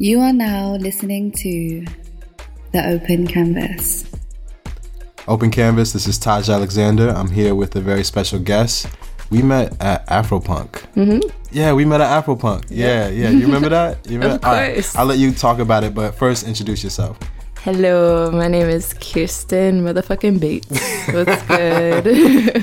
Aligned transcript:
You 0.00 0.18
are 0.22 0.32
now 0.32 0.74
listening 0.74 1.30
to 1.30 1.84
The 2.72 2.84
Open 2.84 3.28
Canvas. 3.28 4.04
Open 5.28 5.52
Canvas, 5.52 5.92
this 5.92 6.08
is 6.08 6.18
Taj 6.18 6.48
Alexander. 6.48 7.10
I'm 7.10 7.30
here 7.30 7.54
with 7.54 7.76
a 7.76 7.80
very 7.80 8.02
special 8.02 8.40
guest. 8.40 8.88
We 9.30 9.40
met 9.40 9.80
at 9.80 10.04
Afropunk. 10.08 10.82
Mm-hmm. 10.96 11.20
Yeah, 11.52 11.74
we 11.74 11.84
met 11.84 12.00
at 12.00 12.24
Afropunk. 12.24 12.64
Yeah, 12.70 13.06
yeah. 13.08 13.30
You 13.30 13.46
remember 13.46 13.68
that? 13.68 14.04
You 14.10 14.18
remember? 14.18 14.34
of 14.34 14.42
course. 14.42 14.96
Right, 14.96 15.00
I'll 15.00 15.06
let 15.06 15.18
you 15.18 15.30
talk 15.32 15.60
about 15.60 15.84
it, 15.84 15.94
but 15.94 16.16
first 16.16 16.44
introduce 16.44 16.82
yourself. 16.82 17.16
Hello, 17.62 18.32
my 18.32 18.48
name 18.48 18.68
is 18.68 18.94
Kirsten 18.94 19.84
motherfucking 19.84 20.40
Bates. 20.40 20.68
What's 21.14 21.40
good? 21.46 22.04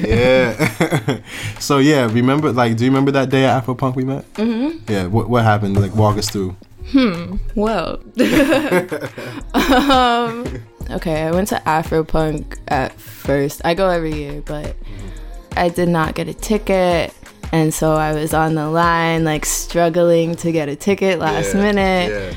yeah. 0.05 1.21
so 1.59 1.77
yeah, 1.77 2.11
remember 2.11 2.51
like 2.51 2.75
do 2.75 2.83
you 2.83 2.91
remember 2.91 3.11
that 3.11 3.29
day 3.29 3.45
at 3.45 3.63
Afropunk 3.63 3.95
we 3.95 4.03
met? 4.03 4.31
Mm-hmm. 4.33 4.91
Yeah. 4.91 5.05
What 5.07 5.29
what 5.29 5.43
happened? 5.45 5.79
Like 5.79 5.95
walk 5.95 6.17
us 6.17 6.29
through. 6.29 6.55
Hmm. 6.89 7.37
Well. 7.55 7.99
um, 9.53 10.45
okay, 10.91 11.23
I 11.23 11.31
went 11.31 11.47
to 11.49 11.55
Afropunk 11.65 12.57
at 12.67 12.93
first. 12.99 13.61
I 13.63 13.73
go 13.73 13.89
every 13.89 14.13
year, 14.13 14.41
but 14.45 14.75
I 15.55 15.69
did 15.69 15.89
not 15.89 16.15
get 16.15 16.27
a 16.27 16.33
ticket. 16.33 17.13
And 17.51 17.73
so 17.73 17.93
I 17.93 18.13
was 18.13 18.33
on 18.33 18.55
the 18.55 18.69
line, 18.69 19.23
like 19.25 19.45
struggling 19.45 20.35
to 20.37 20.51
get 20.51 20.69
a 20.69 20.75
ticket 20.75 21.19
last 21.19 21.53
Yeah, 21.53 21.61
minute. 21.61 22.09
Yeah. 22.11 22.33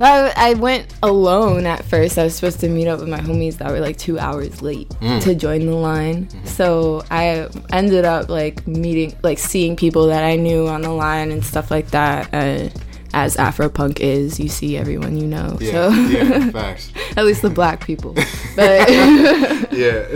I, 0.00 0.32
I 0.50 0.54
went 0.54 0.92
alone 1.02 1.64
at 1.64 1.84
first. 1.84 2.18
I 2.18 2.24
was 2.24 2.34
supposed 2.34 2.58
to 2.60 2.68
meet 2.68 2.88
up 2.88 2.98
with 2.98 3.08
my 3.08 3.20
homies 3.20 3.58
that 3.58 3.70
were 3.70 3.78
like 3.80 3.96
two 3.98 4.18
hours 4.18 4.60
late 4.60 4.88
Mm. 5.00 5.22
to 5.22 5.34
join 5.34 5.64
the 5.64 5.72
line. 5.74 6.26
Mm-hmm. 6.26 6.46
So 6.46 7.04
I 7.10 7.48
ended 7.72 8.04
up 8.04 8.28
like 8.28 8.66
meeting, 8.66 9.16
like 9.22 9.38
seeing 9.38 9.76
people 9.76 10.08
that 10.08 10.24
I 10.24 10.36
knew 10.36 10.66
on 10.66 10.82
the 10.82 10.90
line 10.90 11.30
and 11.30 11.44
stuff 11.44 11.70
like 11.70 11.90
that. 11.92 12.28
Uh, 12.34 12.68
as 13.14 13.36
Afropunk 13.36 14.00
is, 14.00 14.40
you 14.40 14.48
see 14.48 14.76
everyone 14.76 15.16
you 15.16 15.26
know. 15.26 15.56
Yeah. 15.60 15.72
so 15.72 15.90
yeah. 15.90 16.50
Facts. 16.52 16.92
at 17.16 17.24
least 17.24 17.42
the 17.42 17.50
black 17.50 17.84
people. 17.86 18.14
But 18.54 18.90
Yeah. 19.72 20.06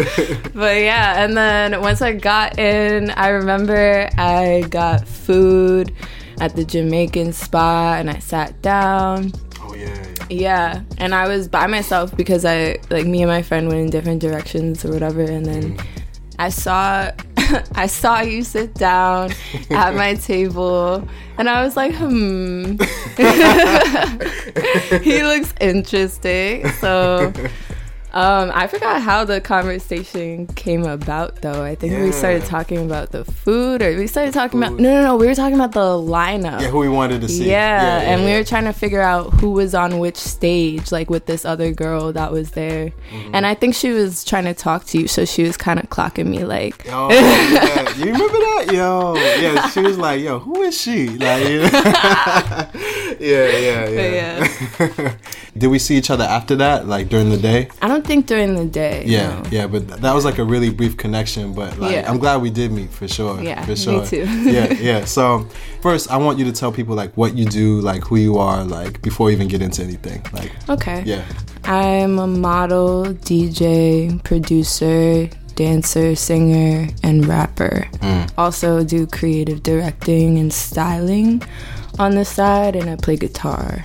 but 0.53 0.77
yeah, 0.77 1.25
and 1.25 1.35
then 1.37 1.81
once 1.81 2.03
I 2.03 2.13
got 2.13 2.59
in, 2.59 3.11
I 3.11 3.29
remember 3.29 4.11
I 4.19 4.67
got 4.69 5.09
food 5.09 5.95
at 6.39 6.55
the 6.55 6.63
Jamaican 6.65 7.33
spot 7.33 8.01
and 8.01 8.11
I 8.11 8.19
sat 8.19 8.61
down. 8.61 9.33
oh 9.63 9.75
yeah. 9.75 9.87
yeah. 9.87 10.13
Yeah, 10.29 10.83
and 10.99 11.15
I 11.15 11.29
was 11.29 11.49
by 11.49 11.67
myself 11.67 12.15
because 12.17 12.45
I 12.45 12.79
like 12.91 13.07
me 13.07 13.23
and 13.23 13.31
my 13.31 13.43
friend 13.43 13.69
went 13.69 13.81
in 13.81 13.91
different 13.91 14.21
directions 14.21 14.85
or 14.85 14.91
whatever, 14.93 15.23
and 15.23 15.47
then 15.47 15.77
mm-hmm. 15.77 16.41
I 16.41 16.49
saw 16.49 17.13
I 17.75 17.87
saw 17.87 18.21
you 18.21 18.43
sit 18.43 18.75
down 18.75 19.33
at 19.71 19.95
my 19.95 20.15
table, 20.31 21.07
and 21.39 21.49
I 21.49 21.65
was 21.65 21.77
like, 21.77 21.95
hmm, 21.95 22.77
he 25.03 25.23
looks 25.23 25.55
interesting. 25.61 26.69
So. 26.73 27.33
Um, 28.17 28.51
I 28.55 28.67
forgot 28.67 29.03
how 29.03 29.27
the 29.27 29.43
conversation 29.43 30.47
came 30.47 30.87
about 30.87 31.43
though. 31.43 31.63
I 31.63 31.75
think 31.75 31.93
we 32.03 32.13
started 32.13 32.47
talking 32.47 32.79
about 32.79 33.11
the 33.13 33.27
food 33.27 33.83
or 33.83 33.95
we 33.95 34.07
started 34.07 34.33
talking 34.33 34.59
about 34.59 34.73
no 34.81 34.91
no 34.91 35.03
no, 35.03 35.17
we 35.17 35.27
were 35.27 35.35
talking 35.35 35.55
about 35.55 35.73
the 35.73 35.81
lineup. 35.81 36.63
Yeah, 36.63 36.69
who 36.69 36.79
we 36.79 36.89
wanted 36.89 37.21
to 37.21 37.29
see. 37.29 37.51
Yeah, 37.51 38.01
and 38.01 38.25
we 38.25 38.33
were 38.33 38.43
trying 38.43 38.65
to 38.65 38.73
figure 38.73 39.03
out 39.03 39.35
who 39.35 39.51
was 39.51 39.75
on 39.75 39.99
which 39.99 40.17
stage, 40.17 40.91
like 40.91 41.11
with 41.11 41.27
this 41.27 41.45
other 41.45 41.73
girl 41.73 42.11
that 42.15 42.33
was 42.33 42.53
there. 42.53 42.87
Mm-hmm. 42.87 43.35
And 43.35 43.47
I 43.47 43.53
think 43.53 43.75
she 43.75 43.91
was 43.91 44.25
trying 44.25 44.45
to 44.45 44.55
talk 44.55 44.87
to 44.87 44.99
you, 44.99 45.09
so 45.09 45.27
she 45.27 45.43
was 45.43 45.59
kind 45.59 45.79
of 45.79 45.91
clocking 45.91 46.29
me 46.29 46.43
like, 46.47 46.87
yeah. 46.87 47.11
you 47.99 48.07
remember 48.07 48.39
that? 48.39 48.71
Yo, 48.73 49.15
yeah, 49.17 49.69
she 49.69 49.81
was 49.81 49.99
like, 49.99 50.23
"Yo, 50.23 50.39
who 50.39 50.63
is 50.63 50.81
she?" 50.81 51.09
Like, 51.11 51.47
you 51.47 51.59
know? 51.59 51.71
yeah, 53.21 53.47
yeah, 53.59 53.89
yeah. 53.89 54.49
yeah. 54.79 55.17
Did 55.59 55.69
we 55.69 55.79
see 55.79 55.97
each 55.97 56.11
other 56.11 56.25
after 56.25 56.57
that, 56.57 56.87
like 56.87 57.09
during 57.09 57.31
the 57.31 57.39
day? 57.39 57.69
I 57.81 57.89
don't 57.89 58.06
think 58.07 58.27
during 58.27 58.55
the 58.55 58.65
day. 58.65 59.05
Yeah, 59.07 59.41
no. 59.43 59.51
yeah, 59.51 59.67
but 59.67 59.89
that 60.01 60.15
was 60.15 60.25
like 60.25 60.39
a 60.39 60.45
really 60.45 60.71
brief 60.71 60.97
connection. 60.97 61.53
But 61.53 61.79
like, 61.79 61.93
Yeah. 61.93 62.11
I'm 62.11 62.19
glad 62.19 62.41
we 62.43 62.51
did 62.51 62.73
meet 62.73 62.91
for 62.91 63.07
sure. 63.09 63.43
Yeah, 63.43 63.65
for 63.65 63.73
me 63.91 64.07
too. 64.07 64.25
yeah, 64.51 64.73
yeah. 64.81 65.05
So 65.05 65.47
first, 65.83 66.11
I 66.11 66.17
want 66.17 66.39
you 66.39 66.45
to 66.47 66.53
tell 66.53 66.73
people 66.73 66.95
like 66.95 67.15
what 67.17 67.37
you 67.37 67.45
do, 67.45 67.81
like 67.81 68.03
who 68.05 68.17
you 68.17 68.39
are, 68.39 68.65
like 68.65 69.03
before 69.03 69.27
we 69.27 69.33
even 69.33 69.49
get 69.49 69.63
into 69.63 69.83
anything. 69.83 70.23
Like, 70.33 70.53
Okay. 70.69 71.03
yeah, 71.05 71.25
I'm 71.65 72.19
a 72.19 72.27
model, 72.27 73.05
DJ, 73.07 74.23
producer, 74.25 75.29
dancer, 75.57 76.15
singer, 76.15 76.89
and 77.03 77.27
rapper. 77.27 77.89
Mm. 78.01 78.31
Also 78.39 78.85
do 78.85 79.07
creative 79.07 79.63
directing 79.63 80.39
and 80.39 80.53
styling 80.53 81.43
on 81.99 82.15
the 82.15 82.25
side, 82.25 82.77
and 82.77 82.89
I 82.91 82.97
play 82.97 83.17
guitar 83.17 83.85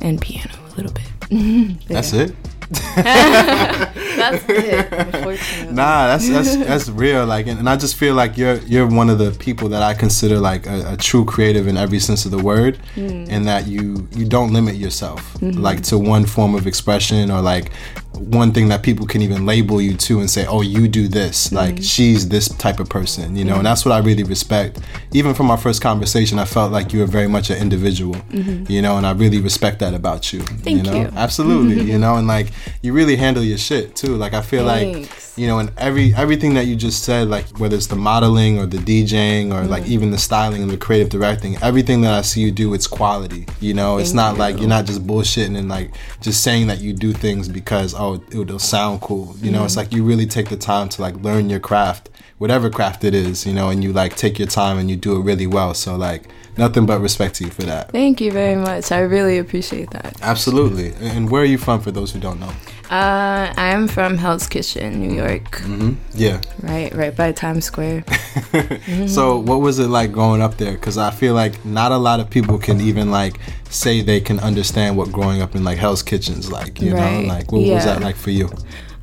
and 0.00 0.20
piano 0.20 0.54
a 0.72 0.76
little 0.76 0.92
bit. 0.92 1.04
That's 1.88 2.12
it. 2.12 2.34
That's 2.70 4.44
it. 4.48 4.92
Unfortunately. 4.92 5.74
Nah, 5.74 6.06
that's 6.08 6.28
that's 6.28 6.56
that's 6.56 6.88
real. 6.90 7.24
Like, 7.24 7.46
and, 7.46 7.58
and 7.58 7.68
I 7.68 7.76
just 7.76 7.96
feel 7.96 8.14
like 8.14 8.36
you're 8.36 8.56
you're 8.58 8.86
one 8.86 9.08
of 9.08 9.18
the 9.18 9.30
people 9.30 9.68
that 9.70 9.82
I 9.82 9.94
consider 9.94 10.38
like 10.38 10.66
a, 10.66 10.92
a 10.92 10.96
true 10.96 11.24
creative 11.24 11.66
in 11.66 11.76
every 11.76 11.98
sense 11.98 12.24
of 12.24 12.30
the 12.30 12.38
word, 12.38 12.78
mm. 12.94 13.26
and 13.30 13.46
that 13.46 13.66
you 13.66 14.06
you 14.14 14.26
don't 14.26 14.52
limit 14.52 14.74
yourself 14.74 15.34
mm-hmm. 15.34 15.60
like 15.60 15.82
to 15.84 15.98
one 15.98 16.26
form 16.26 16.54
of 16.54 16.66
expression 16.66 17.30
or 17.30 17.40
like 17.40 17.70
one 18.18 18.52
thing 18.52 18.68
that 18.68 18.82
people 18.82 19.06
can 19.06 19.22
even 19.22 19.46
label 19.46 19.80
you 19.80 19.94
to 19.96 20.18
and 20.20 20.28
say, 20.28 20.44
oh, 20.46 20.60
you 20.60 20.88
do 20.88 21.08
this. 21.08 21.52
Like, 21.52 21.76
mm-hmm. 21.76 21.82
she's 21.82 22.28
this 22.28 22.48
type 22.48 22.80
of 22.80 22.88
person, 22.88 23.36
you 23.36 23.44
know. 23.44 23.52
And 23.52 23.58
mm-hmm. 23.58 23.64
that's 23.64 23.84
what 23.84 23.92
I 23.92 23.98
really 23.98 24.24
respect. 24.24 24.80
Even 25.12 25.34
from 25.34 25.50
our 25.50 25.56
first 25.56 25.80
conversation, 25.80 26.38
I 26.38 26.44
felt 26.44 26.72
like 26.72 26.92
you 26.92 27.00
were 27.00 27.06
very 27.06 27.28
much 27.28 27.50
an 27.50 27.58
individual, 27.58 28.16
you 28.30 28.82
know, 28.82 28.96
and 28.96 29.06
I 29.06 29.12
really 29.12 29.40
respect 29.40 29.78
that 29.80 29.94
about 29.94 30.32
you. 30.32 30.40
Thank 30.40 30.78
you 30.78 30.82
know, 30.82 31.00
you. 31.02 31.10
absolutely, 31.14 31.82
you 31.92 31.98
know, 31.98 32.16
and 32.16 32.26
like 32.26 32.48
you 32.82 32.92
really 32.92 33.16
handle 33.16 33.42
your 33.42 33.58
shit 33.58 33.94
too. 33.94 34.16
Like, 34.16 34.34
I 34.34 34.42
feel 34.42 34.64
like 34.64 35.10
you 35.38 35.46
know 35.46 35.60
and 35.60 35.72
every 35.78 36.12
everything 36.14 36.54
that 36.54 36.66
you 36.66 36.74
just 36.74 37.04
said 37.04 37.28
like 37.28 37.46
whether 37.60 37.76
it's 37.76 37.86
the 37.86 37.96
modeling 37.96 38.58
or 38.58 38.66
the 38.66 38.76
djing 38.76 39.54
or 39.54 39.64
like 39.66 39.84
mm-hmm. 39.84 39.92
even 39.92 40.10
the 40.10 40.18
styling 40.18 40.62
and 40.62 40.70
the 40.70 40.76
creative 40.76 41.08
directing 41.08 41.56
everything 41.62 42.00
that 42.00 42.12
i 42.12 42.20
see 42.20 42.40
you 42.40 42.50
do 42.50 42.74
it's 42.74 42.88
quality 42.88 43.46
you 43.60 43.72
know? 43.72 43.98
It's 43.98 44.12
not 44.12 44.34
you. 44.34 44.38
like 44.40 44.58
you're 44.58 44.68
not 44.68 44.84
just 44.84 45.06
bullshitting 45.06 45.56
and 45.56 45.68
like 45.68 45.92
just 46.20 46.42
saying 46.42 46.66
that 46.66 46.80
you 46.80 46.92
do 46.92 47.12
things 47.12 47.48
because 47.48 47.94
oh 47.94 48.22
it'll 48.32 48.58
sound 48.58 49.00
cool 49.00 49.34
you 49.40 49.52
know? 49.52 49.64
It's 49.64 49.74
mm-hmm. 49.74 49.80
like 49.80 49.92
you 49.92 50.02
really 50.04 50.26
take 50.26 50.48
the 50.48 50.56
time 50.56 50.88
to 50.90 51.02
like 51.02 51.14
learn 51.16 51.48
your 51.48 51.60
craft 51.60 52.10
whatever 52.38 52.70
craft 52.70 53.04
it 53.04 53.14
is 53.14 53.46
you 53.46 53.52
know 53.52 53.68
and 53.68 53.82
you 53.84 53.92
like 53.92 54.16
take 54.16 54.38
your 54.38 54.48
time 54.48 54.78
and 54.78 54.88
you 54.90 54.96
do 54.96 55.16
it 55.16 55.22
really 55.22 55.46
well 55.46 55.74
so 55.74 55.96
like 55.96 56.24
nothing 56.56 56.86
but 56.86 57.00
respect 57.00 57.34
to 57.36 57.44
you 57.44 57.50
for 57.50 57.62
that 57.62 57.90
Thank 57.92 58.20
you 58.20 58.32
very 58.32 58.56
much. 58.56 58.90
I 58.90 59.00
really 59.00 59.38
appreciate 59.38 59.90
that. 59.90 60.16
absolutely 60.22 60.92
and 61.00 61.30
where 61.30 61.42
are 61.42 61.44
you 61.54 61.58
from 61.58 61.80
for 61.80 61.90
those 61.92 62.12
who 62.12 62.18
don't 62.20 62.40
know 62.40 62.52
Uh, 62.90 63.52
I 63.54 63.68
am 63.76 63.86
from 63.86 64.16
Hell's 64.16 64.46
Kitchen, 64.48 65.00
New 65.04 65.14
York. 65.14 65.60
Mm-hmm. 65.60 65.92
yeah 66.14 66.40
Right, 66.62 66.90
right 66.94 67.14
by 67.14 67.32
Times 67.32 67.66
Square. 67.66 68.04
So 69.06 69.38
what 69.38 69.60
was 69.60 69.78
it 69.78 69.88
like 69.88 70.10
growing 70.12 70.40
up 70.42 70.56
there? 70.56 70.72
Because 70.72 70.96
I 70.98 71.10
feel 71.10 71.34
like 71.34 71.64
not 71.64 71.92
a 71.92 71.98
lot 71.98 72.18
of 72.20 72.30
people 72.30 72.56
can 72.58 72.80
even 72.80 73.10
like 73.10 73.38
say 73.70 74.00
they 74.02 74.20
can 74.20 74.38
understand 74.40 74.96
what 74.96 75.12
growing 75.12 75.42
up 75.42 75.54
in 75.54 75.64
like 75.64 75.78
Hell's 75.78 76.02
Kitchen's 76.02 76.50
like. 76.50 76.80
You 76.80 76.94
Right. 76.94 77.22
know, 77.22 77.28
like 77.34 77.52
what 77.52 77.62
was 77.62 77.84
that 77.84 78.00
like 78.00 78.16
for 78.16 78.30
you? 78.30 78.48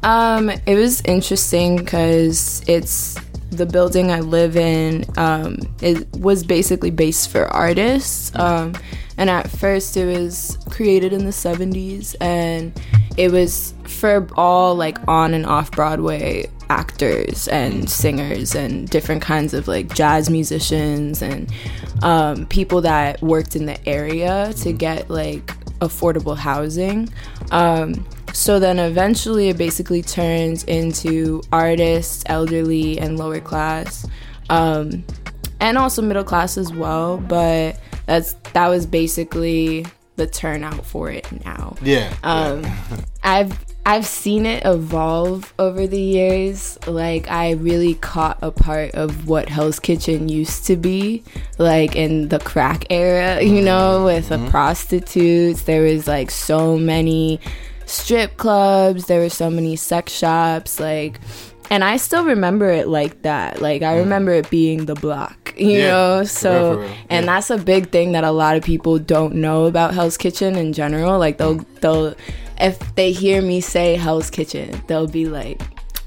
Um, 0.06 0.52
it 0.52 0.76
was 0.76 1.02
interesting 1.02 1.78
because 1.78 2.64
it's 2.68 3.16
the 3.50 3.66
building 3.66 4.12
I 4.12 4.20
live 4.20 4.56
in. 4.56 5.04
Um, 5.18 5.58
it 5.82 6.08
was 6.16 6.44
basically 6.44 6.92
based 6.92 7.32
for 7.32 7.48
artists. 7.48 8.32
Um, 8.36 8.74
and 9.18 9.30
at 9.30 9.50
first 9.50 9.98
it 9.98 10.06
was 10.06 10.60
created 10.70 11.12
in 11.12 11.26
the 11.26 11.32
70s 11.32 12.16
and 12.22 12.72
it 13.18 13.32
was 13.32 13.74
for 13.84 14.28
all 14.36 14.76
like 14.76 14.98
on 15.08 15.34
and 15.34 15.46
off 15.46 15.72
Broadway 15.72 16.52
actors 16.70 17.48
and 17.48 17.90
singers 17.90 18.54
and 18.54 18.90
different 18.90 19.22
kinds 19.22 19.54
of 19.54 19.68
like 19.68 19.94
jazz 19.96 20.30
musicians 20.30 21.22
and 21.22 21.52
um, 22.04 22.46
people 22.48 22.82
that 22.82 23.22
worked 23.24 23.56
in 23.56 23.66
the 23.66 23.90
area 23.90 24.54
to 24.58 24.72
get 24.72 25.10
like 25.10 25.48
affordable 25.80 26.38
housing. 26.38 27.10
Um, 27.52 28.06
so 28.36 28.60
then 28.60 28.80
eventually 28.80 29.48
it 29.48 29.58
basically 29.58 30.02
turns 30.02 30.66
into 30.66 31.42
artists, 31.54 32.22
elderly, 32.26 33.00
and 33.00 33.18
lower 33.18 33.40
class, 33.40 34.06
um, 34.50 35.06
and 35.62 35.78
also 35.78 36.02
middle 36.02 36.24
class 36.24 36.58
as 36.58 36.74
well. 36.74 37.18
But 37.18 37.80
that's 38.06 38.34
that 38.54 38.68
was 38.68 38.86
basically 38.86 39.86
the 40.18 40.28
turnout 40.28 40.86
for 40.86 41.10
it 41.10 41.26
now. 41.46 41.76
Yeah. 41.82 42.14
Um, 42.24 42.66
I've 43.24 43.58
I've 43.86 44.06
seen 44.06 44.46
it 44.46 44.66
evolve 44.66 45.54
over 45.58 45.88
the 45.88 46.02
years. 46.02 46.78
Like 46.88 47.32
I 47.32 47.52
really 47.52 47.94
caught 47.96 48.40
a 48.42 48.52
part 48.52 48.96
of 48.96 49.30
what 49.30 49.48
Hell's 49.48 49.80
Kitchen 49.80 50.28
used 50.28 50.66
to 50.66 50.76
be, 50.76 51.24
like 51.58 51.96
in 51.96 52.28
the 52.28 52.40
crack 52.40 52.88
era, 52.90 53.42
you 53.42 53.62
know, 53.62 54.04
with 54.04 54.28
the 54.28 54.46
prostitutes. 54.50 55.62
There 55.62 55.84
was 55.84 56.06
like 56.06 56.32
so 56.32 56.78
many 56.78 57.40
strip 57.86 58.38
clubs, 58.38 59.06
there 59.06 59.20
were 59.20 59.30
so 59.30 59.50
many 59.50 59.76
sex 59.76 60.12
shops, 60.14 60.80
like 60.80 61.20
and 61.72 61.84
I 61.84 61.98
still 61.98 62.24
remember 62.26 62.70
it 62.70 62.88
like 62.88 63.24
that. 63.24 63.62
Like 63.62 63.82
I 63.82 63.98
remember 63.98 64.32
it 64.34 64.50
being 64.52 64.86
the 64.86 64.94
block, 64.96 65.54
you 65.58 65.70
Yeah, 65.80 65.88
know. 65.92 66.20
for 66.22 66.28
So, 66.28 66.52
real, 66.52 66.74
for 66.76 66.80
real. 66.82 66.96
and 67.10 67.26
Yeah. 67.26 67.34
that's 67.34 67.50
a 67.50 67.58
big 67.58 67.90
thing 67.92 68.12
that 68.12 68.24
a 68.24 68.32
lot 68.32 68.56
of 68.56 68.64
people 68.64 69.00
don't 69.00 69.36
know 69.36 69.66
about 69.66 69.94
Hell's 69.96 70.18
Kitchen 70.18 70.56
in 70.56 70.74
general. 70.74 71.18
Like 71.18 71.38
they'll 71.38 71.66
they'll 71.82 72.14
if 72.62 72.78
they 72.96 73.12
hear 73.12 73.42
me 73.42 73.62
say 73.62 73.96
Hell's 73.96 74.30
Kitchen, 74.30 74.82
they'll 74.88 75.08
be 75.08 75.26
like. 75.28 75.62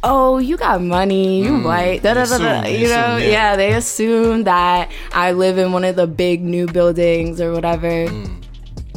Oh, 0.04 0.38
you 0.38 0.56
got 0.56 0.80
money, 0.80 1.42
you 1.42 1.58
white, 1.58 2.04
da 2.04 2.14
da 2.14 2.24
da 2.24 2.38
da. 2.38 2.44
Mm, 2.44 2.62
assume, 2.62 2.80
You 2.82 2.86
know, 2.88 3.16
yeah. 3.16 3.18
yeah, 3.18 3.56
they 3.56 3.72
assume 3.74 4.44
that 4.44 4.92
I 5.12 5.32
live 5.32 5.58
in 5.58 5.72
one 5.72 5.82
of 5.82 5.96
the 5.96 6.06
big 6.06 6.40
new 6.40 6.66
buildings 6.68 7.40
or 7.40 7.50
whatever. 7.52 7.88
Mm. 8.06 8.30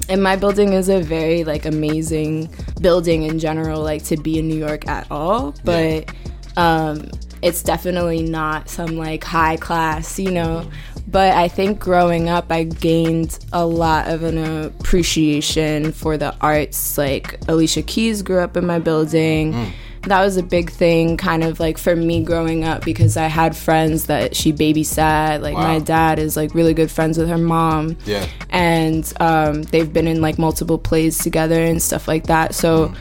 And 0.10 0.22
my 0.22 0.36
building 0.36 0.74
is 0.74 0.90
a 0.90 1.02
very 1.02 1.44
like 1.44 1.66
amazing 1.66 2.54
building 2.82 3.24
in 3.24 3.40
general, 3.40 3.82
like 3.82 4.04
to 4.06 4.18
be 4.18 4.40
in 4.40 4.48
New 4.48 4.58
York 4.58 4.88
at 4.88 5.08
all. 5.10 5.56
But 5.64 6.14
um, 6.58 7.10
it's 7.42 7.64
definitely 7.64 8.24
not 8.24 8.70
some 8.70 8.98
like 8.98 9.24
high 9.24 9.58
class, 9.58 10.20
you 10.20 10.32
know. 10.32 10.70
But 11.08 11.34
I 11.34 11.48
think 11.48 11.80
growing 11.80 12.30
up, 12.30 12.52
I 12.52 12.64
gained 12.64 13.40
a 13.52 13.66
lot 13.66 14.08
of 14.08 14.24
an 14.24 14.38
appreciation 14.38 15.92
for 15.92 16.18
the 16.18 16.36
arts. 16.40 16.98
Like 16.98 17.40
Alicia 17.48 17.82
Keys 17.82 18.22
grew 18.22 18.40
up 18.40 18.56
in 18.56 18.66
my 18.66 18.80
building. 18.80 19.54
Mm. 19.54 19.72
That 20.04 20.24
was 20.24 20.36
a 20.38 20.44
big 20.44 20.72
thing, 20.72 21.16
kind 21.18 21.44
of 21.44 21.60
like 21.60 21.78
for 21.78 21.96
me 21.96 22.24
growing 22.24 22.64
up, 22.64 22.84
because 22.84 23.18
I 23.18 23.28
had 23.28 23.56
friends 23.56 24.06
that 24.08 24.36
she 24.36 24.52
babysat. 24.52 25.42
Like 25.42 25.54
my 25.54 25.78
dad 25.80 26.18
is 26.20 26.36
like 26.36 26.56
really 26.56 26.74
good 26.74 26.90
friends 26.90 27.18
with 27.20 27.30
her 27.30 27.38
mom 27.38 27.98
Yeah. 28.06 28.26
and 28.50 29.12
um, 29.20 29.62
they've 29.64 29.92
been 29.92 30.08
in 30.08 30.20
like 30.22 30.40
multiple 30.40 30.80
plays 30.80 31.20
together 31.20 31.62
and 31.62 31.82
stuff 31.82 32.08
like 32.08 32.26
that. 32.28 32.56
So 32.56 32.94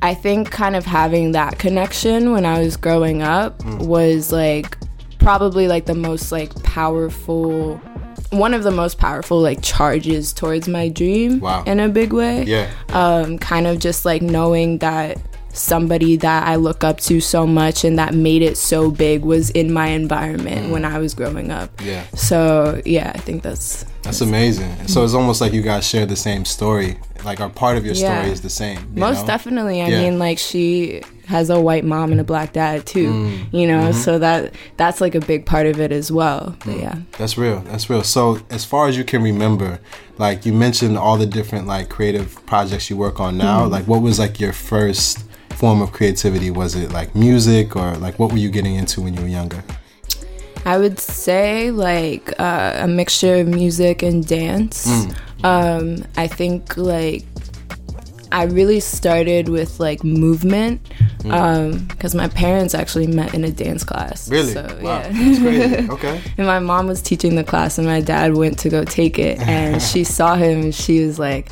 I 0.00 0.14
think 0.14 0.50
kind 0.50 0.74
of 0.76 0.86
having 0.86 1.32
that 1.32 1.58
connection 1.58 2.32
when 2.32 2.46
I 2.46 2.60
was 2.60 2.76
growing 2.76 3.20
up 3.22 3.62
was 3.80 4.32
like 4.32 4.78
probably 5.18 5.68
like 5.68 5.84
the 5.86 5.94
most 5.94 6.32
like 6.32 6.54
powerful 6.62 7.76
one 8.30 8.52
of 8.52 8.62
the 8.62 8.70
most 8.70 8.98
powerful 8.98 9.40
like 9.40 9.58
charges 9.62 10.32
towards 10.34 10.68
my 10.68 10.88
dream 10.88 11.40
Wow. 11.40 11.64
in 11.66 11.80
a 11.80 11.88
big 11.88 12.12
way 12.12 12.44
Yeah. 12.44 12.70
um, 12.90 13.38
kind 13.38 13.66
of 13.66 13.78
just 13.78 14.04
like 14.04 14.20
knowing 14.22 14.78
that 14.78 15.18
somebody 15.58 16.16
that 16.16 16.46
I 16.46 16.56
look 16.56 16.84
up 16.84 16.98
to 17.02 17.20
so 17.20 17.46
much 17.46 17.84
and 17.84 17.98
that 17.98 18.14
made 18.14 18.42
it 18.42 18.56
so 18.56 18.90
big 18.90 19.22
was 19.22 19.50
in 19.50 19.72
my 19.72 19.88
environment 19.88 20.70
when 20.70 20.84
I 20.84 20.98
was 20.98 21.14
growing 21.14 21.50
up. 21.50 21.70
Yeah. 21.84 22.04
So 22.14 22.80
yeah, 22.84 23.12
I 23.14 23.18
think 23.18 23.42
that's 23.42 23.84
That's 24.02 24.20
amazing. 24.20 24.86
So 24.88 25.04
it's 25.04 25.14
almost 25.14 25.40
like 25.40 25.52
you 25.52 25.62
guys 25.62 25.86
share 25.86 26.06
the 26.06 26.16
same 26.16 26.44
story. 26.44 26.98
Like, 27.24 27.40
our 27.40 27.50
part 27.50 27.76
of 27.76 27.84
your 27.84 27.96
story 27.96 28.12
Yeah. 28.12 28.26
is 28.26 28.40
the 28.42 28.48
same. 28.48 28.78
you 28.94 29.00
most 29.00 29.22
know? 29.22 29.26
definitely. 29.26 29.82
I 29.82 29.88
Yeah. 29.88 30.02
mean, 30.02 30.18
like 30.20 30.38
she 30.38 31.02
has 31.26 31.50
a 31.50 31.60
white 31.60 31.84
mom 31.84 32.12
and 32.12 32.20
a 32.20 32.24
black 32.24 32.52
dad 32.52 32.86
too. 32.86 33.10
Mm. 33.12 33.52
You 33.52 33.66
know, 33.66 33.80
Mm-hmm. 33.90 34.00
so 34.00 34.18
that 34.20 34.54
that's 34.76 35.00
like 35.00 35.14
a 35.16 35.20
big 35.20 35.44
part 35.44 35.66
of 35.66 35.80
it 35.80 35.90
as 35.92 36.10
well. 36.12 36.54
But 36.64 36.74
Mm. 36.76 36.80
yeah. 36.80 36.94
That's 37.18 37.36
real. 37.36 37.60
That's 37.68 37.90
real. 37.90 38.04
So, 38.04 38.38
as 38.50 38.64
far 38.64 38.86
as 38.88 38.96
you 38.96 39.02
can 39.04 39.20
remember, 39.22 39.80
like 40.16 40.46
you 40.46 40.52
mentioned 40.52 40.96
all 40.96 41.18
the 41.18 41.26
different 41.26 41.66
like 41.66 41.88
creative 41.88 42.38
projects 42.46 42.88
you 42.88 42.96
work 42.96 43.18
on 43.20 43.36
now. 43.36 43.62
Mm-hmm. 43.62 43.72
Like, 43.72 43.88
what 43.88 44.00
was 44.00 44.18
like 44.20 44.38
your 44.40 44.52
first 44.52 45.24
form 45.58 45.82
of 45.82 45.90
creativity? 45.92 46.50
Was 46.50 46.76
it 46.76 46.92
like 46.92 47.14
music 47.14 47.74
or 47.74 47.96
like 47.96 48.18
what 48.18 48.30
were 48.30 48.38
you 48.38 48.50
getting 48.50 48.76
into 48.76 49.00
when 49.02 49.14
you 49.14 49.20
were 49.20 49.34
younger? 49.40 49.62
I 50.64 50.78
would 50.78 50.98
say 50.98 51.70
like 51.70 52.32
uh, 52.38 52.86
a 52.86 52.88
mixture 52.88 53.36
of 53.36 53.48
music 53.48 54.02
and 54.02 54.26
dance. 54.26 54.86
Mm. 54.86 55.14
Um, 55.44 56.04
I 56.16 56.28
think 56.28 56.76
like 56.76 57.24
I 58.32 58.44
really 58.44 58.80
started 58.80 59.48
with 59.48 59.80
like 59.80 60.04
movement 60.04 60.80
because 61.22 62.14
my 62.14 62.28
parents 62.28 62.74
actually 62.74 63.06
met 63.06 63.34
in 63.34 63.44
a 63.44 63.50
dance 63.50 63.84
class. 63.84 64.28
Mm. 64.28 64.32
Really? 64.32 64.52
So, 64.52 64.62
wow. 64.82 65.00
yeah. 65.00 65.08
That's 65.12 65.38
crazy. 65.40 65.90
Okay. 65.90 66.20
And 66.38 66.46
my 66.46 66.58
mom 66.60 66.86
was 66.86 67.02
teaching 67.02 67.34
the 67.34 67.44
class, 67.44 67.78
and 67.78 67.86
my 67.86 68.00
dad 68.00 68.34
went 68.34 68.58
to 68.60 68.68
go 68.68 68.84
take 68.84 69.18
it. 69.18 69.38
And 69.40 69.82
she 69.90 70.04
saw 70.04 70.36
him, 70.36 70.60
and 70.62 70.74
she 70.74 71.04
was 71.04 71.18
like, 71.18 71.50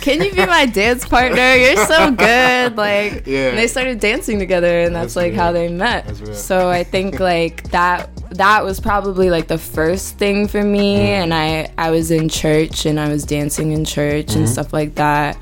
"Can 0.00 0.22
you 0.22 0.32
be 0.32 0.44
my 0.46 0.66
dance 0.80 1.06
partner? 1.06 1.54
You're 1.54 1.86
so 1.86 2.10
good!" 2.10 2.76
Like, 2.76 3.26
Yeah. 3.26 3.50
and 3.50 3.58
they 3.58 3.68
started 3.68 4.00
dancing 4.00 4.38
together, 4.38 4.80
and 4.80 4.94
that's, 4.94 5.14
That's 5.14 5.16
like 5.16 5.34
how 5.34 5.52
they 5.52 5.68
met. 5.68 6.06
Real. 6.20 6.34
So 6.34 6.68
I 6.70 6.82
think 6.84 7.20
like 7.20 7.70
that 7.70 8.10
that 8.30 8.64
was 8.64 8.80
probably 8.80 9.30
like 9.30 9.46
the 9.46 9.58
first 9.58 10.18
thing 10.18 10.48
for 10.48 10.62
me. 10.62 10.96
Mm. 10.96 11.22
And 11.22 11.34
I 11.34 11.70
I 11.78 11.90
was 11.90 12.10
in 12.10 12.28
church, 12.28 12.86
and 12.86 12.98
I 12.98 13.08
was 13.08 13.24
dancing 13.24 13.70
in 13.72 13.84
church 13.84 14.26
Mm-hmm. 14.28 14.38
and 14.40 14.48
stuff 14.48 14.72
like 14.72 14.94
that. 14.96 15.36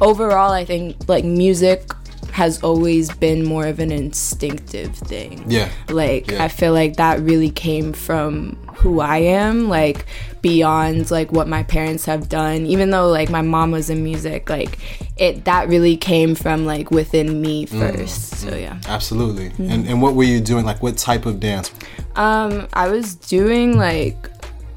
Overall, 0.00 0.52
I 0.52 0.64
think 0.64 0.96
like 1.08 1.24
music 1.24 1.90
has 2.32 2.62
always 2.62 3.10
been 3.10 3.44
more 3.44 3.66
of 3.66 3.80
an 3.80 3.90
instinctive 3.90 4.94
thing. 4.94 5.42
Yeah. 5.48 5.68
Like 5.88 6.30
Yeah. 6.30 6.44
I 6.44 6.48
feel 6.48 6.72
like 6.72 6.96
that 6.96 7.20
really 7.20 7.50
came 7.50 7.92
from 7.92 8.54
who 8.76 9.00
I 9.00 9.18
am, 9.18 9.68
like 9.68 10.06
beyond 10.40 11.10
like 11.10 11.32
what 11.32 11.48
my 11.48 11.64
parents 11.64 12.04
have 12.04 12.28
done. 12.28 12.64
Even 12.66 12.90
though 12.90 13.08
like 13.08 13.28
my 13.28 13.42
mom 13.42 13.72
was 13.72 13.90
in 13.90 14.04
music, 14.04 14.48
like 14.48 14.78
it 15.16 15.46
that 15.46 15.68
really 15.68 15.96
came 15.96 16.36
from 16.36 16.64
like 16.64 16.92
within 16.92 17.40
me 17.40 17.66
Mm. 17.66 17.96
first. 17.96 18.36
So 18.36 18.54
yeah. 18.54 18.78
Absolutely. 18.86 19.46
Mm-hmm. 19.50 19.70
And 19.70 19.88
and 19.88 20.02
what 20.02 20.14
were 20.14 20.22
you 20.24 20.40
doing? 20.40 20.64
Like, 20.64 20.80
what 20.80 20.96
type 20.96 21.26
of 21.26 21.40
dance? 21.40 21.72
Um 22.14 22.68
I 22.72 22.88
was 22.88 23.16
doing 23.16 23.76
like 23.76 24.16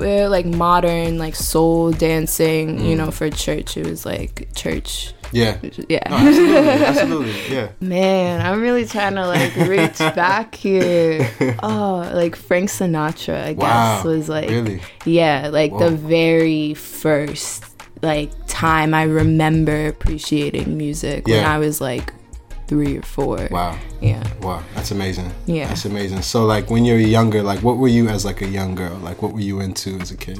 uh, 0.01 0.29
like 0.29 0.45
modern 0.45 1.17
like 1.17 1.35
soul 1.35 1.91
dancing, 1.91 2.83
you 2.85 2.95
know, 2.95 3.11
for 3.11 3.29
church. 3.29 3.77
It 3.77 3.85
was 3.87 4.05
like 4.05 4.47
church. 4.55 5.13
Yeah. 5.33 5.57
Yeah. 5.87 6.03
No, 6.09 6.17
absolutely. 6.17 6.57
absolutely. 6.85 7.55
Yeah. 7.55 7.69
Man, 7.79 8.45
I'm 8.45 8.61
really 8.61 8.85
trying 8.85 9.15
to 9.15 9.25
like 9.27 9.55
reach 9.55 9.97
back 10.15 10.55
here. 10.55 11.29
Oh, 11.63 12.09
like 12.13 12.35
Frank 12.35 12.69
Sinatra, 12.69 13.41
I 13.43 13.53
guess, 13.53 13.61
Wow. 13.61 14.03
was 14.05 14.27
like, 14.27 14.49
Really? 14.49 14.81
yeah, 15.05 15.49
like 15.51 15.71
the 15.77 15.91
very 15.91 16.73
first 16.73 17.63
like 18.01 18.31
time 18.47 18.93
I 18.93 19.03
remember 19.03 19.87
appreciating 19.87 20.75
music 20.77 21.27
when 21.27 21.45
I 21.45 21.59
was 21.59 21.79
like 21.79 22.13
three 22.71 22.97
or 22.97 23.01
four. 23.01 23.49
Wow. 23.51 23.77
Yeah. 23.99 24.23
Wow. 24.41 24.63
That's 24.75 24.91
amazing. 24.91 25.29
Yeah. 25.45 25.67
That's 25.67 25.83
amazing. 25.83 26.21
So, 26.21 26.45
like, 26.45 26.69
when 26.69 26.85
you 26.85 26.93
were 26.93 26.99
younger, 27.01 27.43
like, 27.43 27.61
what 27.63 27.75
were 27.75 27.89
you 27.89 28.07
as 28.07 28.23
like 28.23 28.41
a 28.41 28.47
young 28.47 28.75
girl? 28.75 28.95
Like, 28.99 29.21
what 29.21 29.33
were 29.33 29.41
you 29.41 29.59
into 29.59 29.99
as 29.99 30.11
a 30.11 30.15
kid? 30.15 30.39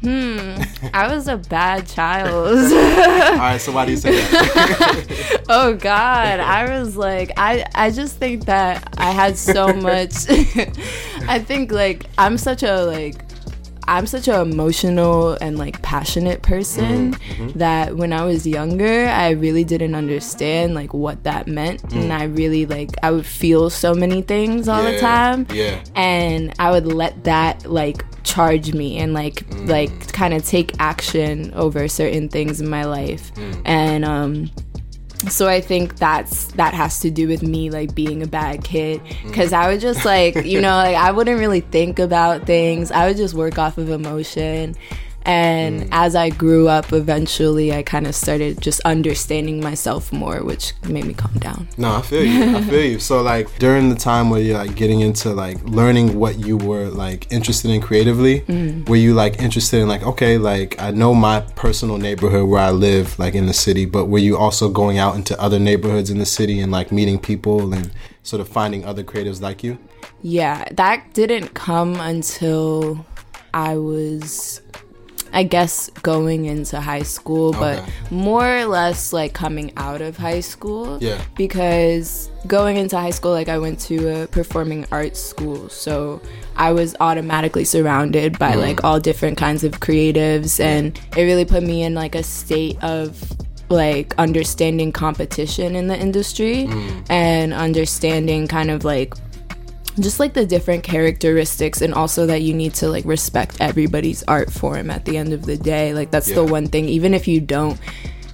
Hmm. 0.00 0.60
I 0.92 1.14
was 1.14 1.28
a 1.28 1.36
bad 1.56 1.86
child. 1.86 2.56
All 2.56 3.36
right. 3.38 3.58
So, 3.60 3.70
why 3.70 3.84
do 3.84 3.92
you 3.92 3.98
say 3.98 4.16
that? 4.16 5.30
oh 5.52 5.74
god 5.74 6.38
i 6.38 6.78
was 6.78 6.96
like 6.96 7.32
i 7.36 7.64
i 7.74 7.90
just 7.90 8.16
think 8.18 8.44
that 8.44 8.94
i 8.98 9.10
had 9.10 9.36
so 9.36 9.66
much 9.90 10.14
i 11.26 11.40
think 11.40 11.72
like 11.72 12.06
i'm 12.18 12.38
such 12.38 12.62
a 12.62 12.84
like 12.84 13.29
i'm 13.88 14.06
such 14.06 14.28
an 14.28 14.40
emotional 14.40 15.32
and 15.40 15.58
like 15.58 15.80
passionate 15.82 16.42
person 16.42 17.16
that 17.54 17.96
when 17.96 18.12
i 18.12 18.22
was 18.24 18.46
younger 18.46 19.06
i 19.08 19.30
really 19.30 19.64
didn't 19.64 19.94
understand 19.94 20.74
like 20.74 20.92
what 20.94 21.22
that 21.24 21.46
meant 21.46 21.82
and 21.92 22.12
i 22.12 22.24
really 22.24 22.66
like 22.66 22.90
i 23.02 23.10
would 23.10 23.26
feel 23.26 23.68
so 23.70 23.94
many 23.94 24.22
things 24.22 24.68
all 24.68 24.82
the 24.82 24.98
time 24.98 25.46
yeah. 25.52 25.82
and 25.96 26.52
i 26.58 26.70
would 26.70 26.86
let 26.86 27.24
that 27.24 27.64
like 27.70 28.04
charge 28.22 28.72
me 28.74 28.98
and 28.98 29.12
like 29.14 29.44
Mm. 29.50 29.68
like 29.68 30.12
kind 30.12 30.34
of 30.34 30.44
take 30.44 30.72
action 30.78 31.52
over 31.54 31.88
certain 31.88 32.28
things 32.28 32.60
in 32.60 32.68
my 32.68 32.84
life 32.84 33.32
Mm. 33.34 33.62
and 33.64 34.04
um 34.04 34.50
so 35.28 35.48
i 35.48 35.60
think 35.60 35.96
that's 35.96 36.46
that 36.52 36.72
has 36.74 37.00
to 37.00 37.10
do 37.10 37.28
with 37.28 37.42
me 37.42 37.70
like 37.70 37.94
being 37.94 38.22
a 38.22 38.26
bad 38.26 38.64
kid. 38.64 39.00
Mm. 39.04 39.28
Because 39.28 39.52
i 39.52 39.70
would 39.70 39.80
just 39.80 40.04
like 40.04 40.34
you 40.44 40.60
know 40.60 40.76
like 40.76 40.96
i 40.96 41.10
wouldn't 41.10 41.38
really 41.38 41.60
think 41.60 41.98
about 41.98 42.46
things. 42.46 42.90
I 42.90 43.06
would 43.06 43.16
just 43.16 43.34
work 43.34 43.58
off 43.58 43.78
of 43.78 43.90
emotion 43.90 44.76
and 45.24 45.82
mm. 45.82 45.88
as 45.92 46.14
i 46.14 46.28
grew 46.30 46.68
up 46.68 46.92
eventually 46.92 47.72
i 47.72 47.82
kind 47.82 48.06
of 48.06 48.14
started 48.14 48.60
just 48.60 48.80
understanding 48.80 49.60
myself 49.60 50.12
more 50.12 50.42
which 50.42 50.72
made 50.88 51.04
me 51.04 51.14
calm 51.14 51.32
down 51.34 51.68
No, 51.76 51.96
I 51.96 52.02
feel 52.02 52.24
you. 52.24 52.56
I 52.56 52.62
feel 52.62 52.84
you. 52.84 52.98
So 52.98 53.22
like 53.22 53.58
during 53.58 53.88
the 53.88 53.94
time 53.94 54.28
where 54.30 54.40
you're 54.40 54.58
like 54.58 54.74
getting 54.74 55.00
into 55.00 55.32
like 55.32 55.62
learning 55.64 56.18
what 56.18 56.38
you 56.38 56.56
were 56.56 56.88
like 56.88 57.30
interested 57.32 57.70
in 57.70 57.80
creatively, 57.80 58.40
mm. 58.42 58.88
were 58.88 58.96
you 58.96 59.14
like 59.14 59.40
interested 59.40 59.80
in 59.80 59.88
like 59.88 60.02
okay, 60.02 60.38
like 60.38 60.80
I 60.80 60.90
know 60.90 61.14
my 61.14 61.40
personal 61.56 61.96
neighborhood 61.96 62.48
where 62.48 62.60
I 62.60 62.70
live, 62.70 63.18
like 63.18 63.34
in 63.34 63.46
the 63.46 63.54
city, 63.54 63.86
but 63.86 64.06
were 64.06 64.18
you 64.18 64.36
also 64.36 64.68
going 64.68 64.98
out 64.98 65.16
into 65.16 65.40
other 65.40 65.58
neighborhoods 65.58 66.10
in 66.10 66.18
the 66.18 66.26
city 66.26 66.60
and 66.60 66.70
like 66.70 66.92
meeting 66.92 67.18
people 67.18 67.72
and 67.72 67.90
sort 68.22 68.40
of 68.40 68.48
finding 68.48 68.84
other 68.84 69.02
creatives 69.02 69.40
like 69.40 69.64
you? 69.64 69.78
Yeah, 70.22 70.64
that 70.72 71.14
didn't 71.14 71.54
come 71.54 71.96
until 71.96 73.06
I 73.54 73.76
was, 73.76 74.60
I 75.32 75.42
guess, 75.44 75.90
going 76.02 76.46
into 76.46 76.80
high 76.80 77.02
school, 77.02 77.52
but 77.52 77.78
Okay. 77.78 77.92
more 78.10 78.58
or 78.58 78.64
less 78.64 79.12
like 79.12 79.32
coming 79.32 79.72
out 79.76 80.00
of 80.00 80.16
high 80.16 80.40
school. 80.40 80.98
Yeah. 81.00 81.20
Because 81.36 82.30
going 82.46 82.76
into 82.76 82.96
high 82.98 83.10
school, 83.10 83.32
like 83.32 83.48
I 83.48 83.58
went 83.58 83.78
to 83.80 84.22
a 84.22 84.26
performing 84.26 84.86
arts 84.90 85.20
school, 85.20 85.68
so 85.68 86.20
I 86.56 86.72
was 86.72 86.96
automatically 87.00 87.64
surrounded 87.64 88.38
by 88.38 88.52
mm. 88.52 88.60
like 88.60 88.84
all 88.84 88.98
different 88.98 89.38
kinds 89.38 89.64
of 89.64 89.80
creatives, 89.80 90.58
and 90.58 90.98
it 91.16 91.22
really 91.22 91.44
put 91.44 91.62
me 91.62 91.82
in 91.82 91.94
like 91.94 92.14
a 92.14 92.22
state 92.22 92.82
of 92.82 93.22
like 93.68 94.14
understanding 94.18 94.90
competition 94.90 95.76
in 95.76 95.86
the 95.86 95.96
industry 95.96 96.66
mm. 96.66 97.06
and 97.08 97.54
understanding 97.54 98.48
kind 98.48 98.68
of 98.68 98.84
like 98.84 99.14
just 100.02 100.20
like 100.20 100.32
the 100.34 100.46
different 100.46 100.82
characteristics 100.82 101.80
and 101.80 101.92
also 101.94 102.26
that 102.26 102.42
you 102.42 102.54
need 102.54 102.74
to 102.74 102.88
like 102.88 103.04
respect 103.04 103.56
everybody's 103.60 104.22
art 104.24 104.52
form 104.52 104.90
at 104.90 105.04
the 105.04 105.16
end 105.16 105.32
of 105.32 105.44
the 105.46 105.56
day 105.56 105.92
like 105.94 106.10
that's 106.10 106.32
the 106.32 106.44
one 106.44 106.66
thing 106.66 106.88
even 106.88 107.14
if 107.14 107.26
you 107.28 107.40
don't 107.40 107.78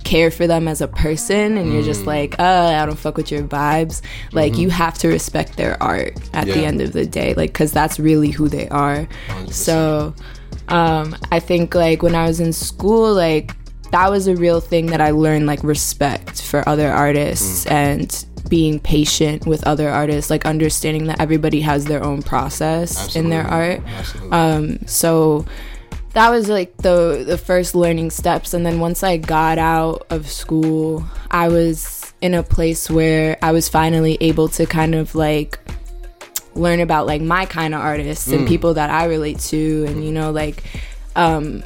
care 0.04 0.30
for 0.30 0.46
them 0.46 0.68
as 0.68 0.80
a 0.80 0.87
person 0.87 1.56
and 1.58 1.73
you're 1.73 1.82
just 1.82 2.02
Mm. 2.02 2.06
like 2.06 2.38
uh 2.38 2.78
i 2.80 2.87
don't 2.87 2.96
fuck 2.99 3.16
with 3.16 3.30
your 3.32 3.42
vibes 3.42 4.02
like 4.32 4.56
you 4.56 4.70
have 4.70 4.94
to 4.99 5.08
respect 5.08 5.56
their 5.56 5.82
art 5.82 6.14
at 6.32 6.46
the 6.46 6.52
Mm-hmm. 6.52 6.61
End 6.64 6.80
of 6.80 6.92
the 6.92 7.04
day 7.06 7.35
like 7.35 7.52
because 7.52 7.73
that's 7.73 7.99
really 7.99 8.30
who 8.30 8.49
they 8.49 8.68
are 8.68 9.08
100%. 9.28 9.52
so 9.52 10.14
um 10.68 11.16
i 11.32 11.40
think 11.40 11.75
like 11.75 12.02
when 12.02 12.14
i 12.14 12.25
was 12.26 12.38
in 12.38 12.52
school 12.52 13.12
like 13.14 13.56
that 13.90 14.08
was 14.11 14.26
a 14.28 14.37
real 14.37 14.61
thing 14.61 14.87
that 14.87 15.00
i 15.00 15.11
learned 15.11 15.46
like 15.46 15.62
respect 15.64 16.40
for 16.42 16.68
other 16.68 16.88
artists 16.90 17.64
Mm. 17.64 17.70
and 17.73 18.26
being 18.48 18.78
patient 18.80 19.46
with 19.46 19.66
other 19.66 19.88
artists 19.88 20.30
like 20.30 20.46
understanding 20.46 21.06
that 21.06 21.20
everybody 21.20 21.60
has 21.60 21.84
their 21.86 22.02
own 22.02 22.22
process 22.22 23.16
in 23.16 23.28
their 23.30 23.46
art. 23.46 23.80
Absolutely. 23.86 24.30
um 24.32 24.78
so 24.86 25.44
that 26.12 26.30
was 26.30 26.48
like 26.48 26.76
the 26.78 27.24
the 27.26 27.36
first 27.36 27.74
learning 27.74 28.10
steps. 28.10 28.54
And 28.54 28.64
then 28.64 28.80
once 28.80 29.02
i 29.02 29.16
got 29.16 29.58
out 29.58 30.06
of 30.10 30.28
school 30.28 31.04
i 31.30 31.48
was 31.48 32.14
in 32.20 32.32
a 32.34 32.42
place 32.42 32.88
where 32.88 33.36
i 33.42 33.52
was 33.52 33.68
finally 33.68 34.16
able 34.20 34.48
to 34.48 34.64
kind 34.66 34.94
of 34.94 35.14
like 35.14 35.58
learn 36.54 36.80
about 36.80 37.06
like 37.06 37.20
my 37.20 37.44
kind 37.44 37.74
of 37.74 37.80
artists 37.80 38.28
and 38.28 38.48
people 38.48 38.72
that 38.72 38.88
i 38.88 39.04
relate 39.04 39.38
to 39.38 39.84
and 39.88 40.02
you 40.02 40.10
know 40.10 40.30
like 40.30 40.64
um 41.14 41.62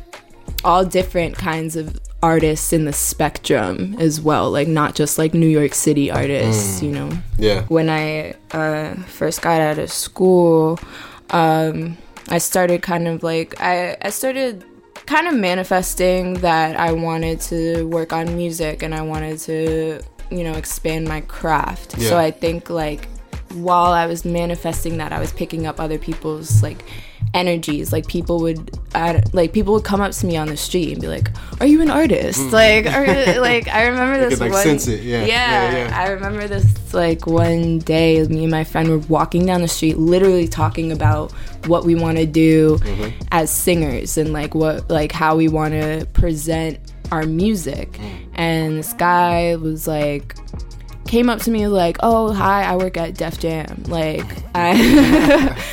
all 0.65 0.85
different 0.85 1.37
kinds 1.37 1.77
of 1.77 1.97
artists 2.23 2.73
in 2.73 2.85
the 2.85 2.93
spectrum 2.93 3.97
as 3.99 4.21
well 4.21 4.51
like 4.51 4.69
not 4.69 4.95
just 4.95 5.17
like 5.17 5.33
new 5.33 5.49
york 5.49 5.73
city 5.75 6.11
artists 6.11 6.83
you 6.83 6.91
know 6.91 7.11
yeah. 7.41 7.63
when 7.65 7.89
I 7.89 8.35
uh, 8.53 8.95
first 9.05 9.43
got 9.43 9.61
out 9.61 9.79
of 9.79 9.91
school, 9.91 10.79
um, 11.31 11.97
I 12.29 12.39
started 12.39 12.83
kind 12.83 13.09
of 13.09 13.23
like 13.23 13.61
I, 13.61 13.97
I 14.03 14.11
started 14.11 14.65
kind 15.07 15.27
of 15.27 15.35
manifesting 15.35 16.35
that 16.35 16.77
I 16.77 16.93
wanted 16.93 17.41
to 17.43 17.85
work 17.85 18.13
on 18.13 18.37
music 18.37 18.83
and 18.83 18.95
I 18.95 19.03
wanted 19.03 19.39
to 19.41 20.01
you 20.31 20.45
know 20.45 20.53
expand 20.53 21.09
my 21.09 21.23
craft. 21.23 21.97
Yeah. 21.99 22.11
So 22.11 22.19
I 22.19 22.31
think 22.31 22.71
like 22.71 23.09
while 23.55 23.93
I 23.93 24.07
was 24.07 24.25
manifesting 24.25 24.99
that, 24.99 25.13
I 25.13 25.19
was 25.19 25.33
picking 25.33 25.67
up 25.67 25.81
other 25.81 25.99
people's 25.99 26.63
like 26.63 26.85
energies. 27.35 27.93
Like 27.93 28.07
people 28.09 28.41
would, 28.41 28.77
I, 28.95 29.23
like 29.33 29.53
people 29.53 29.75
would 29.75 29.85
come 29.85 30.01
up 30.01 30.13
to 30.13 30.27
me 30.27 30.37
on 30.37 30.49
the 30.49 30.57
street 30.57 30.93
and 30.93 31.01
be 31.01 31.09
like, 31.09 31.29
"Are 31.61 31.67
you 31.67 31.81
an 31.83 31.91
artist?" 31.91 32.41
Like, 32.53 32.87
are 32.87 33.05
you, 33.07 33.41
like 33.41 33.69
I 33.69 33.87
remember 33.87 34.19
Mm. 34.21 34.29
This 34.31 34.39
could, 34.39 34.45
like, 34.47 34.53
one. 34.53 34.63
sense 34.63 34.89
it, 34.89 35.03
yeah, 35.03 35.25
yeah, 35.25 35.77
yeah. 35.89 35.99
I 36.01 36.09
remember 36.11 36.47
this 36.49 36.93
like 36.93 37.27
one 37.27 37.79
day, 37.81 38.23
me 38.27 38.43
and 38.43 38.51
my 38.51 38.65
friend 38.65 38.89
were 38.89 38.99
walking 38.99 39.47
down 39.47 39.61
the 39.63 39.69
street, 39.69 39.97
literally 39.99 40.49
talking 40.49 40.91
about 40.93 41.31
what 41.67 41.85
we 41.85 41.95
want 41.95 42.19
to 42.19 42.27
do 42.27 42.79
Mm-hmm. 42.79 43.19
as 43.33 43.51
singers 43.51 44.19
and 44.19 44.33
like 44.33 44.55
what, 44.55 44.91
like 44.91 45.13
how 45.13 45.37
we 45.37 45.49
want 45.49 45.73
to 45.75 46.07
present 46.13 46.79
our 47.13 47.25
music. 47.27 47.93
Mm. 47.93 48.27
And 48.35 48.79
this 48.79 48.93
guy 48.95 49.57
was 49.57 49.87
like, 49.87 50.35
came 51.11 51.29
up 51.29 51.41
to 51.41 51.51
me 51.51 51.67
like, 51.67 51.97
"Oh, 52.05 52.33
hi, 52.33 52.63
I 52.63 52.77
work 52.77 52.97
at 52.97 53.15
Def 53.15 53.39
Jam. 53.41 53.83
Like, 53.89 54.25
I 54.55 54.71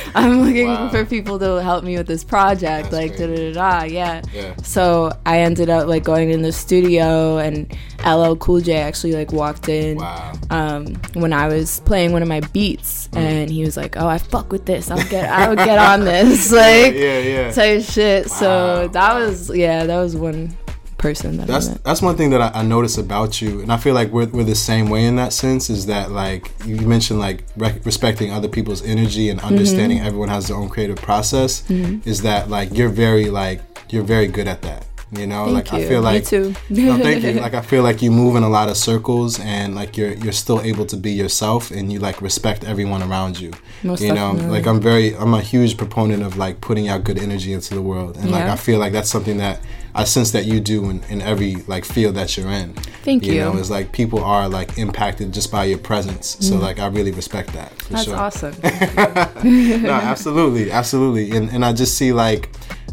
I'm 0.16 0.42
looking 0.42 0.66
Wow. 0.66 0.88
for 0.90 1.04
people 1.04 1.38
to 1.38 1.62
help 1.62 1.84
me 1.84 1.96
with 1.96 2.08
this 2.08 2.24
project. 2.24 2.90
That's 2.90 2.92
like, 2.92 3.16
da 3.16 3.26
da 3.28 3.36
da 3.36 3.52
da. 3.52 3.82
Yeah. 3.84 4.22
Yeah. 4.34 4.54
So 4.64 5.12
I 5.24 5.40
ended 5.40 5.70
up 5.70 5.86
like 5.86 6.02
going 6.02 6.30
in 6.30 6.42
the 6.42 6.50
studio, 6.52 7.38
and 7.38 7.72
LL 8.04 8.34
Cool 8.36 8.60
J 8.60 8.76
actually 8.78 9.12
like 9.12 9.30
walked 9.32 9.68
in 9.68 9.98
Wow. 9.98 10.32
um, 10.50 10.94
when 11.14 11.32
I 11.32 11.46
was 11.46 11.80
playing 11.80 12.10
one 12.12 12.22
of 12.22 12.28
my 12.28 12.40
beats, 12.52 13.08
Mm. 13.12 13.16
and 13.18 13.50
he 13.50 13.64
was 13.64 13.76
like, 13.76 13.96
"Oh, 13.96 14.08
I 14.08 14.18
fuck 14.18 14.50
with 14.50 14.66
this. 14.66 14.90
I'll 14.90 15.08
get, 15.08 15.30
I 15.30 15.48
would 15.48 15.58
get 15.58 15.78
on 15.78 16.00
this, 16.04 16.50
like 16.64 16.94
Yeah, 16.94 17.18
yeah. 17.20 17.52
type 17.52 17.82
shit." 17.84 18.26
Wow, 18.28 18.34
So 18.40 18.88
that 18.88 19.14
was 19.14 19.54
yeah, 19.56 19.84
that 19.86 19.98
was 20.00 20.16
one 20.16 20.56
person 20.98 21.36
that 21.38 21.46
That's 21.46 21.68
I 21.70 21.74
that's 21.84 22.02
one 22.02 22.16
thing 22.16 22.30
that 22.30 22.40
I, 22.42 22.60
I 22.60 22.62
notice 22.62 22.98
about 22.98 23.40
you, 23.40 23.60
and 23.60 23.72
I 23.72 23.76
feel 23.76 23.94
like 23.94 24.10
we're, 24.10 24.26
we're 24.26 24.44
the 24.44 24.54
same 24.54 24.90
way 24.90 25.04
in 25.04 25.16
that 25.16 25.32
sense. 25.32 25.70
Is 25.70 25.86
that 25.86 26.10
like 26.10 26.50
you 26.66 26.76
mentioned, 26.76 27.20
like 27.20 27.44
rec- 27.56 27.84
respecting 27.86 28.32
other 28.32 28.48
people's 28.48 28.82
energy 28.84 29.30
and 29.30 29.38
Mm-hmm. 29.40 29.48
understanding 29.54 30.00
everyone 30.00 30.28
has 30.28 30.48
their 30.48 30.56
own 30.56 30.68
creative 30.68 30.96
process. 30.96 31.62
Is 31.70 32.22
that 32.22 32.50
like 32.50 32.74
you're 32.76 32.88
very 32.88 33.30
like 33.30 33.60
you're 33.90 34.02
very 34.04 34.26
good 34.26 34.48
at 34.48 34.60
that. 34.62 34.84
You 35.10 35.26
know, 35.26 35.44
Thank 35.46 35.54
like 35.54 35.72
I 35.72 35.78
you. 35.78 35.88
feel 35.88 36.00
Me 36.02 36.04
like 36.12 36.24
too. 36.26 36.54
no, 36.68 36.98
thank 36.98 37.22
you. 37.24 37.40
Like 37.46 37.54
I 37.54 37.62
feel 37.62 37.82
like 37.82 38.02
you 38.02 38.10
move 38.10 38.36
in 38.36 38.42
a 38.42 38.48
lot 38.50 38.68
of 38.68 38.76
circles, 38.76 39.40
and 39.40 39.74
like 39.74 39.96
you're 39.96 40.12
you're 40.12 40.34
still 40.44 40.60
able 40.60 40.84
to 40.84 40.96
be 40.98 41.12
yourself, 41.12 41.70
and 41.70 41.90
you 41.90 41.98
like 41.98 42.20
respect 42.20 42.64
everyone 42.64 43.02
around 43.02 43.40
you. 43.40 43.52
Most 43.82 44.02
you 44.02 44.08
know, 44.12 44.32
definitely. 44.32 44.58
like 44.58 44.66
I'm 44.66 44.80
very 44.82 45.16
I'm 45.16 45.32
a 45.32 45.40
huge 45.40 45.78
proponent 45.78 46.22
of 46.22 46.36
like 46.36 46.60
putting 46.60 46.88
out 46.88 47.04
good 47.04 47.18
energy 47.18 47.54
into 47.54 47.72
the 47.74 47.80
world, 47.80 48.16
and 48.18 48.30
like 48.30 48.44
I 48.44 48.56
feel 48.56 48.78
like 48.80 48.92
that's 48.92 49.08
something 49.08 49.38
that 49.38 49.60
I 49.94 50.04
sense 50.04 50.30
that 50.32 50.44
you 50.44 50.60
do 50.60 50.90
in, 50.90 51.02
in 51.04 51.22
every 51.22 51.56
like 51.66 51.84
field 51.84 52.14
that 52.16 52.36
you're 52.36 52.50
in. 52.50 52.74
Thank 53.02 53.24
You 53.26 53.32
you. 53.34 53.40
know, 53.40 53.56
it's 53.56 53.70
like 53.70 53.92
people 53.92 54.22
are 54.22 54.48
like 54.48 54.78
impacted 54.78 55.32
just 55.32 55.50
by 55.50 55.64
your 55.64 55.78
presence. 55.78 56.36
So 56.40 56.56
like 56.56 56.78
I 56.78 56.86
really 56.88 57.10
respect 57.12 57.52
that. 57.54 57.72
Mm. 57.78 57.88
That's 57.88 58.04
sure. 58.04 58.16
awesome. 58.16 58.54
no, 59.82 59.90
absolutely, 59.90 60.70
absolutely. 60.70 61.36
And 61.36 61.50
and 61.50 61.64
I 61.64 61.72
just 61.72 61.96
see 61.96 62.12
like, 62.12 62.50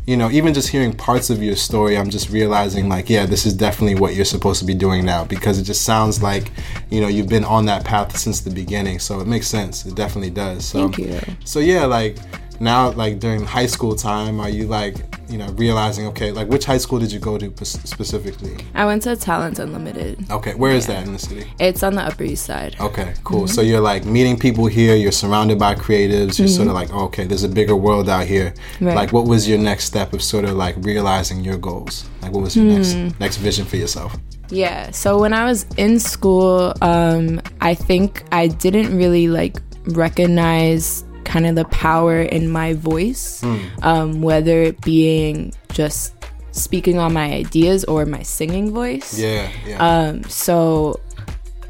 you 0.07 0.15
know, 0.15 0.29
even 0.29 0.53
just 0.53 0.69
hearing 0.69 0.93
parts 0.93 1.29
of 1.29 1.41
your 1.41 1.55
story, 1.55 1.97
I'm 1.97 2.09
just 2.09 2.29
realizing 2.29 2.87
like, 2.89 3.09
yeah, 3.09 3.25
this 3.25 3.45
is 3.45 3.53
definitely 3.53 3.99
what 3.99 4.15
you're 4.15 4.25
supposed 4.25 4.59
to 4.59 4.65
be 4.65 4.75
doing 4.75 5.03
now 5.03 5.25
because 5.25 5.59
it 5.59 5.63
just 5.63 5.81
sounds 5.83 6.21
like, 6.21 6.51
you 6.89 7.01
know, 7.01 7.07
you've 7.07 7.29
been 7.29 7.43
on 7.43 7.65
that 7.65 7.83
path 7.83 8.15
since 8.17 8.41
the 8.41 8.51
beginning. 8.51 8.99
So 8.99 9.19
it 9.19 9.27
makes 9.27 9.47
sense. 9.47 9.85
It 9.85 9.95
definitely 9.95 10.29
does. 10.29 10.65
So, 10.65 10.87
Thank 10.89 10.97
you. 10.99 11.19
So 11.43 11.59
yeah, 11.59 11.85
like 11.85 12.17
now, 12.59 12.91
like 12.91 13.19
during 13.19 13.43
high 13.43 13.65
school 13.65 13.95
time, 13.95 14.39
are 14.39 14.49
you 14.49 14.65
like, 14.67 14.95
you 15.29 15.37
know, 15.37 15.47
realizing 15.53 16.05
okay, 16.07 16.31
like 16.31 16.47
which 16.47 16.65
high 16.65 16.77
school 16.77 16.99
did 16.99 17.11
you 17.11 17.19
go 17.19 17.37
to 17.37 17.49
p- 17.49 17.65
specifically? 17.65 18.57
I 18.73 18.85
went 18.85 19.03
to 19.03 19.15
Talent 19.15 19.59
Unlimited. 19.59 20.29
Okay, 20.31 20.53
where 20.55 20.71
is 20.71 20.85
that 20.87 21.05
in 21.05 21.13
the 21.13 21.19
city? 21.19 21.45
It's 21.59 21.83
on 21.83 21.95
the 21.95 22.01
Upper 22.01 22.23
East 22.23 22.45
Side. 22.45 22.75
Okay, 22.79 23.13
cool. 23.23 23.39
Mm-hmm. 23.43 23.47
So 23.55 23.61
you're 23.61 23.81
like 23.81 24.05
meeting 24.05 24.37
people 24.37 24.65
here. 24.67 24.95
You're 24.95 25.11
surrounded 25.11 25.57
by 25.57 25.75
creatives. 25.75 26.37
You're 26.39 26.47
sort 26.47 26.67
of 26.67 26.73
like, 26.73 26.93
oh, 26.93 27.05
okay, 27.05 27.25
there's 27.25 27.43
a 27.43 27.49
bigger 27.49 27.75
world 27.75 28.07
out 28.09 28.27
here. 28.27 28.53
Right. 28.81 28.95
Like, 28.95 29.11
what 29.13 29.25
was 29.25 29.47
your 29.47 29.57
next 29.57 29.85
step 29.85 30.13
of 30.13 30.21
sort 30.21 30.45
of 30.45 30.51
like 30.55 30.75
realizing 30.79 31.43
your 31.43 31.57
goals? 31.57 32.05
Like, 32.21 32.31
what 32.31 32.43
was 32.43 32.55
your 32.55 32.65
Hmm. 32.65 32.75
next 32.75 33.19
next 33.19 33.37
vision 33.37 33.65
for 33.65 33.77
yourself? 33.77 34.15
Yeah. 34.49 34.91
So 34.91 35.17
when 35.19 35.33
I 35.33 35.45
was 35.45 35.65
in 35.77 35.99
school, 35.99 36.73
um, 36.81 37.41
I 37.61 37.73
think 37.73 38.23
I 38.31 38.47
didn't 38.47 38.95
really 38.95 39.27
like 39.27 39.57
recognize 39.87 41.03
kind 41.25 41.45
of 41.45 41.55
the 41.55 41.65
power 41.65 42.21
in 42.21 42.49
my 42.49 42.73
voice, 42.73 43.43
um, 43.81 44.21
whether 44.21 44.61
it 44.61 44.81
being 44.81 45.53
just 45.73 46.13
speaking 46.51 46.97
on 46.97 47.13
my 47.13 47.33
ideas 47.33 47.83
or 47.83 48.05
my 48.05 48.23
singing 48.23 48.71
voice. 48.71 49.19
Yeah, 49.19 49.51
yeah, 49.65 49.77
Um, 49.85 50.23
so 50.23 50.99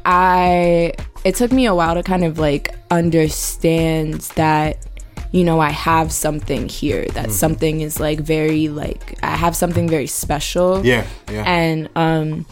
I 0.04 0.92
it 1.24 1.34
took 1.34 1.50
me 1.50 1.66
a 1.66 1.74
while 1.74 1.94
to 1.96 2.02
kind 2.02 2.24
of 2.24 2.38
like 2.38 2.74
understand 2.90 4.20
that 4.36 4.86
you 5.32 5.42
know 5.42 5.58
I 5.58 5.70
have 5.70 6.12
something 6.12 6.68
here 6.68 7.04
that 7.14 7.32
something 7.32 7.80
is 7.80 7.98
like 7.98 8.20
very 8.20 8.68
like 8.68 9.18
I 9.24 9.34
have 9.36 9.56
something 9.56 9.88
very 9.88 10.06
special 10.06 10.86
yeah, 10.86 11.04
yeah. 11.28 11.42
and 11.44 11.88
um 11.96 12.46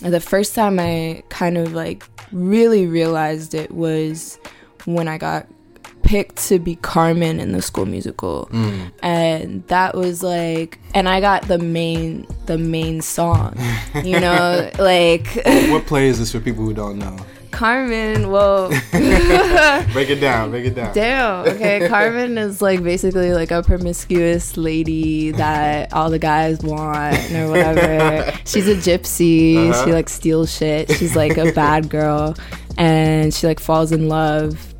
the 0.00 0.20
first 0.20 0.54
time 0.54 0.78
I 0.78 1.24
kind 1.28 1.58
of 1.58 1.72
like 1.72 2.04
really 2.30 2.86
realized 2.86 3.54
it 3.54 3.72
was 3.72 4.38
when 4.84 5.08
I 5.08 5.18
got 5.18 5.48
picked 6.08 6.36
to 6.48 6.58
be 6.58 6.74
Carmen 6.76 7.38
in 7.38 7.52
the 7.52 7.60
school 7.60 7.84
musical. 7.84 8.48
And 9.02 9.66
that 9.66 9.94
was 9.94 10.22
like 10.22 10.78
and 10.94 11.06
I 11.06 11.20
got 11.20 11.46
the 11.48 11.58
main 11.58 12.26
the 12.46 12.56
main 12.56 13.02
song. 13.02 13.54
You 14.02 14.18
know, 14.18 14.70
like 14.78 15.28
what 15.44 15.84
play 15.84 16.08
is 16.08 16.18
this 16.18 16.32
for 16.32 16.40
people 16.40 16.64
who 16.64 16.72
don't 16.72 16.98
know? 16.98 17.14
Carmen, 17.50 18.30
well 18.30 18.68
Break 19.92 20.08
it 20.08 20.20
down. 20.20 20.50
Break 20.50 20.64
it 20.64 20.74
down. 20.74 20.94
Damn. 20.94 21.46
Okay, 21.46 21.86
Carmen 21.88 22.38
is 22.38 22.62
like 22.62 22.82
basically 22.82 23.32
like 23.34 23.50
a 23.50 23.62
promiscuous 23.62 24.56
lady 24.56 25.32
that 25.32 25.92
all 25.92 26.08
the 26.08 26.18
guys 26.18 26.60
want 26.60 27.32
or 27.32 27.50
whatever. 27.50 28.32
She's 28.46 28.66
a 28.66 28.76
gypsy. 28.76 29.56
Uh-huh. 29.56 29.84
She 29.84 29.92
like 29.92 30.08
steals 30.08 30.56
shit. 30.56 30.90
She's 30.92 31.14
like 31.14 31.36
a 31.36 31.52
bad 31.52 31.90
girl, 31.90 32.34
and 32.78 33.34
she 33.34 33.46
like 33.46 33.60
falls 33.60 33.92
in 33.92 34.08
love. 34.08 34.74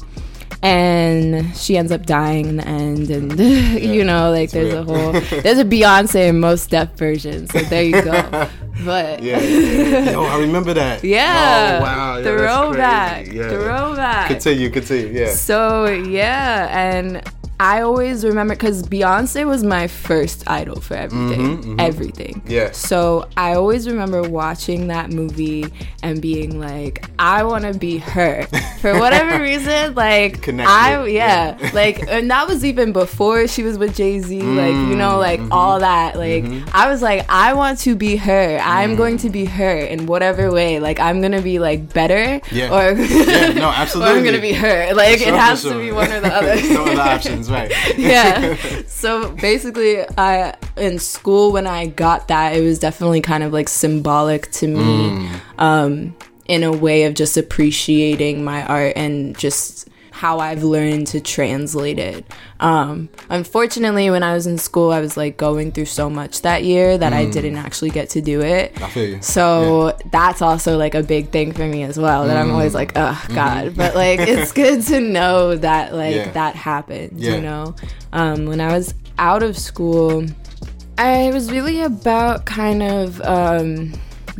And 0.60 1.54
she 1.56 1.76
ends 1.78 1.92
up 1.92 2.04
dying 2.04 2.46
in 2.48 2.56
the 2.56 2.66
end, 2.66 3.10
and 3.10 3.38
you 3.80 4.02
know, 4.04 4.30
like 4.32 4.50
there's 4.50 4.74
a 4.74 4.82
whole 4.82 5.12
there's 5.42 5.58
a 5.58 5.64
Beyonce 5.64 6.28
and 6.30 6.40
Mos 6.40 6.66
Def 6.66 6.90
version. 6.96 7.46
So 7.48 7.60
there 7.60 7.82
you 7.82 8.02
go. 8.02 8.48
But 8.84 9.24
Yeah, 9.24 9.40
yeah. 9.40 10.10
Yo, 10.12 10.22
I 10.22 10.38
remember 10.38 10.72
that. 10.72 11.02
yeah, 11.02 11.78
Oh 11.80 11.82
wow. 11.82 12.22
Throwback. 12.22 13.26
Yeah. 13.26 13.48
throwback. 13.50 14.28
Continue. 14.28 14.70
Continue. 14.70 15.20
Yeah. 15.20 15.30
So 15.32 15.86
yeah, 15.86 16.68
and 16.70 17.20
I 17.60 17.80
always 17.80 18.24
remember 18.24 18.54
because 18.54 18.82
Beyonce 18.84 19.46
was 19.46 19.64
my 19.64 19.88
first 19.88 20.48
idol 20.48 20.80
for 20.80 20.94
everything, 20.94 21.40
mm-hmm, 21.40 21.70
mm-hmm. 21.70 21.80
everything. 21.80 22.42
Yeah. 22.46 22.70
So 22.72 23.28
I 23.36 23.54
always 23.54 23.88
remember 23.88 24.22
watching 24.22 24.88
that 24.88 25.10
movie 25.10 25.66
and 26.02 26.22
being 26.22 26.60
like, 26.60 27.04
I 27.18 27.42
want 27.42 27.64
to 27.64 27.74
be 27.74 27.98
her 27.98 28.46
for 28.80 28.98
whatever 28.98 29.42
reason. 29.42 29.94
Like 29.94 30.42
Connected, 30.42 30.70
I, 30.70 31.06
yeah, 31.06 31.58
yeah. 31.58 31.70
like, 31.74 32.06
and 32.08 32.30
that 32.30 32.46
was 32.46 32.64
even 32.64 32.92
before 32.92 33.48
she 33.48 33.62
was 33.62 33.76
with 33.78 33.96
Jay 33.96 34.20
Z. 34.20 34.40
like 34.40 34.72
you 34.72 34.94
mm, 34.94 34.96
know, 34.96 35.18
like 35.18 35.38
Mm-hmm. 35.38 35.52
all 35.52 35.80
that. 35.80 36.16
Like 36.16 36.44
mm-hmm. 36.44 36.68
I 36.72 36.90
was 36.90 37.00
like, 37.00 37.24
I 37.28 37.54
want 37.54 37.78
to 37.80 37.94
be 37.94 38.16
her. 38.16 38.58
I'm 38.62 38.94
mm. 38.94 38.96
going 38.96 39.16
to 39.18 39.30
be 39.30 39.44
her 39.44 39.78
in 39.78 40.06
whatever 40.06 40.50
way. 40.50 40.80
Like 40.80 41.00
I'm 41.00 41.22
gonna 41.22 41.42
be 41.42 41.58
like 41.58 41.92
better. 41.92 42.40
Yeah. 42.50 42.74
Or 42.74 42.92
Yeah, 42.92 43.52
no, 43.52 43.68
or 43.68 43.72
I'm 43.72 44.24
gonna 44.24 44.40
be 44.40 44.52
her. 44.52 44.92
Like 44.94 45.18
Sure, 45.20 45.28
it 45.28 45.34
has 45.34 45.62
sure. 45.62 45.74
to 45.74 45.78
be 45.78 45.92
one 45.92 46.12
or 46.12 46.20
the 46.20 46.28
other. 46.34 46.56
no 46.72 46.84
other 46.84 47.00
options, 47.00 47.47
right? 47.50 47.72
yeah. 47.98 48.56
So 48.86 49.30
basically, 49.32 50.04
I 50.16 50.54
in 50.76 50.98
school 50.98 51.52
when 51.52 51.66
I 51.66 51.86
got 51.86 52.28
that, 52.28 52.54
it 52.54 52.62
was 52.62 52.78
definitely 52.78 53.20
kind 53.20 53.42
of 53.42 53.52
like 53.52 53.68
symbolic 53.68 54.50
to 54.52 54.66
me, 54.68 54.80
Mm. 54.80 55.40
um, 55.58 56.16
in 56.46 56.62
a 56.64 56.72
way 56.72 57.04
of 57.04 57.14
just 57.14 57.36
appreciating 57.36 58.42
my 58.44 58.64
art 58.66 58.92
and 58.96 59.36
just 59.38 59.88
how 60.18 60.40
I've 60.40 60.64
learned 60.64 61.06
to 61.08 61.20
translate 61.20 62.00
it. 62.00 62.24
Um, 62.58 63.08
unfortunately, 63.30 64.10
when 64.10 64.24
I 64.24 64.34
was 64.34 64.48
in 64.48 64.58
school, 64.58 64.90
I 64.90 65.00
was 65.00 65.16
like 65.16 65.36
going 65.36 65.70
through 65.70 65.84
so 65.84 66.10
much 66.10 66.42
that 66.42 66.64
year 66.64 66.98
that 66.98 67.12
I 67.12 67.24
didn't 67.26 67.56
actually 67.56 67.90
get 67.90 68.10
to 68.10 68.20
do 68.20 68.40
it. 68.40 68.74
Mm. 68.74 68.82
I 68.82 68.88
feel 68.90 69.08
you. 69.10 69.22
So 69.22 69.96
that's 70.10 70.42
also 70.42 70.76
like 70.76 70.96
a 70.96 71.04
big 71.04 71.30
thing 71.30 71.52
for 71.52 71.64
me 71.66 71.84
as 71.84 71.96
well. 71.98 72.26
That 72.26 72.36
I'm 72.36 72.50
always 72.50 72.74
like, 72.74 72.92
oh 72.96 73.24
God. 73.32 73.76
But 73.76 73.94
like, 73.94 74.18
it's 74.18 74.50
good 74.52 74.82
to 74.86 74.98
know 75.00 75.54
that 75.56 75.94
like 75.94 76.08
Mm-hmm. 76.08 76.26
Yeah. 76.28 76.32
that 76.32 76.54
happens. 76.56 77.20
Yeah. 77.22 77.36
You 77.36 77.40
know, 77.42 77.76
um, 78.12 78.46
when 78.46 78.60
I 78.60 78.72
was 78.76 78.94
out 79.18 79.42
of 79.44 79.56
school, 79.56 80.24
I 80.96 81.30
was 81.32 81.50
really 81.52 81.80
about 81.82 82.44
kind 82.46 82.82
of 82.82 83.20
um, 83.22 83.92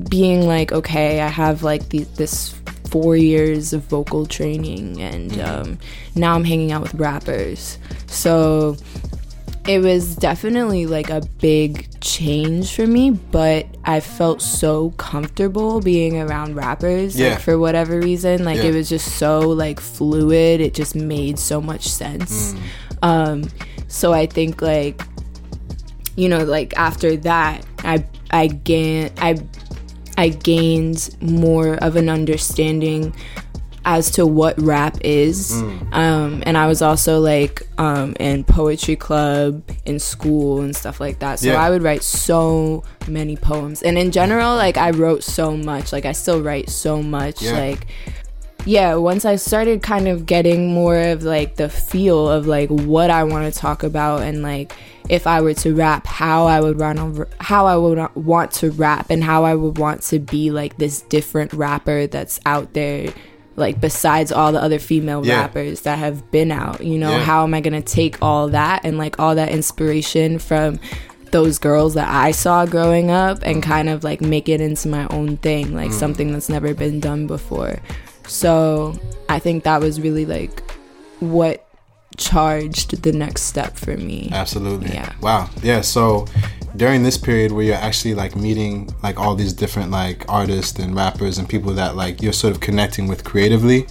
being 0.08 0.46
like, 0.46 0.72
okay, 0.72 1.20
I 1.20 1.28
have 1.28 1.62
like 1.62 1.88
the, 1.90 2.00
this 2.16 2.54
four 2.90 3.16
years 3.16 3.72
of 3.72 3.82
vocal 3.84 4.26
training, 4.26 5.00
and 5.00 5.30
Mm-hmm. 5.30 5.70
um, 5.70 5.78
now 6.14 6.34
I'm 6.34 6.44
hanging 6.44 6.72
out 6.72 6.82
with 6.82 6.94
rappers. 6.94 7.78
So 8.06 8.76
it 9.66 9.80
was 9.80 10.16
definitely 10.16 10.86
like 10.86 11.10
a 11.10 11.20
big 11.40 12.00
change 12.00 12.74
for 12.74 12.86
me, 12.86 13.10
but 13.10 13.66
I 13.84 14.00
felt 14.00 14.40
so 14.40 14.90
comfortable 14.92 15.80
being 15.80 16.18
around 16.18 16.54
rappers. 16.56 17.18
Yeah. 17.18 17.30
Like 17.30 17.40
for 17.40 17.58
whatever 17.58 18.00
reason, 18.00 18.44
like 18.44 18.56
Yeah. 18.58 18.70
it 18.70 18.74
was 18.74 18.88
just 18.88 19.18
so 19.18 19.40
like 19.40 19.78
fluid. 19.78 20.60
It 20.62 20.72
just 20.74 20.94
made 20.94 21.38
so 21.38 21.60
much 21.60 21.86
sense. 21.88 22.54
Mm. 22.54 22.58
Um, 23.02 23.42
so 23.88 24.12
I 24.14 24.26
think 24.26 24.62
like 24.62 25.02
you 26.16 26.28
know, 26.28 26.44
like 26.44 26.72
after 26.76 27.16
that, 27.18 27.64
I 27.84 28.04
I 28.30 28.46
gain 28.48 29.10
I 29.18 29.34
I 30.18 30.28
gained 30.30 31.16
more 31.22 31.76
of 31.76 31.96
an 31.96 32.08
understanding 32.08 33.14
as 33.84 34.10
to 34.10 34.26
what 34.26 34.60
rap 34.60 34.98
is. 35.02 35.52
Um, 35.92 36.42
and 36.44 36.58
I 36.58 36.66
was 36.66 36.82
also 36.82 37.20
like 37.20 37.62
um, 37.78 38.14
in 38.20 38.44
poetry 38.44 38.96
club 38.96 39.62
in 39.86 39.98
school 39.98 40.60
and 40.60 40.76
stuff 40.76 41.00
like 41.00 41.20
that. 41.20 41.38
So 41.38 41.48
Yeah. 41.52 41.62
I 41.62 41.70
would 41.70 41.82
write 41.82 42.02
so 42.02 42.82
many 43.06 43.36
poems. 43.36 43.82
And 43.82 43.96
in 43.96 44.10
general, 44.10 44.56
like 44.56 44.76
I 44.76 44.90
wrote 44.90 45.22
so 45.22 45.56
much. 45.56 45.92
Like 45.92 46.04
I 46.04 46.12
still 46.12 46.42
write 46.42 46.68
so 46.68 47.02
much. 47.02 47.40
Yeah. 47.40 47.52
Like 47.52 47.86
yeah, 48.66 48.96
once 48.96 49.24
I 49.24 49.36
started 49.36 49.82
kind 49.82 50.08
of 50.08 50.26
getting 50.26 50.74
more 50.74 50.98
of 50.98 51.22
like 51.22 51.56
the 51.56 51.70
feel 51.70 52.28
of 52.28 52.46
like 52.46 52.68
what 52.68 53.08
I 53.08 53.24
want 53.24 53.50
to 53.50 53.58
talk 53.58 53.84
about 53.84 54.22
and 54.22 54.42
like 54.42 54.74
if 55.08 55.26
I 55.26 55.40
were 55.40 55.54
to 55.54 55.74
rap, 55.74 56.06
how 56.06 56.46
I 56.46 56.60
would 56.60 56.78
run 56.78 56.98
over, 56.98 57.28
how 57.40 57.66
I 57.66 57.76
would 57.76 58.14
want 58.14 58.52
to 58.52 58.70
rap 58.70 59.06
and 59.10 59.24
how 59.24 59.44
I 59.44 59.54
would 59.54 59.78
want 59.78 60.02
to 60.02 60.18
be 60.18 60.50
like 60.50 60.76
this 60.76 61.00
different 61.02 61.52
rapper 61.52 62.06
that's 62.06 62.40
out 62.44 62.74
there 62.74 63.12
like 63.58 63.80
besides 63.80 64.30
all 64.30 64.52
the 64.52 64.62
other 64.62 64.78
female 64.78 65.26
Yeah. 65.26 65.40
rappers 65.40 65.80
that 65.80 65.98
have 65.98 66.30
been 66.30 66.52
out, 66.52 66.82
you 66.82 66.96
know, 66.96 67.10
Yeah. 67.10 67.24
how 67.24 67.42
am 67.42 67.54
I 67.54 67.60
to 67.60 67.82
take 67.82 68.16
all 68.22 68.48
that 68.48 68.82
and 68.84 68.96
like 68.96 69.18
all 69.18 69.34
that 69.34 69.50
inspiration 69.50 70.38
from 70.38 70.78
those 71.32 71.58
girls 71.58 71.94
that 71.94 72.08
I 72.08 72.30
saw 72.30 72.64
growing 72.64 73.10
up 73.10 73.40
and 73.42 73.60
mm-hmm. 73.60 73.70
kind 73.70 73.88
of 73.88 74.04
like 74.04 74.20
make 74.20 74.48
it 74.48 74.60
into 74.60 74.88
my 74.88 75.06
own 75.08 75.36
thing, 75.38 75.74
like 75.74 75.90
mm-hmm. 75.90 75.98
something 75.98 76.32
that's 76.32 76.48
never 76.48 76.72
been 76.72 77.00
done 77.00 77.26
before. 77.26 77.80
So 78.26 78.98
I 79.28 79.38
think 79.38 79.64
that 79.64 79.80
was 79.80 80.00
really 80.00 80.24
like 80.24 80.62
what 81.20 81.67
charged 82.18 83.02
the 83.02 83.12
next 83.12 83.42
step 83.42 83.76
for 83.76 83.96
me. 83.96 84.28
Absolutely. 84.32 84.90
Yeah. 84.92 85.12
Wow. 85.22 85.48
Yeah. 85.62 85.80
So 85.80 86.26
during 86.76 87.02
this 87.02 87.16
period 87.16 87.52
where 87.52 87.64
you're 87.64 87.74
actually 87.74 88.14
like 88.14 88.36
meeting 88.36 88.88
like 89.02 89.18
all 89.18 89.34
these 89.34 89.52
different 89.52 89.90
like 89.90 90.28
artists 90.28 90.78
and 90.78 90.94
rappers 90.94 91.38
and 91.38 91.48
people 91.48 91.72
that 91.74 91.96
like 91.96 92.20
you're 92.22 92.32
sort 92.32 92.54
of 92.54 92.60
connecting 92.60 93.08
with 93.08 93.24
creatively, 93.24 93.86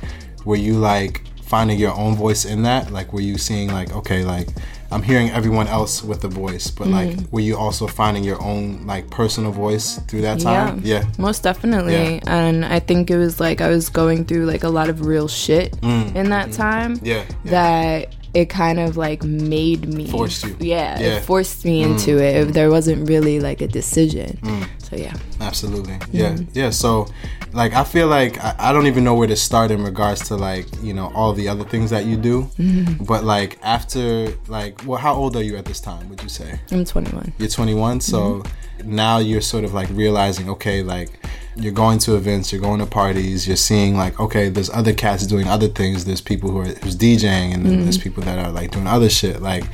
were 0.45 0.55
you 0.55 0.75
like 0.75 1.23
finding 1.43 1.79
your 1.79 1.93
own 1.93 2.15
voice 2.15 2.45
in 2.45 2.61
that? 2.63 2.91
Like 2.91 3.13
were 3.13 3.21
you 3.21 3.37
seeing 3.37 3.71
like, 3.71 3.93
okay, 3.95 4.23
like 4.23 4.49
I'm 4.89 5.01
hearing 5.01 5.29
everyone 5.31 5.67
else 5.67 6.01
with 6.01 6.23
a 6.23 6.29
voice, 6.29 6.71
but 6.71 6.87
like 6.87 7.09
Mm-hmm. 7.09 7.31
were 7.35 7.41
you 7.41 7.57
also 7.57 7.87
finding 7.87 8.23
your 8.23 8.41
own 8.41 8.85
like 8.87 9.09
personal 9.09 9.51
voice 9.51 9.99
through 10.07 10.21
that 10.21 10.39
time? 10.39 10.79
Yeah. 10.83 11.03
Most 11.17 11.43
definitely. 11.43 11.93
Yeah. 12.15 12.19
And 12.27 12.63
I 12.63 12.79
think 12.79 13.09
it 13.11 13.17
was 13.17 13.39
like 13.41 13.59
I 13.59 13.67
was 13.69 13.89
going 13.89 14.23
through 14.25 14.45
like 14.45 14.63
a 14.63 14.69
lot 14.69 14.87
of 14.89 15.05
real 15.05 15.27
shit 15.27 15.75
in 15.83 16.29
that 16.29 16.53
time. 16.53 16.97
Mm. 16.97 17.05
Yeah. 17.05 17.25
yeah. 17.43 17.51
That 17.51 18.15
it 18.33 18.49
kind 18.49 18.79
of 18.79 18.97
like 18.97 19.23
made 19.23 19.87
me 19.87 20.07
Forced 20.07 20.45
you. 20.45 20.55
Yeah, 20.59 20.99
Yeah. 20.99 21.07
Mm. 21.07 21.17
it 21.17 21.21
forced 21.21 21.65
me 21.65 21.83
mm. 21.83 21.91
into 21.91 22.17
it. 22.23 22.35
If 22.35 22.53
There 22.53 22.69
wasn't 22.69 23.07
really 23.07 23.39
like 23.39 23.61
a 23.61 23.67
decision. 23.67 24.37
Mm. 24.41 24.67
So 24.79 24.95
yeah. 24.95 25.15
Absolutely. 25.41 25.93
Mm. 25.93 26.07
Yeah. 26.11 26.37
Yeah. 26.53 26.69
So, 26.69 27.07
like, 27.53 27.73
I 27.73 27.83
feel 27.83 28.07
like 28.07 28.41
I, 28.43 28.55
I 28.57 28.73
don't 28.73 28.87
even 28.87 29.03
know 29.03 29.15
where 29.15 29.27
to 29.27 29.35
start 29.35 29.71
in 29.71 29.83
regards 29.83 30.27
to, 30.29 30.35
like, 30.35 30.65
you 30.81 30.93
know, 30.93 31.11
all 31.13 31.33
the 31.33 31.47
other 31.47 31.63
things 31.63 31.89
that 31.91 32.05
you 32.05 32.17
do. 32.17 32.43
Mm-hmm. 32.57 33.03
But, 33.03 33.23
like, 33.23 33.59
after, 33.61 34.33
like, 34.47 34.85
well, 34.85 34.97
how 34.99 35.13
old 35.13 35.35
are 35.35 35.43
you 35.43 35.57
at 35.57 35.65
this 35.65 35.79
time, 35.79 36.09
would 36.09 36.23
you 36.23 36.29
say? 36.29 36.59
I'm 36.71 36.85
21. 36.85 37.33
You're 37.37 37.49
21. 37.49 38.01
So 38.01 38.19
mm-hmm. 38.19 38.95
now 38.95 39.17
you're 39.19 39.41
sort 39.41 39.63
of 39.63 39.73
like 39.73 39.89
realizing, 39.91 40.49
okay, 40.51 40.83
like, 40.83 41.19
you're 41.57 41.73
going 41.73 41.99
to 41.99 42.15
events, 42.15 42.51
you're 42.51 42.61
going 42.61 42.79
to 42.79 42.85
parties, 42.85 43.47
you're 43.47 43.57
seeing, 43.57 43.95
like, 43.95 44.19
okay, 44.19 44.49
there's 44.49 44.69
other 44.69 44.93
cats 44.93 45.25
doing 45.25 45.47
other 45.47 45.67
things. 45.67 46.05
There's 46.05 46.21
people 46.21 46.51
who 46.51 46.59
are 46.59 46.65
who's 46.65 46.95
DJing, 46.95 47.53
and 47.53 47.65
then 47.65 47.73
mm-hmm. 47.73 47.83
there's 47.83 47.97
people 47.97 48.23
that 48.23 48.39
are, 48.39 48.51
like, 48.51 48.71
doing 48.71 48.87
other 48.87 49.09
shit. 49.09 49.41
Like, 49.41 49.65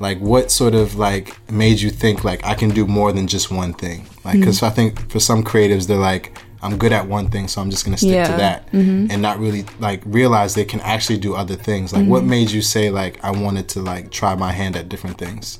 like 0.00 0.18
what 0.18 0.50
sort 0.50 0.74
of 0.74 0.96
like 0.96 1.38
made 1.50 1.80
you 1.80 1.90
think 1.90 2.24
like 2.24 2.44
I 2.44 2.54
can 2.54 2.70
do 2.70 2.86
more 2.86 3.12
than 3.12 3.26
just 3.26 3.50
one 3.50 3.72
thing? 3.72 4.06
Like, 4.24 4.38
because 4.38 4.56
mm-hmm. 4.56 4.66
I 4.66 4.70
think 4.70 5.10
for 5.10 5.20
some 5.20 5.44
creatives, 5.44 5.86
they're 5.86 5.96
like, 5.96 6.38
I'm 6.62 6.78
good 6.78 6.92
at 6.92 7.06
one 7.06 7.28
thing, 7.30 7.46
so 7.48 7.60
I'm 7.60 7.70
just 7.70 7.84
gonna 7.84 7.98
stick 7.98 8.10
to 8.10 8.14
Yeah. 8.14 8.36
that, 8.36 8.66
mm-hmm. 8.72 9.10
and 9.10 9.20
not 9.20 9.38
really 9.38 9.64
like 9.80 10.02
realize 10.06 10.54
they 10.54 10.64
can 10.64 10.80
actually 10.80 11.18
do 11.18 11.34
other 11.34 11.56
things. 11.56 11.92
Like, 11.92 12.06
what 12.06 12.24
made 12.24 12.50
you 12.50 12.62
say 12.62 12.90
like 12.90 13.22
I 13.22 13.30
wanted 13.30 13.68
to 13.70 13.82
like 13.82 14.10
try 14.10 14.34
my 14.34 14.52
hand 14.52 14.74
at 14.76 14.88
different 14.88 15.18
things? 15.18 15.58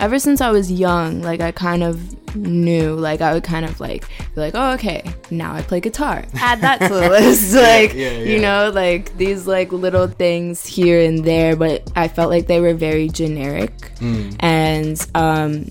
Ever 0.00 0.18
since 0.18 0.40
I 0.40 0.50
was 0.50 0.72
young, 0.72 1.22
like 1.22 1.40
I 1.40 1.52
kind 1.52 1.82
of 1.82 2.34
knew, 2.34 2.94
like 2.94 3.20
I 3.20 3.34
would 3.34 3.44
kind 3.44 3.64
of 3.66 3.78
like 3.80 4.08
be 4.34 4.40
like, 4.40 4.54
oh, 4.56 4.72
okay, 4.72 5.04
now 5.30 5.54
I 5.54 5.62
play 5.62 5.80
guitar. 5.80 6.24
Add 6.34 6.62
that 6.62 6.78
to 6.80 6.88
the 6.88 7.08
list, 7.10 7.54
like 7.54 7.94
yeah, 7.94 8.12
you 8.12 8.36
yeah. 8.36 8.40
know, 8.40 8.70
like 8.70 9.16
these 9.16 9.46
like 9.46 9.70
little 9.72 10.08
things 10.08 10.66
here 10.66 11.00
and 11.00 11.24
there, 11.24 11.54
but 11.54 11.88
I 11.94 12.08
felt 12.08 12.30
like 12.30 12.46
they 12.46 12.60
were 12.60 12.74
very 12.74 13.08
generic. 13.08 13.76
Mm. 13.96 14.36
And 14.40 15.06
um, 15.14 15.66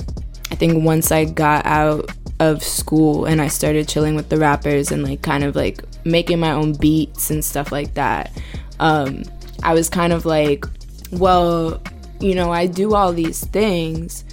I 0.52 0.56
think 0.56 0.84
once 0.84 1.12
I 1.12 1.26
got 1.26 1.66
out 1.66 2.12
of 2.40 2.64
school 2.64 3.26
and 3.26 3.42
I 3.42 3.48
started 3.48 3.88
chilling 3.90 4.16
with 4.16 4.30
the 4.30 4.38
rappers 4.38 4.92
and 4.92 5.04
like 5.04 5.22
kind 5.24 5.44
of 5.44 5.56
like 5.56 5.84
making 6.06 6.40
my 6.40 6.52
own 6.52 6.74
beats 6.74 7.32
and 7.32 7.44
stuff 7.44 7.72
like 7.72 7.96
that, 7.96 8.32
um, 8.80 9.24
I 9.64 9.74
was 9.74 9.90
kind 9.90 10.14
of 10.14 10.26
like, 10.26 10.66
well, 11.12 11.82
you 12.20 12.36
know, 12.36 12.52
I 12.52 12.68
do 12.68 12.96
all 12.96 13.14
these 13.14 13.46
things. 13.46 14.26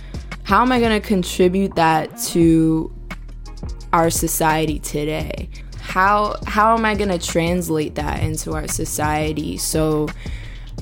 How 0.45 0.63
am 0.63 0.73
I 0.73 0.81
going 0.81 1.01
to 1.01 1.07
contribute 1.07 1.75
that 1.77 2.17
to 2.29 2.93
our 3.93 4.11
society 4.11 4.79
today? 4.79 5.49
How 5.79 6.37
how 6.47 6.77
am 6.77 6.85
I 6.85 6.95
going 6.95 7.11
to 7.11 7.19
translate 7.19 7.95
that 7.95 8.23
into 8.23 8.53
our 8.55 8.69
society? 8.69 9.57
So 9.57 10.09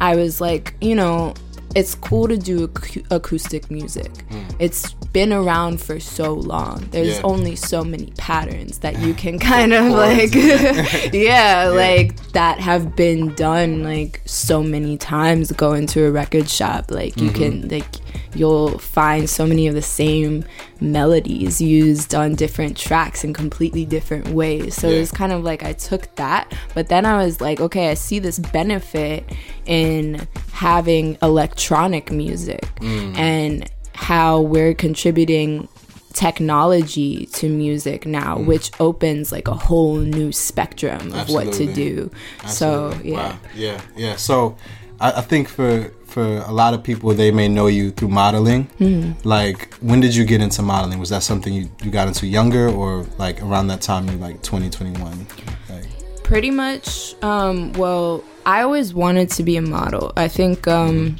I 0.00 0.16
was 0.16 0.40
like, 0.40 0.74
you 0.80 0.94
know, 0.94 1.34
it's 1.74 1.94
cool 1.94 2.28
to 2.28 2.36
do 2.36 2.70
ac- 2.78 3.04
acoustic 3.10 3.70
music. 3.70 4.10
Hmm. 4.30 4.42
It's 4.58 4.92
been 5.12 5.32
around 5.32 5.80
for 5.80 6.00
so 6.00 6.32
long. 6.34 6.88
There's 6.90 7.16
Yeah. 7.16 7.22
only 7.24 7.56
so 7.56 7.84
many 7.84 8.12
patterns 8.16 8.78
that 8.78 8.98
you 9.00 9.14
can 9.22 9.38
kind 9.38 9.72
of 9.72 9.92
like 9.92 10.34
yeah, 11.12 11.68
like 11.68 12.16
that 12.32 12.58
have 12.60 12.94
been 12.96 13.34
done 13.34 13.82
like 13.82 14.22
so 14.24 14.62
many 14.62 14.96
times 14.96 15.52
go 15.52 15.72
into 15.72 16.04
a 16.04 16.10
record 16.10 16.48
shop 16.48 16.90
like 16.90 17.16
you 17.16 17.30
mm-hmm. 17.30 17.60
can 17.60 17.68
like 17.68 17.86
you'll 18.34 18.78
find 18.78 19.28
so 19.30 19.46
many 19.46 19.66
of 19.66 19.74
the 19.74 19.82
same 19.82 20.44
melodies 20.80 21.60
used 21.60 22.14
on 22.14 22.34
different 22.34 22.76
tracks 22.76 23.24
in 23.24 23.32
completely 23.32 23.84
different 23.84 24.28
ways. 24.28 24.74
So 24.74 24.88
Yeah. 24.88 24.96
it 24.96 25.00
was 25.00 25.12
kind 25.12 25.32
of 25.32 25.42
like 25.44 25.62
I 25.62 25.72
took 25.72 26.14
that, 26.16 26.52
but 26.74 26.88
then 26.88 27.06
I 27.06 27.24
was 27.24 27.40
like, 27.40 27.60
okay, 27.60 27.90
I 27.90 27.94
see 27.94 28.18
this 28.18 28.38
benefit 28.38 29.24
in 29.66 30.26
having 30.52 31.16
electronic 31.22 32.10
music 32.12 32.62
Mm. 32.80 33.16
and 33.18 33.70
how 33.94 34.40
we're 34.40 34.74
contributing 34.74 35.68
technology 36.12 37.26
to 37.26 37.48
music 37.48 38.06
now, 38.06 38.36
Mm. 38.38 38.46
which 38.46 38.70
opens 38.80 39.32
like 39.32 39.48
a 39.48 39.54
whole 39.54 39.96
new 39.96 40.32
spectrum 40.32 41.12
of 41.12 41.28
what 41.28 41.44
to 41.44 41.48
Absolutely. 41.50 41.74
do. 41.74 42.10
So 42.46 42.94
yeah. 43.02 43.14
Wow. 43.16 43.36
yeah, 43.56 43.80
yeah. 43.96 44.16
So 44.16 44.56
I, 45.00 45.12
I 45.12 45.20
think 45.20 45.48
for 45.48 45.90
for 46.06 46.38
a 46.38 46.52
lot 46.52 46.74
of 46.74 46.82
people, 46.84 47.12
they 47.12 47.32
may 47.32 47.48
know 47.48 47.66
you 47.66 47.90
through 47.90 48.08
modeling. 48.08 48.66
Mm-hmm. 48.78 49.28
Like, 49.28 49.74
when 49.80 49.98
did 49.98 50.14
you 50.14 50.24
get 50.24 50.40
into 50.40 50.62
modeling? 50.62 51.00
Was 51.00 51.10
that 51.10 51.24
something 51.24 51.52
you, 51.52 51.68
you 51.82 51.90
got 51.90 52.06
into 52.06 52.26
younger, 52.26 52.68
or 52.68 53.04
like 53.18 53.42
around 53.42 53.66
that 53.68 53.82
time, 53.82 54.08
you 54.08 54.16
like 54.16 54.40
2021? 54.42 55.26
Like, 55.68 55.86
Pretty 56.22 56.50
much. 56.50 57.14
Um, 57.22 57.72
well, 57.72 58.22
I 58.46 58.62
always 58.62 58.94
wanted 58.94 59.28
to 59.30 59.42
be 59.42 59.56
a 59.56 59.62
model. 59.62 60.12
I 60.16 60.28
think. 60.28 60.68
Um, 60.68 61.16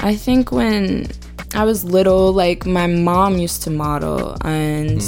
I 0.00 0.16
think 0.16 0.52
when 0.52 1.06
I 1.54 1.64
was 1.64 1.84
little, 1.84 2.32
like 2.32 2.66
my 2.66 2.86
mom 2.86 3.38
used 3.38 3.62
to 3.62 3.70
model, 3.70 4.36
and 4.42 5.02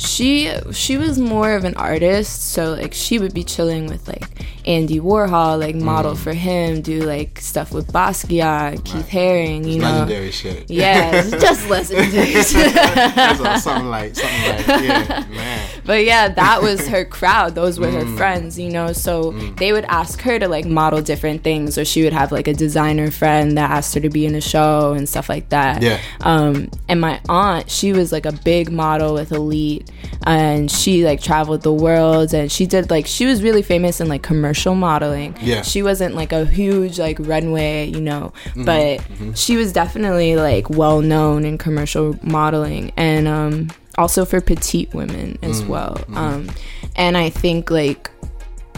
she 0.00 0.50
she 0.72 0.96
was 0.96 1.18
more 1.18 1.52
of 1.54 1.64
an 1.64 1.74
artist. 1.76 2.52
So 2.52 2.72
like 2.72 2.94
she 2.94 3.18
would 3.18 3.34
be 3.34 3.44
chilling 3.44 3.86
with 3.86 4.08
like 4.08 4.24
Andy 4.66 4.98
Warhol, 5.00 5.58
like 5.58 5.74
model 5.74 6.14
for 6.14 6.32
him, 6.32 6.80
do 6.80 7.02
like 7.02 7.38
stuff 7.40 7.72
with 7.72 7.92
Basquiat, 7.92 8.84
Keith 8.84 9.08
Haring, 9.08 9.70
you 9.70 9.78
know. 9.80 9.90
legendary 9.90 10.30
shit. 10.30 10.70
Yeah, 10.70 11.22
just 11.30 11.68
legendary. 11.68 12.32
That's 12.32 13.62
something 13.62 13.90
like 13.90 14.16
something 14.16 14.48
like 14.56 14.66
yeah, 14.82 15.24
man. 15.30 15.68
But 15.84 16.04
yeah, 16.04 16.28
that 16.28 16.62
was 16.62 16.86
her 16.88 17.04
crowd. 17.04 17.54
Those 17.54 17.78
were 17.78 17.90
Mm. 17.90 18.10
her 18.10 18.16
friends, 18.16 18.58
you 18.58 18.70
know. 18.70 18.92
So 18.92 19.32
they 19.56 19.72
would 19.72 19.84
ask 19.86 20.20
her 20.22 20.38
to 20.38 20.46
like 20.48 20.64
model 20.64 21.02
different 21.02 21.42
things, 21.42 21.76
or 21.76 21.84
she 21.84 22.04
would 22.04 22.12
have 22.12 22.30
like 22.32 22.46
a 22.48 22.54
designer 22.54 23.10
friend 23.10 23.58
that 23.58 23.70
asked 23.70 23.94
her 23.94 24.00
to 24.00 24.08
be 24.10 24.24
in 24.26 24.34
a 24.36 24.40
show 24.40 24.92
and 24.92 25.08
stuff 25.08 25.28
like 25.28 25.48
that. 25.48 25.82
Yeah. 25.82 25.98
Um, 26.20 26.70
and 26.88 27.00
my 27.00 27.20
aunt, 27.28 27.68
she 27.70 27.92
was 27.92 28.12
like 28.12 28.26
a 28.26 28.32
big 28.32 28.70
model 28.70 29.14
with 29.14 29.32
Elite, 29.32 29.89
and 30.26 30.70
she 30.70 31.04
like 31.04 31.20
traveled 31.22 31.62
the 31.62 31.72
world, 31.72 32.34
and 32.34 32.50
she 32.50 32.66
did 32.66 32.90
like 32.90 33.06
she 33.06 33.26
was 33.26 33.42
really 33.42 33.62
famous 33.62 34.00
in 34.00 34.08
like 34.08 34.22
commercial 34.22 34.74
modeling. 34.74 35.36
Yeah. 35.40 35.62
She 35.62 35.82
wasn't 35.82 36.14
like 36.14 36.32
a 36.32 36.44
huge 36.44 36.98
like 36.98 37.18
runway, 37.20 37.86
you 37.86 38.00
know, 38.00 38.32
Mm-hmm. 38.54 38.64
but 38.64 39.36
she 39.38 39.56
was 39.56 39.72
definitely 39.72 40.36
like 40.36 40.68
well 40.70 41.00
known 41.00 41.44
in 41.44 41.58
commercial 41.58 42.18
modeling 42.22 42.92
and 42.96 43.26
um 43.28 43.68
also 43.98 44.24
for 44.24 44.40
petite 44.40 44.92
women 44.94 45.38
as 45.42 45.62
well. 45.64 45.96
Um 46.14 46.48
and 46.96 47.16
I 47.16 47.30
think 47.30 47.70
like 47.70 48.10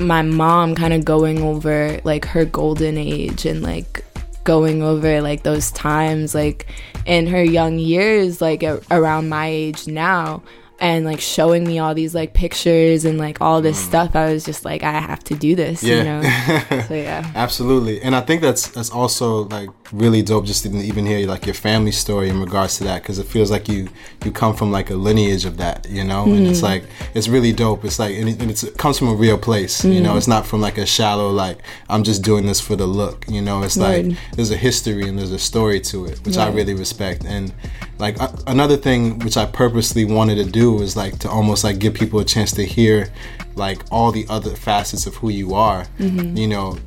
my 0.01 0.23
mom 0.23 0.75
kind 0.75 0.93
of 0.93 1.05
going 1.05 1.43
over 1.43 2.01
like 2.05 2.25
her 2.25 2.45
golden 2.45 2.97
age 2.99 3.45
and 3.47 3.63
like 3.63 4.05
going 4.45 4.83
over 4.83 5.21
like 5.21 5.43
those 5.45 5.71
times 5.71 6.35
like 6.35 6.67
in 7.07 7.27
her 7.29 7.45
young 7.45 7.79
years 7.79 8.41
like 8.41 8.63
a- 8.65 8.81
around 8.91 9.29
my 9.29 9.47
age 9.47 9.87
now 9.87 10.43
and 10.83 11.07
like 11.07 11.21
showing 11.21 11.65
me 11.65 11.79
all 11.79 11.95
these 11.95 12.15
like 12.15 12.35
pictures 12.35 13.05
and 13.05 13.17
like 13.17 13.41
all 13.41 13.63
this 13.63 13.81
mm. 13.81 13.87
stuff 13.87 14.17
i 14.17 14.33
was 14.33 14.45
just 14.45 14.65
like 14.65 14.83
i 14.83 14.93
have 14.93 15.23
to 15.25 15.35
do 15.35 15.55
this 15.55 15.83
you 15.83 16.03
know? 16.03 16.21
Yeah. 16.21 16.87
so 16.89 16.95
yeah. 16.95 17.31
Absolutely, 17.35 18.01
and 18.03 18.15
I 18.15 18.21
think 18.21 18.43
that's 18.43 18.69
that's 18.69 18.91
also 18.91 19.45
like 19.49 19.71
really 19.93 20.23
dope 20.23 20.47
just 20.47 20.63
to 20.63 20.71
even 20.77 21.05
hear 21.07 21.27
like 21.29 21.45
your 21.45 21.55
family 21.55 21.93
story 21.93 22.29
in 22.31 22.41
regards 22.41 22.79
to 22.79 22.85
that 22.85 23.03
because 23.03 23.19
it 23.19 23.27
feels 23.27 23.51
like 23.51 23.69
you 23.69 23.89
you 24.25 24.33
come 24.33 24.55
from 24.57 24.73
like 24.73 24.91
a 24.91 24.95
lineage 24.95 25.45
of 25.45 25.59
that, 25.59 25.87
you 25.89 26.03
know, 26.05 26.25
and 26.25 26.33
Mm-hmm. 26.33 26.47
it's 26.47 26.63
like 26.63 26.85
it's 27.15 27.29
really 27.29 27.53
dope. 27.53 27.85
It's 27.85 27.99
like 27.99 28.15
and, 28.17 28.29
it, 28.29 28.41
and 28.41 28.51
it's, 28.51 28.63
it 28.63 28.79
comes 28.79 28.99
from 28.99 29.09
a 29.09 29.15
real 29.15 29.37
place, 29.39 29.85
you 29.85 29.93
Mm-hmm. 29.93 30.03
know. 30.05 30.17
It's 30.17 30.29
not 30.29 30.47
from 30.47 30.61
like 30.61 30.79
a 30.79 30.87
shallow 30.87 31.31
like 31.31 31.59
I'm 31.89 32.03
just 32.05 32.23
doing 32.23 32.47
this 32.47 32.61
for 32.61 32.75
the 32.77 32.87
look, 32.87 33.27
you 33.29 33.43
know. 33.43 33.63
It's 33.63 33.77
like 33.77 34.07
Right. 34.07 34.17
there's 34.35 34.51
a 34.51 34.57
history 34.57 35.09
and 35.09 35.19
there's 35.19 35.33
a 35.33 35.39
story 35.39 35.81
to 35.83 36.07
it, 36.07 36.25
which 36.25 36.39
I 36.39 36.49
really 36.49 36.75
respect. 36.75 37.25
And 37.27 37.53
like 37.99 38.17
another 38.47 38.77
thing 38.77 39.19
which 39.21 39.37
I 39.37 39.47
purposely 39.47 40.05
wanted 40.05 40.37
to 40.37 40.51
do 40.51 40.73
was 40.73 40.97
like 40.97 41.19
to 41.21 41.29
almost 41.31 41.65
like 41.65 41.79
give 41.79 41.95
people 41.95 42.19
a 42.21 42.25
chance 42.25 42.51
to 42.53 42.65
hear 42.65 43.13
like 43.55 43.81
all 43.91 44.11
the 44.11 44.27
other 44.31 44.57
facets 44.57 45.07
of 45.07 45.17
who 45.17 45.29
you 45.29 45.55
are, 45.55 45.87
you 45.99 46.49
know, 46.49 46.79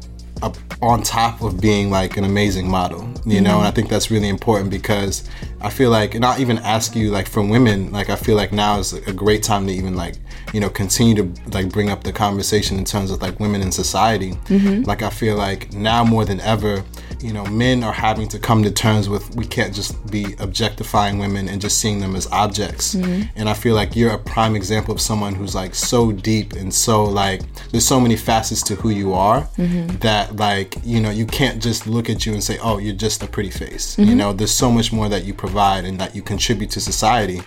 up 0.41 0.57
on 0.81 1.01
top 1.01 1.41
of 1.41 1.61
being 1.61 1.89
like 1.89 2.17
an 2.17 2.23
amazing 2.23 2.69
model, 2.69 3.09
you 3.25 3.41
know, 3.41 3.57
and 3.57 3.61
I 3.61 3.67
mm-hmm. 3.67 3.75
think 3.75 3.89
that's 3.89 4.11
really 4.11 4.29
important 4.29 4.69
because 4.69 5.27
I 5.61 5.69
feel 5.69 5.89
like, 5.89 6.13
and 6.13 6.25
I'll 6.25 6.39
even 6.39 6.57
ask 6.59 6.95
you, 6.95 7.09
like, 7.09 7.27
for 7.27 7.41
women, 7.41 7.91
like, 7.91 8.09
I 8.09 8.15
feel 8.15 8.35
like 8.35 8.51
now 8.51 8.79
is 8.79 8.93
a 8.93 9.13
great 9.13 9.43
time 9.43 9.65
to 9.67 9.73
even 9.73 9.95
like, 9.95 10.15
you 10.53 10.59
know, 10.59 10.69
continue 10.69 11.15
to 11.15 11.41
like 11.51 11.69
bring 11.69 11.89
up 11.89 12.03
the 12.03 12.13
conversation 12.13 12.77
in 12.77 12.85
terms 12.85 13.11
of 13.11 13.21
like 13.21 13.39
women 13.39 13.61
in 13.61 13.71
society. 13.71 14.33
Mm-hmm. 14.45 14.83
Like, 14.83 15.01
I 15.01 15.09
feel 15.09 15.35
like 15.37 15.73
now 15.73 16.03
more 16.03 16.25
than 16.25 16.39
ever, 16.41 16.83
you 17.25 17.33
know, 17.33 17.43
men 17.45 17.83
are 17.83 17.91
having 17.91 18.27
to 18.27 18.37
come 18.37 18.61
to 18.61 18.69
terms 18.69 19.09
with 19.09 19.35
we 19.35 19.45
can't 19.45 19.73
just 19.73 19.93
be 20.11 20.35
objectifying 20.37 21.17
women 21.17 21.49
and 21.49 21.59
just 21.59 21.79
seeing 21.79 21.99
them 21.99 22.15
as 22.15 22.27
objects. 22.27 22.93
Mm-hmm. 22.93 23.23
And 23.35 23.49
I 23.49 23.55
feel 23.55 23.73
like 23.73 23.95
you're 23.95 24.11
a 24.11 24.19
prime 24.19 24.55
example 24.55 24.93
of 24.93 25.01
someone 25.01 25.33
who's 25.33 25.55
like 25.55 25.73
so 25.73 26.11
deep 26.11 26.53
and 26.53 26.71
so 26.71 27.03
like 27.03 27.41
there's 27.71 27.87
so 27.87 27.99
many 27.99 28.15
facets 28.15 28.61
to 28.63 28.75
who 28.75 28.91
you 28.91 29.13
are 29.13 29.41
mm-hmm. 29.57 29.87
that 29.97 30.35
like 30.35 30.75
you 30.83 31.01
know 31.01 31.09
you 31.09 31.25
can't 31.25 31.63
just 31.63 31.87
look 31.87 32.11
at 32.11 32.27
you 32.27 32.33
and 32.33 32.43
say 32.43 32.59
oh 32.61 32.77
you're 32.77 32.93
just 32.93 33.23
a 33.23 33.27
pretty 33.27 33.49
face. 33.49 33.97
You 33.97 34.05
mm-hmm. 34.05 34.17
know, 34.17 34.33
there's 34.33 34.53
so 34.53 34.69
much 34.69 34.93
more 34.93 35.09
that 35.09 35.23
you 35.23 35.33
provide 35.33 35.83
and 35.83 35.99
that 35.99 36.15
you 36.15 36.21
contribute 36.21 36.69
to 36.71 36.79
society 36.79 37.41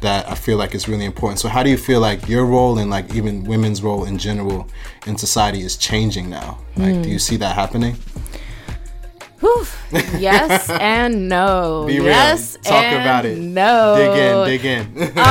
that 0.00 0.28
I 0.28 0.34
feel 0.34 0.56
like 0.56 0.74
is 0.74 0.88
really 0.88 1.04
important. 1.04 1.38
So 1.38 1.48
how 1.48 1.62
do 1.62 1.70
you 1.70 1.78
feel 1.78 2.00
like 2.00 2.28
your 2.28 2.46
role 2.46 2.78
and 2.78 2.90
like 2.90 3.14
even 3.14 3.44
women's 3.44 3.80
role 3.80 4.04
in 4.06 4.18
general 4.18 4.66
in 5.06 5.16
society 5.16 5.60
is 5.60 5.76
changing 5.76 6.28
now? 6.28 6.58
Like 6.76 7.02
do 7.02 7.08
you 7.08 7.16
mm. 7.16 7.20
see 7.20 7.36
that 7.36 7.54
happening? 7.54 7.96
Whew. 9.40 9.64
yes 10.18 10.68
and 10.80 11.28
no 11.28 11.84
Be 11.86 11.98
real. 11.98 12.06
yes 12.08 12.56
Talk 12.62 12.84
and 12.84 12.96
about 13.02 13.24
it. 13.24 13.38
no 13.38 14.46
Dig 14.46 14.64
in, 14.64 14.86
dig 14.94 15.02
in. 15.04 15.18
uh, 15.18 15.22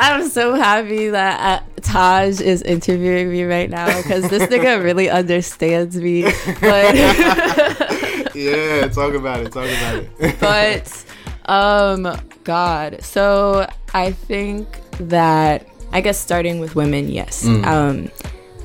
I'm 0.00 0.28
so 0.28 0.54
happy 0.54 1.08
that 1.08 1.62
uh, 1.62 1.80
Taj 1.80 2.40
is 2.40 2.62
interviewing 2.62 3.30
me 3.30 3.44
right 3.44 3.70
now 3.70 3.86
because 4.02 4.28
this 4.28 4.42
nigga 4.44 4.82
really 4.84 5.08
understands 5.10 5.96
me. 5.96 6.22
But 6.60 6.94
yeah, 8.34 8.86
talk 8.88 9.14
about 9.14 9.40
it. 9.40 9.52
Talk 9.52 9.68
about 9.68 10.04
it. 10.18 10.38
but 10.40 11.04
um, 11.50 12.16
God. 12.44 13.02
So 13.02 13.66
I 13.94 14.12
think 14.12 14.66
that 14.98 15.66
I 15.92 16.00
guess 16.00 16.18
starting 16.18 16.60
with 16.60 16.74
women, 16.76 17.08
yes. 17.08 17.46
Um, 17.46 18.10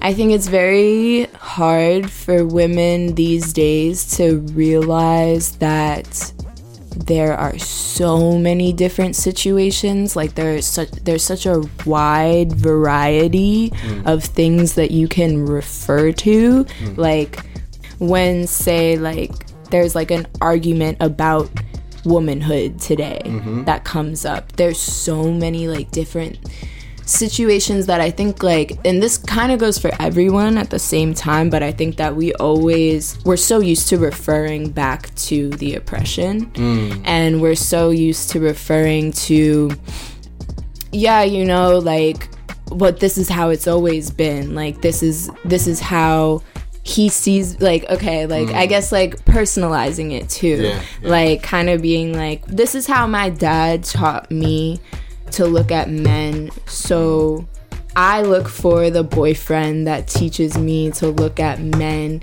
I 0.01 0.13
think 0.13 0.31
it's 0.31 0.47
very 0.47 1.25
hard 1.36 2.10
for 2.10 2.45
women 2.45 3.15
these 3.15 3.51
days 3.53 4.15
to 4.17 4.39
realize 4.53 5.57
that 5.57 6.33
there 6.95 7.36
are 7.36 7.57
so 7.60 8.38
many 8.38 8.73
different 8.73 9.15
situations. 9.15 10.15
Like 10.15 10.36
there's 10.36 10.65
such 10.65 10.91
there's 10.91 11.23
such 11.23 11.45
a 11.45 11.63
wide 11.86 12.53
variety 12.53 13.71
mm. 13.71 14.05
of 14.05 14.23
things 14.23 14.75
that 14.75 14.91
you 14.91 15.07
can 15.07 15.45
refer 15.45 16.12
to. 16.12 16.63
Mm. 16.63 16.97
Like 16.97 17.45
when 17.99 18.47
say 18.47 18.97
like 18.97 19.31
there's 19.69 19.95
like 19.95 20.12
an 20.12 20.27
argument 20.41 20.97
about 20.99 21.49
womanhood 22.05 22.79
today 22.79 23.21
mm-hmm. 23.25 23.63
that 23.65 23.83
comes 23.83 24.23
up 24.23 24.53
there's 24.53 24.79
so 24.79 25.29
many 25.31 25.67
like 25.67 25.91
different 25.91 26.38
situations 27.07 27.85
that 27.85 28.01
I 28.01 28.11
think 28.11 28.43
like 28.43 28.77
and 28.85 29.01
this 29.01 29.17
kind 29.17 29.51
of 29.51 29.59
goes 29.59 29.77
for 29.77 29.91
everyone 29.99 30.57
at 30.57 30.69
the 30.69 30.79
same 30.79 31.13
time 31.13 31.49
but 31.49 31.63
I 31.63 31.71
think 31.71 31.95
that 31.97 32.15
we 32.15 32.33
always 32.33 33.17
we're 33.23 33.37
so 33.37 33.59
used 33.59 33.87
to 33.89 33.97
referring 33.97 34.71
back 34.71 35.13
to 35.15 35.49
the 35.51 35.75
oppression. 35.75 36.47
Mm. 36.47 37.01
And 37.05 37.41
we're 37.41 37.55
so 37.55 37.89
used 37.91 38.29
to 38.31 38.39
referring 38.39 39.13
to 39.13 39.71
yeah 40.91 41.23
you 41.23 41.45
know 41.45 41.79
like 41.79 42.29
but 42.75 42.99
this 42.99 43.17
is 43.17 43.29
how 43.29 43.49
it's 43.49 43.67
always 43.67 44.11
been. 44.11 44.53
Like 44.55 44.81
this 44.81 45.01
is 45.01 45.29
this 45.45 45.67
is 45.67 45.79
how 45.79 46.43
he 46.83 47.09
sees 47.09 47.59
like 47.59 47.83
okay 47.89 48.25
like 48.25 48.47
i 48.51 48.65
mm. 48.65 48.69
guess 48.69 48.93
like 48.93 49.17
personalizing 49.25 50.11
it 50.11 50.29
too. 50.29 50.47
Yeah, 50.47 50.83
yeah. 51.01 51.09
like 51.09 51.43
kind 51.43 51.69
of 51.69 51.81
being 51.81 52.13
like 52.13 52.45
this 52.45 52.75
is 52.75 52.87
how 52.87 53.07
my 53.07 53.29
dad 53.29 53.83
taught 53.83 54.31
me 54.31 54.79
to 55.31 55.45
look 55.45 55.71
at 55.71 55.89
men 55.89 56.49
so 56.65 57.45
i 57.95 58.21
look 58.21 58.47
for 58.47 58.89
the 58.89 59.03
boyfriend 59.03 59.87
that 59.87 60.07
teaches 60.07 60.57
me 60.57 60.91
to 60.91 61.07
look 61.09 61.39
at 61.39 61.59
men 61.59 62.21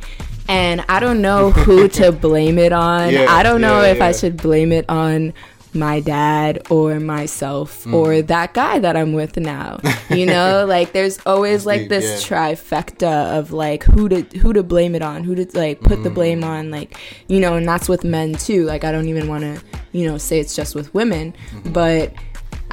and 0.48 0.84
i 0.88 1.00
don't 1.00 1.20
know 1.22 1.50
who 1.50 1.88
to 2.00 2.12
blame 2.12 2.58
it 2.58 2.72
on 2.72 3.12
Yeah, 3.12 3.26
i 3.28 3.42
don't 3.42 3.60
know 3.60 3.82
yeah, 3.82 3.92
if 3.92 4.00
i 4.02 4.12
should 4.12 4.36
blame 4.36 4.72
it 4.72 4.84
on 4.88 5.32
my 5.76 5.98
dad 5.98 6.64
or 6.70 7.00
myself 7.00 7.84
Mm. 7.84 7.94
or 7.94 8.22
that 8.22 8.54
guy 8.54 8.78
that 8.78 8.96
I'm 8.96 9.12
with 9.12 9.36
now. 9.36 9.80
You 10.08 10.24
know, 10.34 10.64
like 10.68 10.92
there's 10.92 11.18
always 11.26 11.66
like 11.66 11.88
this 11.88 12.04
yeah. 12.30 12.38
trifecta 12.54 13.36
of 13.36 13.50
like 13.50 13.82
who 13.82 14.08
to 14.08 14.22
who 14.38 14.52
to 14.52 14.62
blame 14.62 14.94
it 14.94 15.02
on, 15.02 15.24
who 15.24 15.34
to 15.34 15.48
like 15.58 15.80
put 15.80 16.04
the 16.04 16.10
blame 16.10 16.42
Mm. 16.42 16.46
on, 16.46 16.70
like 16.70 16.96
you 17.26 17.40
know, 17.40 17.54
and 17.56 17.66
that's 17.66 17.88
with 17.88 18.04
men 18.04 18.34
too. 18.36 18.62
Like 18.66 18.84
I 18.84 18.92
don't 18.92 19.08
even 19.08 19.26
want 19.26 19.42
to 19.42 19.60
you 19.90 20.06
know 20.08 20.16
say 20.16 20.38
it's 20.38 20.54
just 20.54 20.76
with 20.76 20.94
women, 20.94 21.34
Mm-hmm. 21.50 21.72
but 21.72 22.12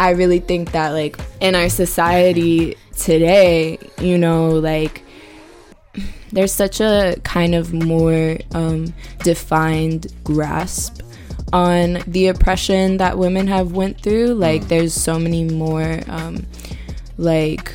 I 0.01 0.09
really 0.13 0.39
think 0.39 0.71
that 0.71 0.93
like 0.93 1.19
in 1.41 1.53
our 1.53 1.69
society 1.69 2.75
today, 2.97 3.77
you 3.99 4.17
know, 4.17 4.49
like 4.49 5.03
there's 6.31 6.51
such 6.51 6.81
a 6.81 7.17
kind 7.23 7.53
of 7.53 7.71
more 7.71 8.39
um, 8.55 8.95
defined 9.19 10.11
grasp 10.23 11.03
on 11.53 11.99
the 12.07 12.29
oppression 12.29 12.97
that 12.97 13.19
women 13.19 13.45
have 13.45 13.73
went 13.73 14.01
through. 14.01 14.33
Like 14.33 14.69
there's 14.69 14.95
so 14.95 15.19
many 15.19 15.43
more 15.43 15.99
um, 16.07 16.47
like 17.19 17.71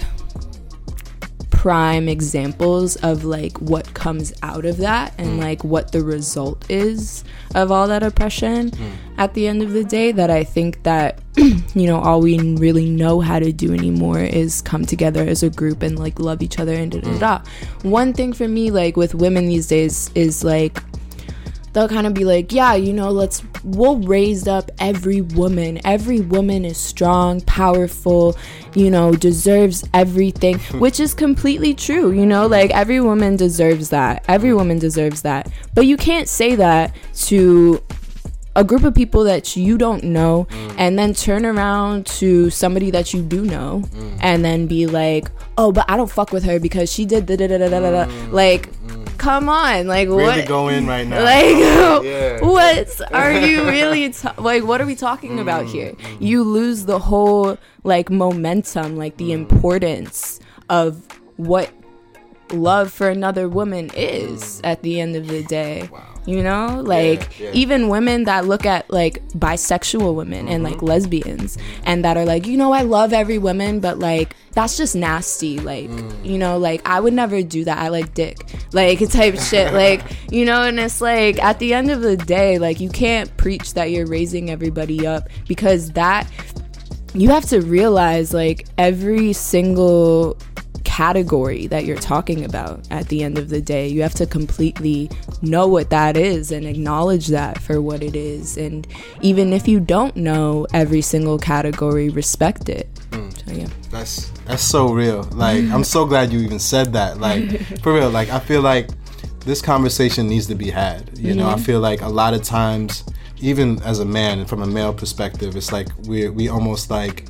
prime 1.57 2.07
examples 2.07 2.97
of 2.97 3.25
like 3.25 3.59
what 3.62 3.95
comes 3.95 4.31
out 4.42 4.66
of 4.66 4.77
that 4.77 5.14
and 5.16 5.31
mm. 5.31 5.40
like 5.40 5.64
what 5.64 5.90
the 5.90 6.03
result 6.03 6.71
is 6.71 7.25
of 7.55 7.73
all 7.73 7.88
that 7.88 8.03
oppression. 8.03 8.71
Mm. 8.71 8.92
At 9.16 9.33
the 9.33 9.49
end 9.49 9.62
of 9.62 9.73
the 9.73 9.83
day 9.83 10.12
that 10.12 10.31
I 10.31 10.45
think 10.45 10.83
that 10.83 11.19
you 11.37 11.87
know 11.87 11.99
all 11.99 12.21
we 12.21 12.38
really 12.38 12.90
know 12.90 13.21
how 13.21 13.38
to 13.38 13.55
do 13.55 13.73
anymore 13.73 14.21
is 14.21 14.61
come 14.61 14.85
together 14.85 15.23
as 15.23 15.42
a 15.42 15.49
group 15.49 15.83
and 15.83 15.99
like 15.99 16.21
love 16.21 16.42
each 16.42 16.59
other 16.59 16.75
and 16.75 16.92
da 16.92 17.01
da 17.01 17.19
da. 17.19 17.38
Mm. 17.38 17.90
One 17.90 18.12
thing 18.12 18.35
for 18.35 18.47
me 18.47 18.71
like 18.71 18.99
with 18.99 19.14
women 19.14 19.47
these 19.47 19.66
days 19.66 20.11
is 20.14 20.45
like 20.45 20.83
they'll 21.77 21.89
kind 21.89 22.07
of 22.07 22.15
be 22.15 22.25
like, 22.25 22.53
yeah, 22.53 22.75
you 22.75 22.91
know, 22.91 23.11
let's 23.11 23.43
we'll 23.62 23.99
raise 23.99 24.49
up 24.49 24.71
every 24.79 25.21
woman. 25.21 25.79
Every 25.85 26.21
woman 26.21 26.65
is 26.65 26.79
strong, 26.79 27.43
powerful, 27.43 28.35
you 28.75 28.91
know, 28.91 29.12
deserves 29.12 29.87
everything, 29.93 30.59
which 30.81 30.99
is 30.99 31.12
completely 31.12 31.75
true, 31.75 32.12
you 32.12 32.25
know, 32.25 32.47
like 32.47 32.71
every 32.71 33.01
woman 33.01 33.37
deserves 33.37 33.91
that. 33.91 34.25
Every 34.27 34.55
woman 34.55 34.79
deserves 34.79 35.21
that. 35.23 35.53
But 35.75 35.85
you 35.85 35.99
can't 35.99 36.29
say 36.29 36.55
that 36.55 36.97
to 37.27 37.83
a 38.55 38.65
group 38.65 38.85
of 38.85 38.95
people 38.95 39.25
that 39.25 39.55
you 39.55 39.77
don't 39.77 40.03
know 40.03 40.47
mm. 40.49 40.75
and 40.79 40.99
then 40.99 41.12
turn 41.12 41.45
around 41.45 42.07
to 42.07 42.49
somebody 42.49 42.91
that 42.91 43.12
you 43.12 43.21
do 43.21 43.45
know 43.45 43.83
mm. 43.89 44.19
and 44.23 44.43
then 44.43 44.67
be 44.67 44.87
like, 44.87 45.31
"Oh, 45.59 45.73
but 45.73 45.85
I 45.91 45.99
don't 45.99 46.11
fuck 46.11 46.33
with 46.33 46.45
her 46.45 46.59
because 46.59 46.91
she 46.91 47.05
did 47.05 47.27
da 47.27 47.37
da 47.37 47.47
da 47.47 47.59
da 47.59 47.69
da 47.69 47.81
da." 47.81 48.07
Mm. 48.07 48.33
Like, 48.33 48.71
come 49.27 49.49
on. 49.49 49.87
Like 49.89 50.09
Really 50.09 50.23
what 50.25 50.47
go 50.47 50.69
in 50.69 50.87
right 50.87 51.07
now. 51.07 51.23
like 51.23 51.57
oh, 51.57 52.03
Yeah. 52.05 52.41
what 52.47 53.12
are 53.12 53.33
you 53.33 53.65
really 53.65 54.11
ta- 54.21 54.35
like 54.39 54.62
what 54.62 54.81
are 54.81 54.87
we 54.87 54.95
talking 54.95 55.37
mm, 55.37 55.41
about 55.41 55.67
here 55.67 55.93
mm, 55.93 55.99
mm. 55.99 56.21
you 56.21 56.45
lose 56.45 56.85
the 56.85 56.99
whole 56.99 57.59
like 57.83 58.09
momentum 58.09 58.97
like 58.97 59.17
the 59.17 59.33
importance 59.33 60.39
of 60.69 61.03
what 61.37 61.73
love 62.53 62.93
for 62.93 63.09
another 63.09 63.49
woman 63.49 63.91
is 63.95 64.61
at 64.62 64.83
the 64.83 65.01
end 65.01 65.17
of 65.17 65.27
the 65.27 65.43
day 65.45 65.89
you 66.27 66.43
know? 66.43 66.83
Like 66.85 67.39
yeah. 67.39 67.51
even 67.55 67.89
women 67.89 68.25
that 68.25 68.47
look 68.47 68.67
at 68.67 68.91
like 68.91 69.27
bisexual 69.31 70.15
women 70.15 70.49
and 70.49 70.62
like 70.62 70.77
mm-hmm. 70.77 70.87
lesbians 70.87 71.57
and 71.85 72.05
that 72.05 72.17
are 72.17 72.25
like 72.25 72.47
you 72.47 72.57
know 72.57 72.73
i 72.73 72.83
love 72.83 73.12
every 73.12 73.39
woman 73.39 73.81
but 73.81 73.99
like 73.99 74.35
that's 74.53 74.77
just 74.77 74.97
nasty 74.97 75.59
like 75.59 75.89
mm. 75.89 76.25
you 76.25 76.39
know? 76.39 76.59
Like 76.59 76.87
i 76.87 77.01
would 77.01 77.12
never 77.12 77.43
do 77.43 77.65
that. 77.65 77.79
I 77.79 77.89
like 77.89 78.15
dick 78.15 78.39
like 78.73 78.99
type 79.11 79.39
shit 79.39 79.73
like 79.73 80.03
you 80.31 80.45
know? 80.45 80.62
And 80.62 80.79
it's 80.79 81.01
like 81.01 81.43
at 81.43 81.59
the 81.59 81.75
end 81.75 81.91
of 81.91 82.03
the 82.03 82.17
day 82.17 82.59
like 82.59 82.81
you 82.81 82.91
can't 82.91 83.35
preach 83.37 83.75
that 83.75 83.91
you're 83.91 84.07
raising 84.07 84.51
everybody 84.51 85.07
up 85.07 85.29
because 85.47 85.93
that 85.93 86.31
you 87.15 87.31
have 87.31 87.47
to 87.47 87.61
realize 87.61 88.35
like 88.35 88.67
every 88.77 89.33
single 89.33 90.37
category 90.97 91.67
that 91.67 91.85
you're 91.85 91.97
talking 91.99 92.43
about 92.45 92.81
at 92.91 93.07
the 93.09 93.23
end 93.23 93.37
of 93.37 93.51
the 93.51 93.61
day 93.61 93.87
you 93.87 94.01
have 94.01 94.15
to 94.15 94.27
completely 94.27 95.11
know 95.43 95.67
what 95.69 95.91
that 95.91 96.17
is 96.17 96.51
and 96.51 96.65
acknowledge 96.67 97.27
that 97.27 97.61
for 97.61 97.83
what 97.83 98.03
it 98.03 98.17
is 98.17 98.57
and 98.57 98.87
even 99.21 99.53
if 99.53 99.69
you 99.69 99.79
don't 99.79 100.17
know 100.17 100.67
every 100.73 101.03
single 101.03 101.39
category 101.39 102.09
respect 102.09 102.71
it 102.71 102.89
mm. 103.11 103.31
so 103.45 103.53
yeah 103.53 103.69
That's 103.91 104.31
that's 104.47 104.63
so 104.63 104.93
real. 104.93 105.23
Like 105.33 105.65
I'm 105.65 105.85
so 105.85 106.05
glad 106.07 106.33
you 106.33 106.41
even 106.41 106.59
said 106.59 106.93
that. 106.93 107.19
Like 107.19 107.61
for 107.83 107.95
real. 107.95 108.11
Like 108.11 108.31
I 108.31 108.39
feel 108.39 108.63
like 108.63 108.91
this 109.41 109.63
conversation 109.63 110.29
needs 110.29 110.47
to 110.47 110.55
be 110.55 110.71
had. 110.71 111.17
You 111.19 111.35
know, 111.35 111.49
I 111.49 111.57
feel 111.57 111.81
like 111.81 112.03
a 112.03 112.09
lot 112.09 112.35
of 112.35 112.43
times, 112.43 113.05
even 113.38 113.81
as 113.83 114.01
a 114.01 114.05
man 114.05 114.38
and 114.38 114.49
from 114.49 114.62
a 114.62 114.66
male 114.66 114.94
perspective, 114.94 115.57
it's 115.57 115.72
like 115.72 115.88
we 116.07 116.29
we 116.29 116.49
almost 116.49 116.90
like 116.90 117.27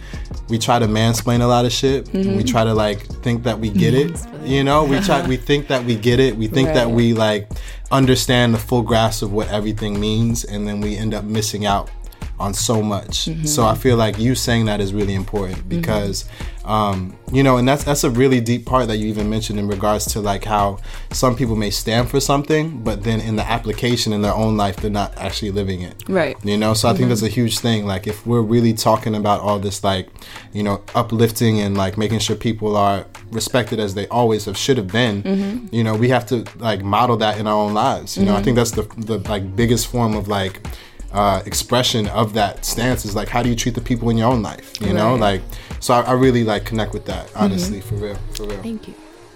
we 0.48 0.58
try 0.58 0.78
to 0.78 0.86
mansplain 0.86 1.40
a 1.40 1.46
lot 1.46 1.64
of 1.64 1.72
shit. 1.72 2.12
and 2.14 2.36
We 2.36 2.44
try 2.44 2.64
to 2.64 2.74
like 2.74 3.00
think 3.22 3.42
that 3.44 3.58
we 3.58 3.70
get 3.70 3.94
it. 3.94 4.16
You 4.44 4.64
know, 4.64 4.84
we 4.84 5.00
try 5.00 5.26
we 5.26 5.36
think 5.36 5.68
that 5.68 5.84
we 5.84 5.96
get 5.96 6.20
it. 6.20 6.36
We 6.36 6.46
think 6.46 6.68
that 6.68 6.90
we 6.90 7.14
like 7.14 7.50
understand 7.90 8.54
the 8.54 8.58
full 8.58 8.82
grasp 8.82 9.22
of 9.22 9.32
what 9.32 9.48
everything 9.48 9.98
means, 9.98 10.44
and 10.44 10.66
then 10.66 10.80
we 10.80 10.96
end 10.96 11.14
up 11.14 11.24
missing 11.24 11.66
out 11.66 11.90
on 12.38 12.54
so 12.54 12.82
much. 12.82 13.26
Mm-hmm. 13.26 13.44
So 13.44 13.64
I 13.66 13.74
feel 13.74 13.96
like 13.96 14.18
you 14.18 14.34
saying 14.34 14.66
that 14.66 14.80
is 14.80 14.92
really 14.92 15.14
important 15.14 15.58
mm-hmm. 15.58 15.68
because, 15.68 16.26
um, 16.66 17.16
you 17.33 17.42
know, 17.42 17.57
and 17.57 17.68
that's 17.68 17.85
that's 17.85 18.02
a 18.02 18.11
really 18.11 18.40
deep 18.40 18.66
part 18.66 18.88
that 18.88 18.96
you 18.96 19.07
even 19.07 19.31
mentioned 19.31 19.59
in 19.59 19.68
regards 19.68 20.05
to 20.12 20.20
like 20.20 20.44
how 20.44 20.79
some 21.12 21.37
people 21.37 21.55
may 21.55 21.70
stand 21.70 22.11
for 22.11 22.20
something, 22.20 22.83
but 22.83 23.05
then 23.05 23.20
in 23.20 23.37
the 23.37 23.48
application 23.48 24.12
in 24.12 24.22
their 24.22 24.35
own 24.35 24.57
life, 24.57 24.76
they're 24.76 24.90
not 24.90 25.16
actually 25.16 25.52
living 25.52 25.83
it. 25.83 26.02
Right. 26.09 26.37
You 26.44 26.57
know, 26.57 26.74
so 26.74 26.88
I 26.88 26.92
think 26.92 27.02
mm-hmm. 27.02 27.11
that's 27.11 27.22
a 27.22 27.29
huge 27.29 27.61
thing. 27.61 27.87
Like 27.87 28.07
if 28.07 28.26
we're 28.26 28.42
really 28.42 28.74
talking 28.74 29.14
about 29.14 29.40
all 29.40 29.59
this, 29.61 29.85
like, 29.85 30.09
you 30.52 30.64
know, 30.64 30.83
uplifting 30.94 31.61
and 31.61 31.76
like 31.76 31.96
making 31.96 32.18
sure 32.18 32.35
people 32.35 32.76
are 32.76 33.07
respected 33.31 33.79
as 33.79 33.94
they 33.94 34.09
always 34.09 34.44
have 34.46 34.57
should 34.57 34.76
have 34.76 34.88
been, 34.88 35.22
mm-hmm. 35.22 35.74
you 35.74 35.85
know, 35.85 35.94
we 35.94 36.09
have 36.09 36.26
to 36.26 36.44
like 36.57 36.83
model 36.83 37.16
that 37.18 37.38
in 37.38 37.46
our 37.46 37.55
own 37.55 37.74
lives. 37.74 38.16
You 38.18 38.24
know, 38.24 38.33
I 38.33 38.37
mm-hmm. 38.37 38.44
think 38.44 38.57
that's 38.57 38.72
the 38.72 38.83
the 38.96 39.18
like 39.29 39.55
biggest 39.55 39.87
form 39.87 40.16
of 40.16 40.26
like 40.26 40.66
uh, 41.12 41.42
expression 41.46 42.08
of 42.08 42.34
that 42.34 42.64
stance 42.64 43.04
is 43.04 43.14
like 43.14 43.28
how 43.28 43.42
do 43.42 43.48
you 43.48 43.56
treat 43.56 43.74
the 43.74 43.80
people 43.80 44.10
in 44.10 44.18
your 44.18 44.30
own 44.32 44.42
life 44.42 44.80
you 44.80 44.92
know? 44.92 45.14
Like 45.14 45.40
so 45.80 45.94
I, 45.94 46.00
I 46.02 46.12
really 46.12 46.44
like 46.44 46.64
connect 46.64 46.92
with 46.92 47.06
that 47.06 47.30
honestly 47.34 47.80
for 47.80 47.94
real 47.96 48.16
for 48.34 48.44
real. 48.44 48.62
Thank 48.62 48.88
you. 48.88 48.94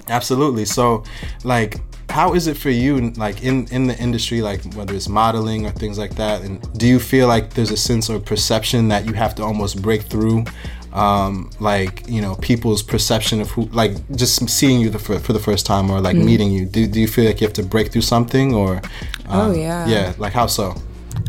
Absolutely. 0.09 0.65
So 0.65 1.05
like 1.45 1.81
how 2.11 2.35
is 2.35 2.49
it 2.49 2.57
for 2.57 2.71
you 2.71 3.11
like 3.13 3.45
in 3.45 3.67
in 3.69 3.87
the 3.87 3.97
industry 3.99 4.43
like 4.43 4.61
whether 4.75 4.95
it's 4.95 5.09
modeling 5.09 5.65
or 5.65 5.71
things 5.71 5.97
like 5.97 6.17
that 6.17 6.43
and 6.43 6.61
do 6.77 6.87
you 6.89 6.99
feel 6.99 7.29
like 7.29 7.55
there's 7.55 7.71
a 7.71 7.77
sense 7.77 8.11
or 8.11 8.19
perception 8.19 8.89
that 8.89 9.07
you 9.07 9.13
have 9.13 9.33
to 9.37 9.43
almost 9.45 9.81
break 9.81 10.03
through 10.03 10.45
um 10.93 11.49
like 11.61 12.03
you 12.09 12.21
know 12.21 12.35
people's 12.37 12.83
perception 12.83 13.41
of 13.41 13.49
who 13.53 13.63
like 13.67 13.93
just 14.17 14.49
seeing 14.51 14.81
you 14.81 14.91
the, 14.91 14.99
for, 14.99 15.21
for 15.21 15.33
the 15.33 15.39
first 15.39 15.65
time 15.65 15.89
or 15.89 16.01
like 16.01 16.17
meeting 16.17 16.51
you? 16.51 16.67
Do, 16.67 16.85
do 16.89 17.01
you 17.01 17.07
feel 17.07 17.27
like 17.27 17.41
you 17.41 17.47
have 17.47 17.55
to 17.55 17.63
break 17.63 17.93
through 17.93 18.03
something 18.03 18.53
or 18.55 18.79
um, 19.29 19.51
Oh, 19.51 19.53
yeah. 19.53 19.87
yeah 19.87 20.13
like 20.19 20.33
how 20.33 20.47
so 20.49 20.75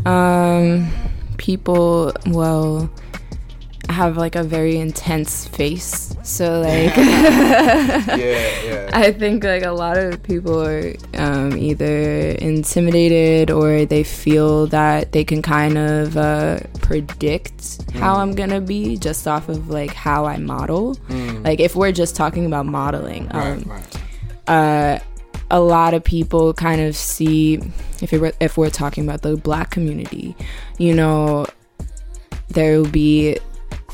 Um, 0.04 0.90
people, 1.36 2.12
well, 2.26 2.90
have 3.88 4.16
like 4.16 4.34
a 4.34 4.42
very 4.42 4.78
intense 4.78 5.46
face. 5.48 6.16
So 6.22 6.60
like, 6.60 6.96
yeah 6.96 8.14
yeah 8.16 8.90
I 8.92 9.12
think 9.12 9.44
like 9.44 9.64
a 9.64 9.72
lot 9.72 9.98
of 9.98 10.22
people 10.22 10.62
are 10.62 10.94
um, 11.14 11.56
either 11.56 12.30
intimidated 12.30 13.50
or 13.50 13.84
they 13.84 14.02
feel 14.02 14.66
that 14.68 15.12
they 15.12 15.24
can 15.24 15.42
kind 15.42 15.78
of 15.78 16.16
uh, 16.16 16.60
predict 16.80 17.92
how 17.94 18.16
I'm 18.16 18.34
gonna 18.34 18.60
be 18.60 18.96
just 18.96 19.26
off 19.26 19.48
of 19.48 19.68
like 19.68 19.92
how 19.92 20.24
I 20.24 20.38
model. 20.38 20.96
Like 21.42 21.60
if 21.60 21.74
we're 21.76 21.92
just 21.92 22.16
talking 22.16 22.46
about 22.46 22.66
modeling, 22.66 23.28
um, 23.32 23.64
right, 23.66 23.66
right. 23.66 23.96
uh, 24.48 24.98
a 25.52 25.60
lot 25.60 25.94
of 25.94 26.02
people 26.02 26.52
kind 26.54 26.80
of 26.80 26.96
see 26.96 27.60
if 28.00 28.12
it 28.12 28.20
were, 28.20 28.32
if 28.40 28.56
we're 28.56 28.70
talking 28.70 29.04
about 29.04 29.22
the 29.22 29.36
black 29.36 29.70
community, 29.70 30.34
you 30.78 30.94
know, 30.94 31.46
there 32.48 32.78
will 32.78 32.90
be 32.90 33.38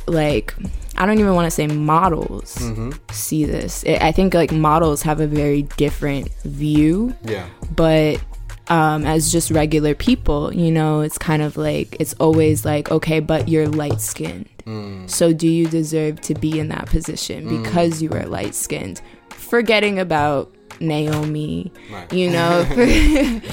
like 0.06 0.54
I 0.96 1.04
don't 1.04 1.20
even 1.20 1.34
want 1.34 1.46
to 1.46 1.50
say 1.50 1.66
models 1.66 2.56
mm-hmm. 2.56 2.90
see 3.12 3.44
this. 3.44 3.84
I 3.86 4.08
I 4.08 4.12
think 4.12 4.34
like 4.34 4.52
models 4.52 5.02
have 5.02 5.20
a 5.20 5.26
very 5.26 5.62
different 5.76 6.32
view, 6.44 7.14
yeah 7.24 7.46
but 7.76 8.22
um, 8.70 9.06
as 9.06 9.32
just 9.32 9.50
regular 9.50 9.94
people, 9.94 10.52
you 10.52 10.70
know, 10.70 11.00
it's 11.00 11.16
kind 11.18 11.42
of 11.42 11.56
like 11.56 11.96
it's 12.00 12.14
always 12.14 12.64
like, 12.64 12.90
okay, 12.90 13.20
but 13.20 13.48
you're 13.48 13.68
light 13.68 14.00
skinned. 14.00 14.48
Mm. 14.66 15.08
So 15.08 15.32
do 15.32 15.48
you 15.48 15.66
deserve 15.66 16.20
to 16.22 16.34
be 16.34 16.58
in 16.58 16.68
that 16.68 16.86
position 16.86 17.48
mm. 17.48 17.62
because 17.62 18.02
you 18.02 18.10
are 18.12 18.26
light 18.26 18.54
skinned? 18.54 19.00
Forgetting 19.30 19.98
about 19.98 20.54
Naomi, 20.80 21.72
Right. 21.92 22.12
you 22.12 22.30
know, 22.30 22.66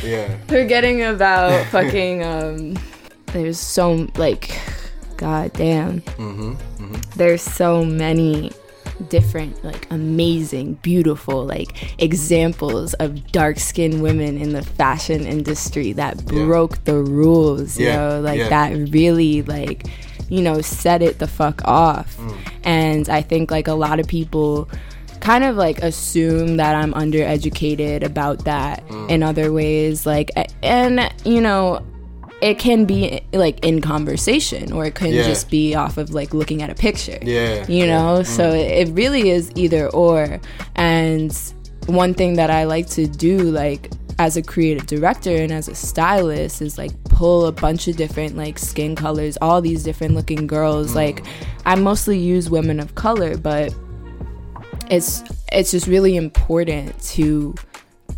yeah 0.04 0.38
forgetting 0.48 1.04
about 1.04 1.66
fucking 1.68 2.24
um 2.24 2.78
there's 3.28 3.60
so 3.60 4.08
like 4.18 4.58
god 5.18 5.52
damn 5.54 6.02
there's 7.16 7.42
so 7.42 7.84
many 7.86 8.52
different 9.10 9.62
like 9.64 9.88
amazing 9.92 10.74
beautiful 10.76 11.46
like 11.46 12.02
examples 12.02 12.94
of 12.96 13.32
dark 13.32 13.60
skinned 13.60 14.02
women 14.02 14.38
in 14.38 14.54
the 14.54 14.62
fashion 14.62 15.26
industry 15.26 15.92
that 15.94 16.16
Yeah. 16.32 16.46
broke 16.46 16.84
the 16.86 16.96
rules 16.96 17.78
you 17.78 17.88
Yeah, 17.88 17.96
know 17.98 18.22
like 18.22 18.40
yeah. 18.40 18.50
that 18.50 18.72
really 18.94 19.42
like 19.42 19.86
you 20.30 20.42
know 20.42 20.62
set 20.62 21.02
it 21.02 21.20
the 21.20 21.28
fuck 21.28 21.62
off 21.66 22.16
Mm. 22.18 22.38
and 22.64 23.10
i 23.10 23.22
think 23.22 23.52
like 23.52 23.68
a 23.68 23.74
lot 23.74 24.00
of 24.00 24.08
people 24.08 24.70
kind 25.26 25.44
of 25.44 25.56
like 25.66 25.78
assume 25.82 26.58
that 26.58 26.74
i'm 26.76 26.94
undereducated 26.94 28.04
about 28.04 28.38
that 28.46 28.86
Mm. 28.90 29.10
in 29.10 29.24
other 29.24 29.52
ways 29.52 30.06
like 30.06 30.30
and 30.62 30.96
you 31.26 31.42
know 31.42 31.82
it 32.42 32.60
can 32.60 32.86
be 32.86 33.22
like 33.34 33.58
in 33.66 33.82
conversation 33.82 34.72
or 34.72 34.86
it 34.86 34.94
can 34.94 35.12
Yeah. 35.12 35.24
just 35.24 35.50
be 35.50 35.74
off 35.74 35.98
of 35.98 36.12
like 36.20 36.34
looking 36.34 36.62
at 36.62 36.70
a 36.70 36.76
picture 36.76 37.18
Yeah, 37.24 37.66
you 37.68 37.88
know? 37.88 38.22
So 38.24 38.52
it 38.52 38.90
really 38.90 39.30
is 39.30 39.52
either 39.56 39.88
or 39.90 40.40
and 40.76 41.32
one 41.88 42.14
thing 42.14 42.34
that 42.36 42.50
i 42.50 42.64
like 42.66 42.88
to 42.90 43.08
do 43.08 43.38
like 43.40 43.90
as 44.20 44.38
a 44.38 44.42
creative 44.42 44.86
director 44.86 45.36
and 45.36 45.52
as 45.52 45.68
a 45.68 45.76
stylist 45.76 46.62
is 46.62 46.78
like 46.78 46.92
pull 47.06 47.46
a 47.48 47.52
bunch 47.52 47.88
of 47.88 47.96
different 47.96 48.36
like 48.38 48.58
skin 48.60 48.96
colors 48.96 49.38
all 49.42 49.60
these 49.62 49.84
different 49.84 50.14
looking 50.14 50.46
girls 50.48 50.96
like 50.96 51.24
i 51.66 51.74
mostly 51.76 52.18
use 52.18 52.50
women 52.50 52.80
of 52.80 52.96
color 52.96 53.38
but 53.38 53.74
it's 54.89 55.24
it's 55.52 55.71
just 55.71 55.88
really 55.88 56.15
important 56.15 57.00
to 57.02 57.56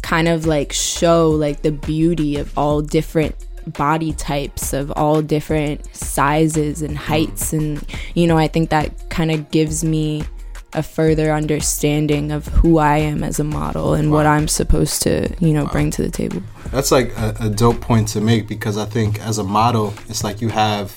kind 0.01 0.27
of 0.27 0.45
like 0.45 0.71
show 0.71 1.29
like 1.29 1.61
the 1.61 1.71
beauty 1.71 2.37
of 2.37 2.55
all 2.57 2.81
different 2.81 3.35
body 3.73 4.13
types 4.13 4.73
of 4.73 4.91
all 4.91 5.21
different 5.21 5.93
sizes 5.95 6.81
and 6.81 6.97
heights. 6.97 7.51
Mm. 7.51 7.57
And 7.57 7.85
you 8.15 8.27
know 8.27 8.37
i 8.37 8.47
think 8.47 8.69
that 8.69 9.09
kind 9.09 9.31
of 9.31 9.51
gives 9.51 9.83
me 9.83 10.23
a 10.73 10.83
further 10.83 11.31
understanding 11.31 12.31
of 12.31 12.47
who 12.47 12.77
i 12.77 12.97
am 12.97 13.23
as 13.23 13.39
a 13.39 13.43
model 13.43 13.93
and 13.93 14.11
what 14.11 14.25
i'm 14.25 14.47
supposed 14.47 15.01
to 15.01 15.33
you 15.39 15.53
know 15.53 15.65
bring 15.67 15.91
to 15.91 16.01
the 16.01 16.09
table. 16.09 16.41
That's 16.71 16.91
like 16.91 17.17
a, 17.17 17.35
a 17.41 17.49
dope 17.49 17.79
point 17.79 18.09
to 18.09 18.21
make 18.21 18.47
because 18.47 18.77
I 18.77 18.85
think 18.85 19.21
as 19.21 19.37
a 19.37 19.43
model, 19.43 19.93
it's 20.09 20.23
like 20.23 20.41
you 20.41 20.49
have 20.49 20.93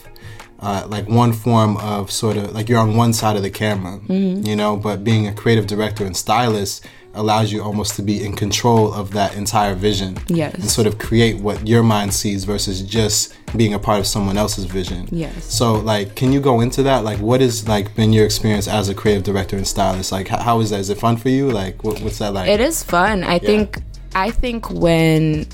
uh, 0.60 0.86
like 0.88 1.08
one 1.08 1.32
form 1.32 1.76
of 1.78 2.10
sort 2.10 2.36
of 2.36 2.52
like 2.52 2.68
you're 2.68 2.78
on 2.78 2.94
one 2.96 3.12
side 3.12 3.36
of 3.36 3.42
the 3.42 3.50
camera, 3.50 3.98
Mm-hmm. 4.08 4.46
you 4.46 4.56
know, 4.56 4.76
but 4.76 5.02
being 5.02 5.26
a 5.26 5.32
creative 5.32 5.66
director 5.66 6.04
and 6.04 6.16
stylist 6.16 6.84
allows 7.14 7.50
you 7.50 7.60
almost 7.60 7.96
to 7.96 8.02
be 8.02 8.22
in 8.24 8.32
control 8.36 8.92
of 8.94 9.10
that 9.12 9.34
entire 9.34 9.74
vision. 9.74 10.16
Yes. 10.28 10.54
And 10.54 10.64
sort 10.70 10.86
of 10.86 10.98
create 10.98 11.38
what 11.40 11.66
your 11.66 11.82
mind 11.82 12.14
sees 12.14 12.44
versus 12.44 12.82
just 12.82 13.34
being 13.56 13.74
a 13.74 13.78
part 13.80 13.98
of 13.98 14.06
someone 14.06 14.36
else's 14.38 14.64
vision. 14.66 15.08
Yes. 15.10 15.44
So 15.52 15.74
like, 15.74 16.14
can 16.14 16.30
you 16.32 16.40
go 16.40 16.60
into 16.60 16.82
that? 16.84 17.02
Like, 17.02 17.18
what 17.18 17.40
is 17.42 17.66
like 17.66 17.94
been 17.96 18.12
your 18.12 18.24
experience 18.26 18.68
as 18.68 18.88
a 18.88 18.94
creative 18.94 19.24
director 19.24 19.56
and 19.56 19.66
stylist? 19.66 20.12
Like, 20.12 20.28
how 20.28 20.60
is 20.60 20.70
that? 20.70 20.80
Is 20.80 20.90
it 20.90 20.98
fun 20.98 21.16
for 21.16 21.30
you? 21.30 21.50
Like, 21.50 21.82
what, 21.82 22.00
what's 22.00 22.18
that 22.18 22.32
like? 22.32 22.48
It 22.48 22.60
is 22.60 22.82
fun. 22.84 23.24
I 23.24 23.38
think 23.40 23.80
I 24.14 24.30
think 24.30 24.70
when 24.70 25.46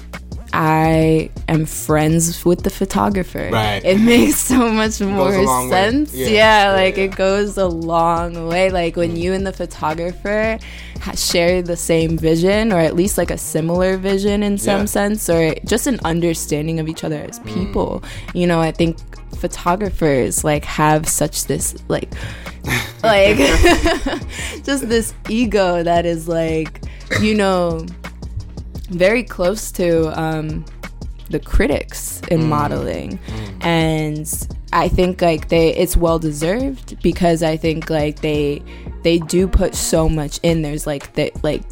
I 0.58 1.28
am 1.48 1.66
friends 1.66 2.42
with 2.44 2.62
the 2.62 2.70
photographer, 2.70 3.50
Right. 3.52 3.84
it 3.84 3.98
makes 4.00 4.38
so 4.38 4.70
much 4.72 5.00
more 5.02 5.34
a 5.34 5.42
long 5.42 5.68
way. 5.68 5.70
sense. 5.70 6.14
Yeah. 6.14 6.26
Yeah, 6.28 6.32
Yeah, 6.70 6.72
like 6.72 6.96
yeah. 6.96 7.04
it 7.04 7.16
goes 7.16 7.58
a 7.58 7.66
long 7.66 8.48
way. 8.48 8.70
Like 8.70 8.96
when 8.96 9.16
you 9.16 9.34
and 9.34 9.46
the 9.46 9.52
photographer 9.52 10.58
ha- 11.02 11.12
share 11.14 11.60
the 11.60 11.76
same 11.76 12.16
vision, 12.16 12.72
or 12.72 12.78
at 12.80 12.96
least 12.96 13.18
like 13.18 13.30
a 13.30 13.36
similar 13.36 13.98
vision 13.98 14.42
in 14.42 14.56
some 14.56 14.86
sense, 14.86 15.28
or 15.28 15.54
just 15.66 15.86
an 15.86 16.00
understanding 16.04 16.80
of 16.80 16.88
each 16.88 17.04
other 17.04 17.20
as 17.28 17.38
Mm. 17.40 17.54
people. 17.54 18.02
You 18.32 18.46
know, 18.46 18.60
I 18.60 18.72
think 18.72 18.96
photographers 19.36 20.42
like 20.42 20.64
have 20.64 21.06
such 21.06 21.44
this 21.44 21.74
like 21.88 22.08
like 23.02 23.36
just 24.64 24.88
this 24.88 25.12
ego 25.28 25.82
that 25.82 26.06
is 26.06 26.26
like 26.26 26.80
you 27.20 27.34
know 27.34 27.84
very 28.90 29.22
close 29.22 29.70
to 29.72 30.18
um 30.20 30.64
the 31.30 31.40
critics 31.40 32.20
in 32.30 32.48
modeling. 32.48 33.18
And 33.60 34.28
i 34.72 34.88
think 34.88 35.22
like 35.22 35.48
they 35.48 35.74
it's 35.74 35.96
well 35.96 36.18
deserved 36.18 37.00
because 37.00 37.40
i 37.42 37.56
think 37.56 37.88
like 37.88 38.20
they 38.20 38.60
they 39.02 39.18
do 39.18 39.46
put 39.48 39.74
so 39.74 40.08
much 40.08 40.38
in. 40.42 40.62
There's 40.62 40.86
like 40.86 41.12
the 41.14 41.30
like 41.42 41.62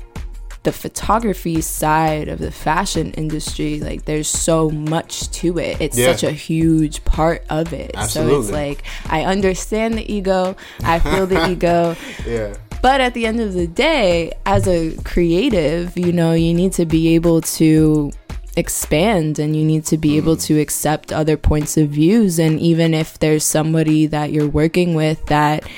the 0.62 0.72
photography 0.72 1.60
side 1.60 2.28
of 2.28 2.38
the 2.38 2.50
fashion 2.50 3.10
industry 3.12 3.80
like 3.80 4.06
there's 4.06 4.28
so 4.28 4.70
much 4.70 5.28
to 5.30 5.58
it. 5.58 5.78
It's 5.80 5.98
Yeah. 5.98 6.12
such 6.12 6.22
a 6.22 6.30
huge 6.32 7.04
part 7.04 7.44
of 7.50 7.72
it. 7.72 7.94
So 8.08 8.40
it's 8.40 8.50
like 8.50 8.82
i 9.10 9.24
understand 9.24 9.94
the 9.94 10.10
ego. 10.12 10.56
I 10.82 10.98
feel 11.00 11.26
the 11.26 11.48
ego. 11.52 11.96
Yeah. 12.26 12.54
But 12.82 13.00
at 13.00 13.14
the 13.14 13.26
end 13.26 13.40
of 13.40 13.54
the 13.54 13.66
day, 13.66 14.32
as 14.46 14.66
a 14.68 14.96
creative, 15.04 15.96
you 15.96 16.12
know, 16.12 16.32
you 16.32 16.54
need 16.54 16.72
to 16.74 16.86
be 16.86 17.14
able 17.14 17.40
to 17.42 18.12
expand 18.56 19.38
and 19.38 19.56
you 19.56 19.64
need 19.64 19.84
to 19.86 19.98
be 19.98 20.16
able 20.16 20.36
mm. 20.36 20.44
to 20.44 20.60
accept 20.60 21.12
other 21.12 21.36
points 21.36 21.76
of 21.76 21.88
views. 21.88 22.38
And 22.38 22.60
even 22.60 22.94
if 22.94 23.18
there's 23.18 23.44
somebody 23.44 24.06
that 24.06 24.32
you're 24.32 24.48
working 24.48 24.94
with 24.94 25.24
that 25.26 25.68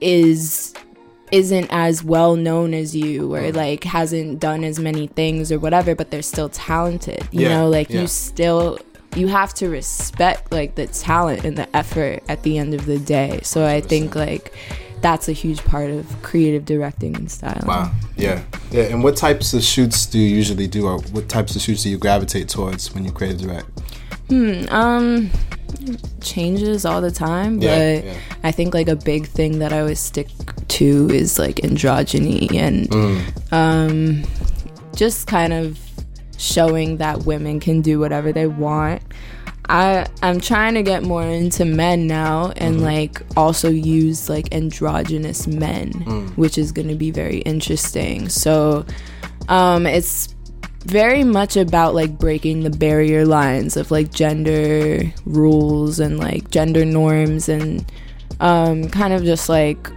is 0.00 0.74
isn't 1.30 1.68
as 1.70 2.02
well 2.02 2.34
known 2.34 2.74
as 2.74 2.96
you 2.96 3.32
or 3.32 3.40
mm. 3.40 3.54
like 3.54 3.84
hasn't 3.84 4.40
done 4.40 4.64
as 4.64 4.80
many 4.80 5.06
things 5.06 5.52
or 5.52 5.60
whatever 5.60 5.94
but 5.94 6.10
they're 6.10 6.22
still 6.22 6.48
talented 6.48 7.22
you 7.30 7.42
Yeah, 7.42 7.58
know 7.60 7.68
like 7.68 7.88
yeah. 7.88 8.00
you 8.00 8.06
still 8.08 8.80
you 9.14 9.28
have 9.28 9.54
to 9.54 9.68
respect 9.68 10.50
like 10.50 10.74
the 10.74 10.88
talent 10.88 11.44
and 11.44 11.56
the 11.56 11.76
effort 11.76 12.24
at 12.28 12.42
the 12.42 12.58
end 12.58 12.74
of 12.74 12.86
the 12.86 12.98
day. 12.98 13.40
So 13.44 13.64
i 13.64 13.80
think 13.80 14.16
like 14.16 14.52
that's 15.02 15.28
a 15.28 15.32
huge 15.32 15.64
part 15.64 15.90
of 15.90 16.04
creative 16.22 16.64
directing 16.64 17.16
and 17.16 17.30
styling 17.30 17.66
Wow. 17.66 17.90
Yeah. 18.16 18.42
Yeah. 18.70 18.84
And 18.84 19.02
what 19.02 19.16
types 19.16 19.54
of 19.54 19.62
shoots 19.62 20.04
do 20.06 20.18
you 20.18 20.28
usually 20.36 20.66
do, 20.66 20.86
or 20.86 20.98
what 21.12 21.28
types 21.28 21.56
of 21.56 21.62
shoots 21.62 21.82
do 21.84 21.88
you 21.90 21.96
gravitate 21.98 22.48
towards 22.48 22.94
when 22.94 23.04
you 23.04 23.12
creative 23.12 23.40
direct? 23.48 23.66
um 24.70 25.28
changes 26.20 26.84
all 26.84 27.00
the 27.00 27.10
time 27.10 27.58
but 27.58 27.64
Yeah, 27.64 28.02
yeah. 28.04 28.14
i 28.44 28.52
think 28.52 28.74
like 28.74 28.88
a 28.88 28.94
big 28.96 29.26
thing 29.26 29.58
that 29.60 29.72
i 29.72 29.80
always 29.80 29.98
stick 29.98 30.28
to 30.68 31.08
is 31.10 31.38
like 31.38 31.56
androgyny 31.56 32.54
and 32.54 32.88
Mm. 32.90 33.52
um 33.52 34.22
just 34.94 35.26
kind 35.26 35.52
of 35.52 35.78
showing 36.38 36.98
that 36.98 37.24
women 37.24 37.58
can 37.60 37.80
do 37.80 37.98
whatever 37.98 38.32
they 38.32 38.46
want 38.46 39.02
I 39.70 40.06
I'm 40.22 40.40
trying 40.40 40.74
to 40.74 40.82
get 40.82 41.02
more 41.04 41.22
into 41.22 41.64
men 41.64 42.06
now 42.06 42.52
and 42.56 42.76
Mm-hmm. 42.76 42.84
like 42.84 43.22
also 43.36 43.68
use 43.70 44.28
like 44.28 44.52
androgynous 44.52 45.46
men, 45.46 45.92
Mm. 45.92 46.36
which 46.36 46.58
is 46.58 46.72
going 46.72 46.88
to 46.88 46.96
be 46.96 47.10
very 47.12 47.38
interesting. 47.52 48.28
So 48.28 48.84
um 49.48 49.86
it's 49.86 50.34
very 50.86 51.24
much 51.24 51.56
about 51.56 51.94
like 51.94 52.18
breaking 52.18 52.62
the 52.64 52.70
barrier 52.70 53.24
lines 53.26 53.76
of 53.76 53.90
like 53.90 54.10
gender 54.12 55.02
rules 55.24 56.00
and 56.00 56.18
like 56.18 56.50
gender 56.50 56.84
norms 56.84 57.48
and 57.48 57.84
um 58.40 58.88
kind 58.88 59.12
of 59.12 59.22
just 59.22 59.48
like 59.48 59.88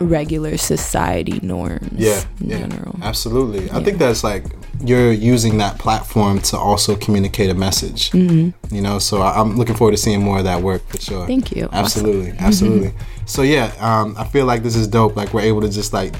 regular 0.00 0.56
society 0.56 1.38
norms 1.42 1.92
Yeah. 1.96 2.22
in 2.40 2.48
yeah. 2.50 2.58
general. 2.66 2.98
Absolutely. 3.02 3.70
I 3.70 3.82
think 3.84 3.98
that's 3.98 4.24
like 4.24 4.44
you're 4.84 5.12
using 5.12 5.58
that 5.58 5.78
platform 5.78 6.40
to 6.40 6.56
also 6.56 6.96
communicate 6.96 7.50
a 7.50 7.54
message. 7.54 8.10
Mm-hmm. 8.10 8.74
You 8.74 8.80
know, 8.82 8.98
so 8.98 9.22
I- 9.22 9.40
I'm 9.40 9.56
looking 9.56 9.74
forward 9.74 9.92
to 9.92 9.96
seeing 9.98 10.22
more 10.22 10.38
of 10.38 10.44
that 10.44 10.62
work 10.62 10.86
for 10.88 11.00
sure. 11.00 11.26
Thank 11.26 11.52
you. 11.56 11.68
Absolutely, 11.72 12.32
absolutely. 12.38 12.92
so 13.26 13.42
yeah, 13.42 13.72
um, 13.80 14.14
I 14.18 14.24
feel 14.24 14.46
like 14.46 14.62
this 14.62 14.76
is 14.76 14.88
dope. 14.88 15.16
Like 15.16 15.32
we're 15.34 15.42
able 15.42 15.60
to 15.62 15.68
just 15.68 15.92
like 15.92 16.14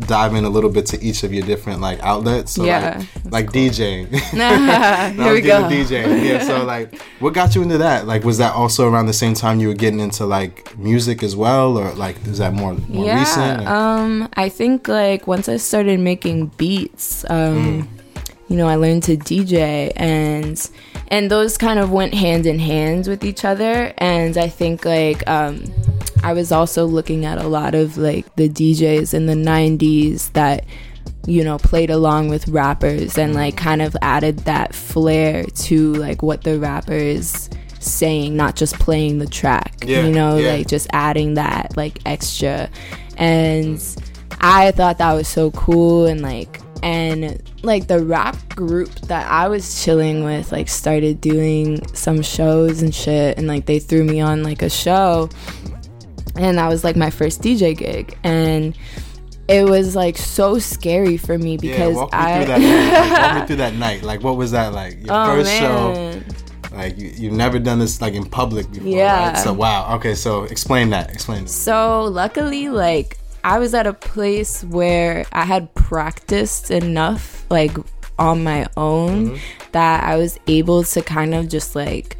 dive 0.00 0.32
in 0.34 0.44
a 0.44 0.48
little 0.48 0.70
bit 0.70 0.86
to 0.86 1.02
each 1.02 1.24
of 1.24 1.32
your 1.34 1.44
different 1.44 1.80
like 1.80 1.98
outlets. 2.04 2.52
So 2.52 2.64
Yeah, 2.64 3.02
like, 3.24 3.32
like 3.32 3.52
DJing. 3.52 4.06
Here 4.30 4.40
I 4.42 5.12
was 5.16 5.34
we 5.34 5.40
go. 5.40 5.62
DJing. 5.64 6.24
Yeah. 6.24 6.44
So 6.44 6.64
like, 6.74 7.00
what 7.18 7.34
got 7.34 7.54
you 7.56 7.62
into 7.62 7.78
that? 7.78 8.06
Like, 8.06 8.22
was 8.24 8.38
that 8.38 8.54
also 8.54 8.88
around 8.88 9.06
the 9.06 9.12
same 9.12 9.34
time 9.34 9.58
you 9.58 9.66
were 9.68 9.74
getting 9.74 9.98
into 10.00 10.24
like 10.24 10.76
music 10.78 11.22
as 11.24 11.34
well, 11.34 11.76
or 11.76 11.92
like 11.94 12.16
is 12.26 12.38
that 12.38 12.52
more 12.54 12.74
more 12.88 13.06
yeah, 13.06 13.18
recent? 13.18 13.62
or- 13.62 13.68
um, 13.68 14.28
I 14.34 14.48
think 14.48 14.86
like 14.88 15.26
once 15.26 15.48
I 15.48 15.56
started 15.56 15.98
making 16.00 16.46
beats, 16.56 17.24
um, 17.28 17.88
you 18.48 18.56
know, 18.56 18.66
I 18.66 18.76
learned 18.76 19.02
to 19.04 19.16
DJ 19.16 19.92
and 19.96 20.70
and 21.08 21.30
those 21.30 21.56
kind 21.56 21.78
of 21.78 21.90
went 21.90 22.14
hand 22.14 22.46
in 22.46 22.58
hand 22.58 23.06
with 23.06 23.24
each 23.24 23.44
other. 23.44 23.92
And 23.98 24.36
I 24.36 24.48
think 24.48 24.84
like 24.84 25.26
um, 25.28 25.64
I 26.22 26.32
was 26.32 26.50
also 26.52 26.84
looking 26.86 27.24
at 27.24 27.38
a 27.38 27.46
lot 27.48 27.74
of 27.74 27.96
like 27.98 28.34
the 28.36 28.48
DJs 28.48 29.14
in 29.14 29.26
the 29.26 29.34
'90s 29.34 30.32
that 30.32 30.64
you 31.26 31.44
know 31.44 31.58
played 31.58 31.90
along 31.90 32.28
with 32.28 32.48
rappers 32.48 33.18
and 33.18 33.34
like 33.34 33.56
kind 33.56 33.82
of 33.82 33.94
added 34.00 34.38
that 34.40 34.74
flair 34.74 35.44
to 35.44 35.92
like 35.94 36.22
what 36.22 36.42
the 36.42 36.58
rappers 36.58 37.50
saying 37.80 38.34
not 38.36 38.56
just 38.56 38.74
playing 38.78 39.18
the 39.18 39.26
track 39.26 39.74
Yeah, 39.84 40.04
you 40.06 40.12
know 40.12 40.36
yeah. 40.38 40.52
like 40.52 40.66
just 40.68 40.86
adding 40.92 41.34
that 41.34 41.76
like 41.76 41.98
extra 42.06 42.70
and 43.18 43.80
i 44.40 44.70
thought 44.72 44.98
that 44.98 45.12
was 45.12 45.28
so 45.28 45.50
cool 45.52 46.06
and 46.06 46.22
like 46.22 46.60
and 46.82 47.42
like 47.62 47.86
the 47.88 48.02
rap 48.04 48.36
group 48.54 48.90
that 49.02 49.28
i 49.30 49.48
was 49.48 49.82
chilling 49.82 50.24
with 50.24 50.52
like 50.52 50.68
started 50.68 51.20
doing 51.20 51.84
some 51.94 52.22
shows 52.22 52.82
and 52.82 52.94
shit 52.94 53.36
and 53.36 53.46
like 53.46 53.66
they 53.66 53.78
threw 53.78 54.04
me 54.04 54.20
on 54.20 54.42
like 54.42 54.62
a 54.62 54.70
show 54.70 55.28
and 56.38 56.58
that 56.58 56.68
was 56.68 56.84
like 56.84 56.96
my 56.96 57.10
first 57.10 57.42
DJ 57.42 57.76
gig, 57.76 58.16
and 58.22 58.76
it 59.48 59.68
was 59.68 59.96
like 59.96 60.16
so 60.16 60.58
scary 60.58 61.16
for 61.16 61.36
me 61.36 61.56
because 61.56 61.94
yeah, 61.94 61.96
walk 61.96 62.12
me 62.12 62.18
I 62.18 62.44
through 62.44 62.46
that. 62.46 63.10
Like, 63.10 63.22
walk 63.22 63.40
me 63.40 63.46
through 63.46 63.56
that 63.56 63.74
night. 63.86 64.02
Like, 64.02 64.22
what 64.22 64.36
was 64.36 64.52
that 64.52 64.72
like? 64.72 65.04
Your 65.04 65.14
oh 65.14 65.26
first 65.26 65.50
man. 65.50 66.22
show. 66.22 66.76
Like, 66.76 66.98
you, 66.98 67.08
you've 67.08 67.32
never 67.32 67.58
done 67.58 67.78
this 67.78 68.00
like 68.00 68.14
in 68.14 68.24
public 68.24 68.70
before. 68.70 68.88
Yeah. 68.88 69.30
Right? 69.30 69.38
So 69.38 69.52
wow. 69.52 69.96
Okay, 69.96 70.14
so 70.14 70.44
explain 70.44 70.90
that. 70.90 71.10
Explain. 71.10 71.44
That. 71.44 71.50
So 71.50 72.04
luckily, 72.04 72.68
like 72.68 73.18
I 73.48 73.58
was 73.58 73.72
at 73.74 73.86
a 73.86 73.94
place 73.94 74.62
where 74.64 75.24
I 75.32 75.44
had 75.44 75.74
practiced 75.74 76.70
enough, 76.70 77.44
like 77.50 77.76
on 78.18 78.42
my 78.44 78.66
own, 78.76 79.30
Mm-hmm. 79.30 79.70
that 79.72 80.04
I 80.04 80.16
was 80.16 80.38
able 80.46 80.84
to 80.84 81.02
kind 81.02 81.34
of 81.34 81.48
just 81.48 81.74
like 81.76 82.16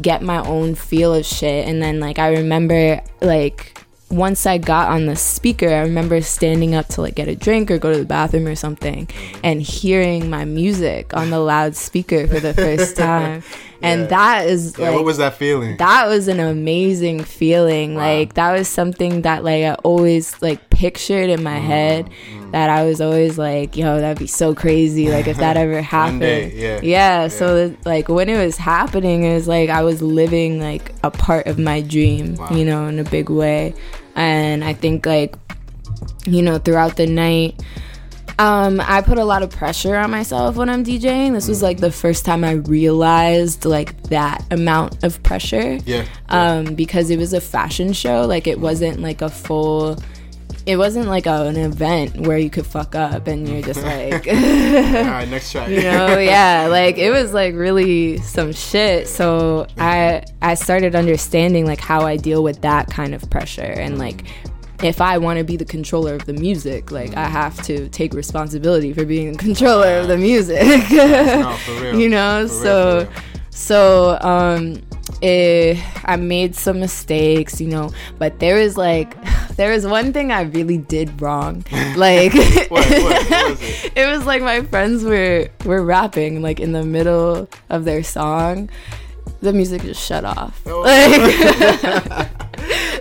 get 0.00 0.22
my 0.22 0.38
own 0.46 0.74
feel 0.74 1.14
of 1.14 1.24
shit. 1.24 1.68
And 1.68 1.80
then 1.82 2.00
like 2.00 2.18
I 2.18 2.32
remember 2.32 3.00
like 3.20 3.72
once 4.08 4.46
I 4.46 4.58
got 4.58 4.88
on 4.90 5.06
the 5.06 5.16
speaker, 5.16 5.68
I 5.68 5.80
remember 5.80 6.20
standing 6.20 6.74
up 6.74 6.86
to 6.88 7.00
like 7.02 7.14
get 7.16 7.28
a 7.28 7.34
drink 7.36 7.70
or 7.70 7.78
go 7.78 7.92
to 7.92 7.98
the 7.98 8.04
bathroom 8.04 8.46
or 8.46 8.54
something 8.54 9.08
and 9.42 9.60
hearing 9.60 10.30
my 10.30 10.44
music 10.44 11.14
on 11.14 11.30
the 11.30 11.40
loudspeaker 11.40 12.26
for 12.28 12.38
the 12.40 12.54
first 12.54 12.96
time. 13.06 13.42
And 13.86 14.00
Yeah. 14.02 14.06
that 14.08 14.46
is 14.48 14.74
Yeah, 14.78 14.86
like 14.86 14.94
what 14.96 15.04
was 15.04 15.18
that 15.18 15.34
feeling? 15.34 15.76
that 15.78 16.06
was 16.08 16.28
an 16.28 16.40
amazing 16.40 17.22
feeling 17.24 17.94
Wow. 17.94 18.02
like 18.02 18.34
that 18.34 18.52
was 18.56 18.68
something 18.68 19.22
that 19.22 19.44
like 19.44 19.64
i 19.64 19.74
always 19.90 20.24
like 20.42 20.60
pictured 20.70 21.28
in 21.30 21.40
Mm, 21.40 21.48
my 21.52 21.58
head 21.72 22.10
that 22.52 22.68
i 22.68 22.84
was 22.84 23.00
always 23.00 23.38
like 23.38 23.76
yo 23.76 24.00
that'd 24.00 24.18
be 24.18 24.26
so 24.26 24.54
crazy 24.54 25.10
like 25.10 25.26
if 25.28 25.36
that 25.38 25.56
ever 25.64 25.80
happened 25.82 26.20
day, 26.20 26.80
yeah. 26.82 27.28
so 27.28 27.74
like 27.84 28.08
when 28.08 28.28
it 28.28 28.38
was 28.44 28.56
happening 28.56 29.24
it 29.24 29.34
was 29.34 29.46
like 29.48 29.68
i 29.70 29.82
was 29.82 30.02
living 30.02 30.60
like 30.60 30.92
a 31.02 31.10
part 31.10 31.46
of 31.46 31.58
my 31.58 31.80
dream 31.80 32.34
Wow. 32.36 32.48
you 32.50 32.64
know 32.64 32.86
in 32.88 32.98
a 32.98 33.04
big 33.04 33.28
way 33.30 33.74
and 34.14 34.64
i 34.64 34.72
think 34.72 35.06
like 35.06 35.34
you 36.26 36.42
know 36.42 36.58
throughout 36.58 36.96
the 36.96 37.06
night 37.06 37.54
um, 38.38 38.82
I 38.84 39.00
put 39.00 39.16
a 39.18 39.24
lot 39.24 39.42
of 39.42 39.50
pressure 39.50 39.96
on 39.96 40.10
myself 40.10 40.56
when 40.56 40.68
I'm 40.68 40.84
DJing. 40.84 41.32
This 41.32 41.48
was 41.48 41.62
like 41.62 41.78
the 41.78 41.90
first 41.90 42.24
time 42.26 42.44
I 42.44 42.52
realized 42.52 43.64
like 43.64 44.00
that 44.04 44.44
amount 44.50 45.02
of 45.04 45.22
pressure. 45.22 45.78
Yeah. 45.86 46.04
Um, 46.28 46.74
because 46.74 47.10
it 47.10 47.18
was 47.18 47.32
a 47.32 47.40
fashion 47.40 47.94
show. 47.94 48.26
Like 48.26 48.46
it 48.46 48.60
wasn't 48.60 49.00
like 49.00 49.22
a 49.22 49.30
full. 49.30 49.96
It 50.66 50.76
wasn't 50.76 51.06
like 51.06 51.26
a, 51.26 51.46
an 51.46 51.56
event 51.56 52.26
where 52.26 52.36
you 52.36 52.50
could 52.50 52.66
fuck 52.66 52.94
up 52.96 53.28
and 53.28 53.48
you're 53.48 53.62
just 53.62 53.82
like, 53.84 54.26
All 54.26 54.34
right, 54.34 55.28
next 55.28 55.52
try 55.52 55.68
you 55.68 55.82
know, 55.82 56.18
yeah. 56.18 56.66
Like 56.68 56.98
it 56.98 57.10
was 57.10 57.32
like 57.32 57.54
really 57.54 58.18
some 58.18 58.52
shit. 58.52 59.08
So 59.08 59.66
I 59.78 60.24
I 60.42 60.54
started 60.54 60.94
understanding 60.94 61.64
like 61.64 61.80
how 61.80 62.02
I 62.02 62.18
deal 62.18 62.42
with 62.42 62.60
that 62.62 62.90
kind 62.90 63.14
of 63.14 63.30
pressure 63.30 63.62
and 63.62 63.96
like 63.98 64.24
if 64.82 65.00
I 65.00 65.18
want 65.18 65.38
to 65.38 65.44
be 65.44 65.56
the 65.56 65.64
controller 65.64 66.14
of 66.14 66.26
the 66.26 66.32
music, 66.34 66.90
like 66.90 67.16
I 67.16 67.26
have 67.26 67.62
to 67.64 67.88
take 67.88 68.12
responsibility 68.14 68.92
for 68.92 69.04
being 69.04 69.32
the 69.32 69.38
controller 69.38 69.98
of 69.98 70.08
the 70.08 70.16
music. 70.18 70.62
No, 70.90 71.56
you 71.94 72.08
know, 72.08 72.46
For 72.48 72.54
so 72.54 72.98
real. 72.98 73.08
so 73.50 74.18
um 74.20 74.82
eh, 75.22 75.80
I 76.04 76.16
made 76.16 76.54
some 76.54 76.80
mistakes, 76.80 77.60
you 77.60 77.68
know, 77.68 77.90
but 78.18 78.38
there 78.38 78.58
is 78.58 78.76
like 78.76 79.14
there 79.56 79.72
is 79.72 79.86
one 79.86 80.12
thing 80.12 80.30
I 80.32 80.42
really 80.42 80.78
did 80.78 81.20
wrong. 81.22 81.64
Like 81.96 82.34
What, 82.34 82.70
what, 82.70 82.90
what 83.30 83.48
was 83.50 83.62
it? 83.62 83.92
it 83.96 84.06
was 84.06 84.26
like 84.26 84.42
my 84.42 84.60
friends 84.62 85.02
were 85.04 85.48
were 85.64 85.82
rapping 85.82 86.42
like 86.42 86.60
in 86.60 86.72
the 86.72 86.84
middle 86.84 87.48
of 87.70 87.84
their 87.84 88.02
song. 88.02 88.68
The 89.40 89.52
music 89.52 89.82
just 89.82 90.02
shut 90.04 90.24
off. 90.24 90.60
Oh. 90.66 90.80
Like 90.82 92.28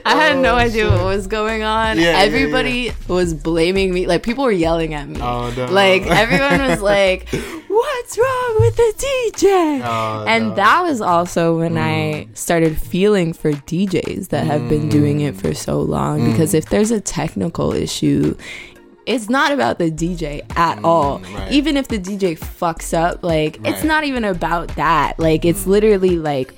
I 0.06 0.16
had 0.16 0.38
no 0.40 0.54
Oh, 0.54 0.58
idea 0.58 0.84
shit. 0.84 0.92
what 0.92 1.04
was 1.06 1.28
going 1.28 1.64
on. 1.64 1.98
Yeah, 1.98 2.12
yeah, 2.12 2.20
Everybody 2.20 2.92
was 3.08 3.34
blaming 3.34 3.94
me. 3.94 4.06
Like 4.08 4.22
people 4.24 4.44
were 4.44 4.52
yelling 4.52 4.94
at 4.94 5.08
me. 5.10 5.20
Oh, 5.22 5.52
no. 5.58 5.66
Like 5.66 6.04
everyone 6.04 6.60
was 6.70 6.82
like, 6.94 7.28
"What's 7.30 8.18
wrong 8.18 8.56
with 8.60 8.76
the 8.76 8.94
DJ?" 8.98 9.82
Oh, 9.84 10.26
and 10.28 10.50
no. 10.50 10.52
Mm. 10.52 10.56
that 10.58 10.82
was 10.84 11.02
also 11.02 11.58
when 11.58 11.78
I 11.78 12.28
started 12.34 12.80
feeling 12.80 13.34
for 13.34 13.52
DJs 13.52 14.30
that 14.30 14.46
have 14.46 14.70
been 14.70 14.90
doing 14.90 15.22
it 15.22 15.36
for 15.36 15.54
so 15.54 15.80
long. 15.82 16.20
Mm. 16.22 16.32
Because 16.32 16.54
if 16.54 16.70
there's 16.70 16.92
a 16.92 17.02
technical 17.02 17.74
issue, 17.74 18.38
it's 19.08 19.30
not 19.30 19.52
about 19.52 19.80
the 19.80 19.90
DJ 19.92 20.44
at 20.56 20.84
all. 20.84 21.20
Mm, 21.20 21.34
right. 21.36 21.52
Even 21.52 21.78
if 21.78 21.88
the 21.88 21.98
DJ 22.00 22.38
fucks 22.38 22.94
up, 22.96 23.24
like 23.24 23.56
it's 23.58 23.64
Right. 23.66 23.76
Mm. 23.84 23.86
not 23.88 24.04
even 24.04 24.24
about 24.24 24.76
that. 24.76 25.20
Like 25.20 25.46
it's 25.46 25.66
literally 25.66 26.18
like 26.20 26.54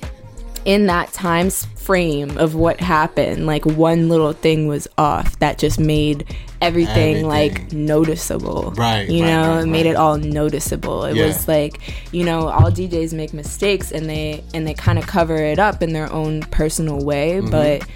in 0.67 0.85
that 0.87 1.13
time 1.13 1.49
frame 1.49 2.37
of 2.37 2.53
what 2.53 2.79
happened, 2.81 3.45
like 3.45 3.65
one 3.65 4.09
little 4.09 4.33
thing 4.33 4.67
was 4.67 4.85
off 4.97 5.39
that 5.39 5.57
just 5.57 5.79
made 5.79 6.25
everything, 6.61 7.25
like 7.25 7.71
noticeable. 7.71 8.73
Right, 8.75 9.07
You 9.09 9.23
right, 9.23 9.29
know, 9.29 9.55
right, 9.55 9.63
it 9.63 9.67
made 9.67 9.85
right. 9.85 9.91
it 9.91 9.95
all 9.95 10.17
noticeable. 10.17 11.05
It 11.05 11.15
Yeah. 11.15 11.27
was 11.27 11.47
like, 11.47 11.79
you 12.11 12.25
know, 12.25 12.49
all 12.49 12.69
DJs 12.69 13.13
make 13.13 13.33
mistakes 13.33 13.93
and 13.93 14.09
they 14.09 14.43
and 14.53 14.67
they 14.67 14.73
kind 14.73 14.99
of 14.99 15.07
cover 15.07 15.37
it 15.37 15.57
up 15.57 15.81
in 15.81 15.93
their 15.93 16.11
own 16.11 16.41
personal 16.41 16.99
way, 17.03 17.39
Mm-hmm. 17.39 17.49
but 17.49 17.87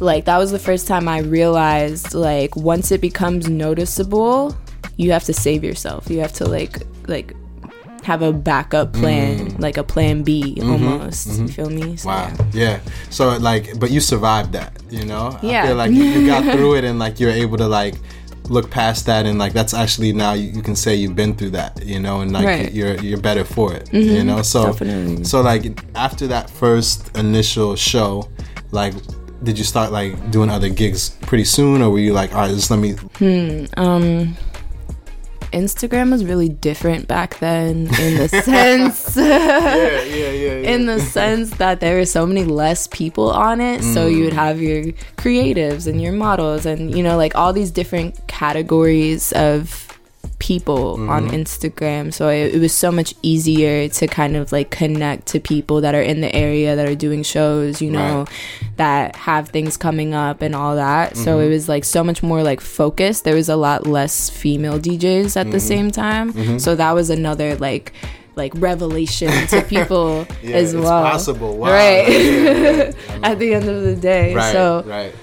like 0.00 0.26
that 0.26 0.36
was 0.36 0.50
the 0.50 0.58
first 0.58 0.86
time 0.86 1.08
I 1.08 1.20
realized 1.20 2.12
like 2.12 2.54
once 2.56 2.92
it 2.92 3.00
becomes 3.00 3.48
noticeable, 3.48 4.54
you 4.98 5.12
have 5.12 5.24
to 5.24 5.32
save 5.32 5.64
yourself. 5.64 6.10
You 6.10 6.20
have 6.20 6.32
to 6.34 6.44
like 6.46 6.76
like 7.08 7.34
have 8.02 8.22
a 8.22 8.32
backup 8.32 8.92
plan, 8.92 9.56
like 9.58 9.76
a 9.76 9.84
plan 9.84 10.22
B 10.22 10.58
almost. 10.60 11.38
You 11.38 11.48
feel 11.48 11.70
me? 11.70 11.96
So, 11.96 12.08
Mm. 12.08 12.30
Mm-hmm. 12.30 12.38
Wow. 12.40 12.46
yeah. 12.52 12.70
Yeah. 12.70 12.80
So 13.10 13.36
like, 13.38 13.78
but 13.78 13.90
you 13.90 14.00
survived 14.00 14.52
that, 14.52 14.72
you 14.90 15.04
know? 15.04 15.38
I 15.42 15.46
Yeah. 15.46 15.66
feel 15.66 15.76
like 15.76 15.92
you, 15.92 16.26
got 16.26 16.42
through 16.56 16.76
it 16.76 16.84
and 16.84 16.98
like 16.98 17.20
you're 17.20 17.30
able 17.30 17.58
to 17.58 17.68
like 17.68 17.94
look 18.48 18.70
past 18.70 19.06
that 19.06 19.24
and 19.24 19.38
like 19.38 19.52
that's 19.52 19.72
actually 19.72 20.12
now 20.12 20.32
you, 20.32 20.50
you 20.50 20.62
can 20.62 20.74
say 20.74 20.96
you've 20.96 21.14
been 21.14 21.34
through 21.36 21.50
that, 21.50 21.80
you 21.86 22.00
know, 22.00 22.20
and 22.22 22.32
like 22.32 22.44
Right. 22.44 22.66
Mm-hmm. 22.66 22.76
you're 22.76 22.96
you're 23.00 23.20
better 23.20 23.44
for 23.44 23.72
it, 23.72 23.92
you 23.94 24.24
know? 24.24 24.42
So 24.42 24.66
Definitely. 24.72 25.24
so 25.24 25.40
like 25.40 25.64
after 25.94 26.26
that 26.26 26.50
first 26.50 27.16
initial 27.16 27.76
show, 27.76 28.28
like 28.72 28.94
did 29.44 29.56
you 29.58 29.64
start 29.64 29.92
like 29.92 30.30
doing 30.32 30.50
other 30.50 30.68
gigs 30.68 31.10
pretty 31.22 31.44
soon 31.44 31.82
or 31.82 31.90
were 31.90 31.98
you 32.00 32.12
like, 32.12 32.34
all 32.34 32.40
right, 32.42 32.50
just 32.54 32.70
let 32.70 32.78
me 32.80 32.94
Hmm. 33.18 33.64
Um 33.76 34.36
Instagram 35.52 36.10
was 36.10 36.24
really 36.24 36.48
different 36.48 37.08
back 37.08 37.38
then 37.38 37.88
in 38.00 38.16
the 38.16 38.28
sense 38.44 39.16
Yeah, 39.16 40.02
yeah, 40.02 40.30
yeah. 40.30 40.52
in 40.72 40.86
the 40.86 41.00
sense 41.00 41.50
that 41.56 41.80
there 41.80 41.96
were 41.96 42.06
so 42.06 42.26
many 42.26 42.44
less 42.44 42.86
people 42.86 43.30
on 43.30 43.60
it 43.60 43.82
so 43.82 44.06
you 44.06 44.24
would 44.24 44.32
mm. 44.32 44.36
have 44.36 44.60
your 44.60 44.84
creatives 45.16 45.86
and 45.86 46.00
your 46.00 46.12
models 46.12 46.66
and 46.66 46.96
you 46.96 47.02
know 47.02 47.16
like 47.16 47.34
all 47.34 47.52
these 47.52 47.70
different 47.70 48.26
categories 48.26 49.32
of 49.32 49.91
people 50.42 51.08
on 51.08 51.28
mm-hmm. 51.28 51.36
instagram. 51.36 52.12
So 52.12 52.28
it, 52.28 52.56
it 52.56 52.58
was 52.58 52.74
so 52.74 52.90
much 52.90 53.14
easier 53.22 53.88
to 53.88 54.06
kind 54.08 54.36
of 54.36 54.50
like 54.50 54.70
connect 54.70 55.26
to 55.28 55.38
people 55.38 55.80
that 55.82 55.94
are 55.94 56.02
in 56.02 56.20
the 56.20 56.34
area 56.34 56.74
that 56.74 56.88
are 56.88 56.96
doing 56.96 57.22
shows 57.22 57.80
you 57.80 57.90
know 57.90 58.02
Right. 58.02 58.28
that 58.76 59.14
have 59.14 59.50
things 59.50 59.76
coming 59.76 60.14
up 60.14 60.42
and 60.42 60.56
all 60.56 60.74
that. 60.74 61.16
So 61.16 61.36
mm-hmm. 61.36 61.46
it 61.46 61.48
was 61.48 61.68
like 61.68 61.84
so 61.84 62.02
much 62.02 62.22
more 62.22 62.42
like 62.42 62.60
focused. 62.60 63.22
There 63.22 63.36
was 63.36 63.48
a 63.48 63.56
lot 63.56 63.86
less 63.86 64.28
female 64.28 64.80
djs 64.80 65.36
at 65.36 65.50
the 65.52 65.58
mm-hmm. 65.58 65.58
same 65.58 65.90
time. 65.92 66.58
So 66.58 66.74
that 66.74 66.92
was 66.92 67.08
another 67.08 67.54
like 67.56 67.92
like 68.34 68.52
revelation 68.56 69.30
to 69.48 69.62
people 69.68 70.26
Yeah, 70.42 70.56
as 70.56 70.74
it's 70.74 70.82
well. 70.82 71.04
possible. 71.04 71.56
Wow. 71.56 71.70
right. 71.70 72.08
Yeah, 72.08 72.92
yeah. 73.10 73.18
at 73.22 73.38
the 73.38 73.54
end 73.54 73.68
of 73.68 73.82
the 73.82 73.96
day. 73.96 74.34
Right, 74.34 74.52
so 74.52 74.82
right. 74.86 75.14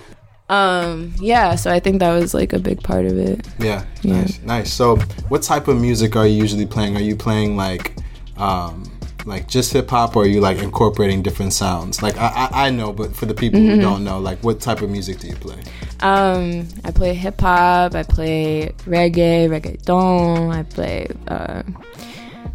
Um 0.50 1.14
yeah 1.20 1.56
so 1.56 1.72
i 1.72 1.80
think 1.80 2.00
that 2.00 2.12
was 2.14 2.34
like 2.34 2.54
a 2.54 2.60
big 2.60 2.82
part 2.82 3.06
of 3.06 3.18
it 3.18 3.46
Yeah, 3.60 3.86
Yeah. 4.02 4.22
nice, 4.22 4.40
nice. 4.44 4.74
So, 4.74 4.96
what 5.30 5.44
type 5.44 5.68
of 5.68 5.80
music 5.80 6.16
are 6.16 6.26
you 6.26 6.36
usually 6.42 6.66
playing? 6.66 6.96
Are 6.98 7.02
you 7.02 7.16
playing 7.16 7.56
like, 7.56 7.94
um, 8.38 8.84
like 9.26 9.48
just 9.48 9.74
hip 9.74 9.90
hop, 9.90 10.16
or 10.16 10.24
are 10.24 10.26
you 10.26 10.40
like 10.42 10.58
incorporating 10.60 11.22
different 11.22 11.54
sounds? 11.54 12.02
Like, 12.02 12.18
I, 12.18 12.30
I, 12.52 12.68
I 12.68 12.70
know, 12.72 12.92
but 12.94 13.14
for 13.16 13.26
the 13.28 13.34
people 13.36 13.60
Mm-hmm. 13.60 13.76
who 13.76 13.82
don't 13.82 14.04
know, 14.04 14.18
like, 14.20 14.42
what 14.44 14.60
type 14.62 14.82
of 14.82 14.90
music 14.90 15.20
do 15.20 15.28
you 15.28 15.36
play? 15.36 15.60
Um, 16.00 16.66
I 16.86 16.92
play 16.92 17.14
hip 17.14 17.40
hop. 17.42 17.94
I 17.94 18.04
play 18.04 18.72
reggae, 18.86 19.50
reggaeton. 19.50 20.56
I 20.56 20.64
play, 20.64 21.08
uh, 21.28 21.62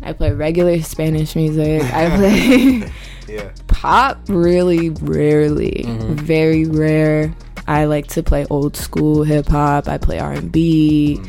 I 0.02 0.12
play 0.14 0.32
regular 0.32 0.80
Spanish 0.82 1.36
music. 1.36 1.82
I 1.92 2.08
play 2.16 2.90
Yeah, 3.28 3.50
pop 3.68 4.18
really 4.28 4.88
rarely, 4.90 5.84
very 6.32 6.64
rare. 6.64 7.32
I 7.66 7.84
like 7.86 8.06
to 8.08 8.22
play 8.22 8.46
old 8.50 8.76
school 8.76 9.22
hip 9.22 9.46
hop. 9.46 9.88
I 9.88 9.98
play 9.98 10.18
R 10.18 10.32
and 10.32 10.50
B. 10.52 11.20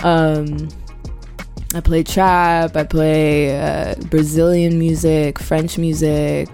Um, 0.00 0.68
I 1.74 1.80
play 1.80 2.02
trap. 2.02 2.76
I 2.76 2.84
play 2.84 3.58
uh, 3.58 3.94
Brazilian 4.10 4.78
music, 4.78 5.38
French 5.38 5.78
music, 5.78 6.48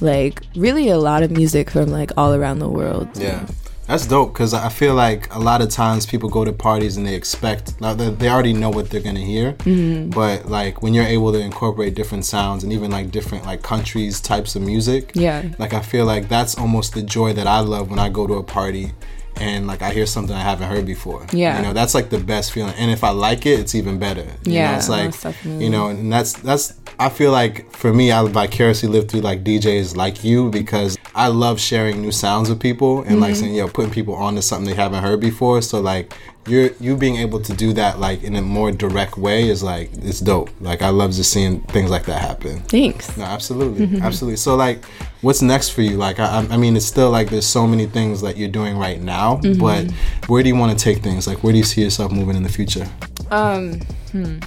like 0.00 0.42
really 0.56 0.88
a 0.88 0.98
lot 0.98 1.22
of 1.22 1.30
music 1.30 1.70
from 1.70 1.88
like 1.88 2.10
all 2.16 2.34
around 2.34 2.58
the 2.60 2.68
world. 2.68 3.08
yeah. 3.16 3.46
That's 3.86 4.04
dope 4.06 4.32
because 4.32 4.52
I 4.52 4.68
feel 4.68 4.94
like 4.94 5.32
a 5.32 5.38
lot 5.38 5.62
of 5.62 5.68
times 5.70 6.06
people 6.06 6.28
go 6.28 6.44
to 6.44 6.52
parties 6.52 6.96
and 6.96 7.06
they 7.06 7.14
expect 7.14 7.80
like, 7.80 7.96
they 8.18 8.28
already 8.28 8.52
know 8.52 8.68
what 8.68 8.90
they're 8.90 9.00
gonna 9.00 9.20
hear, 9.20 9.52
Mm-hmm. 9.52 10.10
but 10.10 10.46
like 10.46 10.82
when 10.82 10.92
you're 10.92 11.04
able 11.04 11.32
to 11.32 11.38
incorporate 11.38 11.94
different 11.94 12.24
sounds 12.24 12.64
and 12.64 12.72
even 12.72 12.90
like 12.90 13.12
different 13.12 13.44
like 13.46 13.62
countries 13.62 14.20
types 14.20 14.56
of 14.56 14.62
music, 14.62 15.12
Yeah. 15.14 15.44
like 15.58 15.72
I 15.72 15.82
feel 15.82 16.04
like 16.04 16.28
that's 16.28 16.58
almost 16.58 16.94
the 16.94 17.02
joy 17.02 17.32
that 17.34 17.46
I 17.46 17.60
love 17.60 17.88
when 17.88 18.00
I 18.00 18.08
go 18.08 18.26
to 18.26 18.34
a 18.34 18.42
party 18.42 18.92
and 19.40 19.66
like 19.66 19.82
I 19.82 19.92
hear 19.92 20.06
something 20.06 20.34
I 20.34 20.42
haven't 20.42 20.68
heard 20.68 20.86
before. 20.86 21.26
Yeah. 21.32 21.58
you 21.58 21.62
know 21.62 21.72
that's 21.72 21.94
like 21.94 22.10
the 22.10 22.18
best 22.18 22.52
feeling, 22.52 22.74
and 22.76 22.90
if 22.90 23.04
I 23.04 23.10
like 23.10 23.46
it, 23.46 23.60
it's 23.60 23.74
even 23.74 23.98
better. 23.98 24.26
You 24.42 24.52
know, 24.52 24.58
Yeah, 24.58 24.76
it's 24.76 24.88
like 24.88 25.34
you 25.44 25.70
know, 25.70 25.88
and 25.88 26.12
that's 26.12 26.32
that's 26.34 26.74
I 26.98 27.10
feel 27.10 27.30
like 27.30 27.70
for 27.72 27.92
me, 27.92 28.10
I 28.10 28.26
vicariously 28.26 28.88
live 28.88 29.08
through 29.08 29.20
like 29.20 29.44
DJs 29.44 29.96
like 29.96 30.24
you 30.24 30.50
because 30.50 30.96
I 31.14 31.28
love 31.28 31.60
sharing 31.60 32.00
new 32.00 32.12
sounds 32.12 32.48
with 32.48 32.60
people 32.60 33.02
and 33.02 33.20
like 33.20 33.32
mm-hmm. 33.32 33.40
saying, 33.40 33.54
you 33.54 33.62
know, 33.62 33.68
putting 33.68 33.90
people 33.90 34.14
onto 34.14 34.40
something 34.40 34.68
they 34.68 34.76
haven't 34.80 35.02
heard 35.02 35.20
before. 35.20 35.60
So 35.60 35.80
like 35.80 36.14
you're 36.46 36.70
you 36.80 36.96
being 36.96 37.16
able 37.16 37.40
to 37.40 37.52
do 37.52 37.72
that 37.72 37.98
like 37.98 38.22
in 38.22 38.36
a 38.36 38.42
more 38.42 38.70
direct 38.70 39.18
way 39.18 39.48
is 39.48 39.62
like 39.62 39.90
it's 39.94 40.20
dope. 40.20 40.50
Like 40.60 40.82
I 40.82 40.90
love 40.90 41.12
just 41.12 41.32
seeing 41.32 41.60
things 41.62 41.90
like 41.90 42.04
that 42.06 42.20
happen. 42.20 42.60
Thanks. 42.60 43.16
No, 43.16 43.24
absolutely, 43.24 44.00
absolutely. 44.00 44.36
So, 44.36 44.54
like, 44.54 44.84
what's 45.22 45.42
next 45.42 45.70
for 45.70 45.82
you? 45.82 45.96
Like, 45.96 46.20
I, 46.20 46.46
I 46.50 46.56
mean, 46.56 46.76
it's 46.76 46.86
still 46.86 47.10
like 47.10 47.30
there's 47.30 47.46
so 47.46 47.66
many 47.66 47.86
things 47.86 48.20
that 48.20 48.36
you're 48.36 48.48
doing 48.48 48.78
right 48.78 49.00
now, 49.00 49.40
but 49.58 49.90
where 50.28 50.42
do 50.42 50.48
you 50.48 50.56
want 50.56 50.78
to 50.78 50.82
take 50.82 51.02
things? 51.02 51.26
Like, 51.26 51.42
where 51.42 51.52
do 51.52 51.58
you 51.58 51.64
see 51.64 51.82
yourself 51.82 52.12
moving 52.12 52.36
in 52.36 52.42
the 52.42 52.48
future? 52.48 52.88
Um, 53.30 53.80
hmm. 54.12 54.38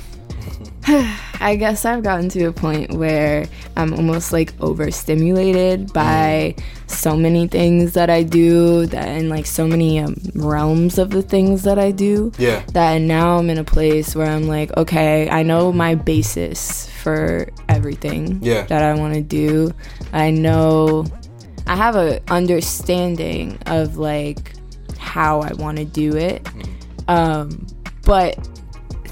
I 1.42 1.56
guess 1.58 1.86
I've 1.86 2.04
gotten 2.04 2.30
to 2.30 2.46
a 2.46 2.52
point 2.52 2.92
where 2.94 3.46
I'm 3.78 3.94
almost 3.94 4.32
like 4.34 4.54
overstimulated 4.60 5.94
by 5.94 6.56
so 6.88 7.16
many 7.16 7.48
things 7.48 7.94
that 7.94 8.10
I 8.10 8.24
do 8.24 8.86
that 8.88 9.08
and 9.08 9.30
like 9.30 9.46
so 9.46 9.66
many 9.68 10.00
um, 10.00 10.16
realms 10.36 10.98
of 10.98 11.12
the 11.12 11.22
things 11.22 11.64
that 11.64 11.80
I 11.80 11.92
do. 11.92 12.32
Yeah. 12.38 12.64
That 12.74 13.00
now 13.02 13.38
I'm 13.38 13.50
in 13.50 13.58
a 13.58 13.64
place 13.64 14.16
where 14.16 14.28
I'm 14.28 14.48
like, 14.48 14.76
okay, 14.78 15.30
I 15.30 15.44
know 15.44 15.72
my 15.72 15.96
basis 15.96 16.90
for 17.02 17.48
everything 17.70 18.40
Yeah. 18.42 18.64
that 18.64 18.84
I 18.84 18.94
want 18.96 19.14
to 19.14 19.22
do. 19.22 19.72
I 20.12 20.32
know 20.32 21.06
I 21.68 21.76
have 21.76 21.96
a 21.96 22.20
understanding 22.32 23.58
of 23.68 23.98
like 23.98 24.54
how 24.98 25.42
I 25.42 25.54
want 25.54 25.78
to 25.78 25.86
do 25.86 26.16
it. 26.18 26.48
Um, 27.08 27.66
but 28.04 28.38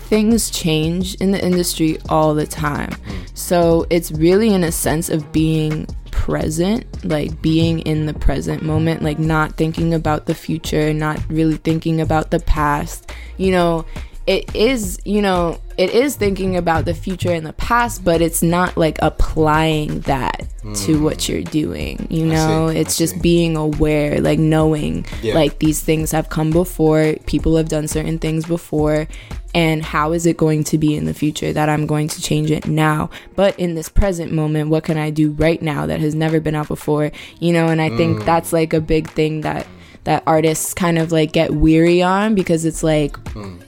things 0.08 0.50
change 0.50 1.16
in 1.16 1.32
the 1.32 1.44
industry 1.44 1.98
all 2.10 2.34
the 2.34 2.48
time. 2.48 2.92
So 3.34 3.86
it's 3.90 4.12
really 4.12 4.54
in 4.54 4.64
a 4.64 4.72
sense 4.72 5.10
of 5.10 5.32
being 5.32 5.86
present, 6.12 6.86
like 7.06 7.42
being 7.42 7.80
in 7.82 8.06
the 8.06 8.14
present 8.14 8.64
moment, 8.64 9.02
like 9.04 9.20
not 9.20 9.56
thinking 9.56 9.94
about 9.94 10.26
the 10.26 10.34
future, 10.36 10.94
not 10.94 11.20
really 11.30 11.58
thinking 11.58 12.02
about 12.02 12.32
the 12.32 12.40
past. 12.40 13.12
You 13.38 13.52
know, 13.52 13.86
it 14.26 14.54
is, 14.56 15.00
you 15.06 15.22
know, 15.22 15.62
it 15.78 15.92
is 15.92 16.16
thinking 16.16 16.58
about 16.58 16.84
the 16.86 16.94
future 16.94 17.32
and 17.32 17.46
the 17.46 17.54
past, 17.54 18.04
but 18.04 18.22
it's 18.22 18.42
not 18.44 18.76
like 18.76 18.98
applying 19.02 20.02
that 20.02 20.48
to 20.76 21.02
what 21.02 21.30
you're 21.30 21.44
doing. 21.44 22.08
You 22.10 22.26
know, 22.26 22.70
see, 22.72 22.78
it's 22.78 22.98
just 22.98 23.22
being 23.22 23.56
aware, 23.56 24.20
like 24.20 24.38
knowing, 24.40 25.06
Yeah. 25.22 25.36
like 25.36 25.60
these 25.60 25.80
things 25.80 26.12
have 26.12 26.30
come 26.30 26.52
before, 26.52 27.16
people 27.26 27.56
have 27.56 27.70
done 27.70 27.88
certain 27.88 28.20
things 28.20 28.46
before, 28.46 29.08
and 29.56 29.84
how 29.84 30.12
is 30.12 30.26
it 30.26 30.38
going 30.38 30.64
to 30.66 30.78
be 30.78 30.96
in 30.96 31.06
the 31.06 31.14
future 31.14 31.52
that 31.54 31.70
I'm 31.70 31.86
going 31.88 32.08
to 32.10 32.22
change 32.22 32.52
it 32.52 32.68
now? 32.68 33.10
But 33.36 33.58
in 33.60 33.76
this 33.76 33.90
present 33.90 34.32
moment, 34.32 34.70
what 34.70 34.84
can 34.84 34.98
I 34.98 35.10
do 35.10 35.32
right 35.32 35.62
now 35.62 35.86
that 35.86 36.00
has 36.00 36.14
never 36.16 36.40
been 36.40 36.56
out 36.56 36.68
before? 36.68 37.12
You 37.40 37.54
know, 37.54 37.68
and 37.70 37.82
I 37.82 37.90
Mm. 37.90 37.98
think 37.98 38.26
that's 38.26 38.52
like 38.54 38.74
a 38.74 38.82
big 38.82 39.10
thing 39.12 39.42
that 39.42 39.66
that 40.04 40.24
artists 40.26 40.74
kind 40.74 40.98
of 40.98 41.12
like 41.12 41.34
get 41.34 41.54
weary 41.54 42.02
on 42.02 42.34
because 42.36 42.64
it's 42.66 42.82
like 42.84 43.14
Mm. 43.34 43.60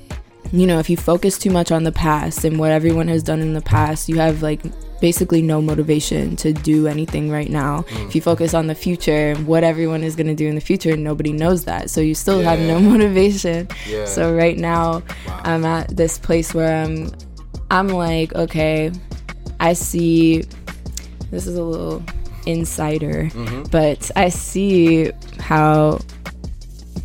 you 0.51 0.65
know, 0.65 0.79
if 0.79 0.89
you 0.89 0.97
focus 0.97 1.37
too 1.37 1.49
much 1.51 1.71
on 1.71 1.83
the 1.83 1.91
past 1.91 2.43
and 2.45 2.57
what 2.57 2.71
everyone 2.71 3.07
has 3.07 3.21
done 3.23 3.39
in 3.41 3.53
the 3.53 3.61
past, 3.61 4.07
you 4.09 4.17
have 4.19 4.41
like 4.41 4.61
basically 5.01 5.41
no 5.41 5.61
motivation 5.61 6.35
to 6.37 6.51
do 6.53 6.87
anything 6.87 7.29
right 7.31 7.49
now. 7.49 7.81
Mm. 7.89 8.07
If 8.07 8.15
you 8.15 8.21
focus 8.21 8.53
on 8.53 8.67
the 8.67 8.75
future 8.75 9.31
and 9.31 9.47
what 9.47 9.63
everyone 9.63 10.03
is 10.03 10.15
going 10.15 10.27
to 10.27 10.35
do 10.35 10.47
in 10.47 10.55
the 10.55 10.61
future, 10.61 10.95
nobody 10.97 11.31
knows 11.31 11.65
that. 11.65 11.89
So 11.89 12.01
you 12.01 12.15
still 12.15 12.41
have 12.41 12.59
no 12.59 12.79
motivation. 12.79 13.67
Yeah. 13.87 14.05
So 14.05 14.33
right 14.35 14.57
now, 14.57 15.01
Wow. 15.27 15.41
I'm 15.43 15.65
at 15.65 15.95
this 15.95 16.17
place 16.19 16.53
where 16.53 16.83
I'm 16.83 17.11
I'm 17.71 17.87
like, 17.89 18.33
okay, 18.35 18.91
I 19.59 19.73
see 19.73 20.43
this 21.31 21.45
is 21.47 21.55
a 21.55 21.63
little 21.63 22.03
insider, 22.45 23.25
Mm-hmm. 23.25 23.63
but 23.71 24.09
I 24.15 24.29
see 24.29 25.11
how 25.39 25.99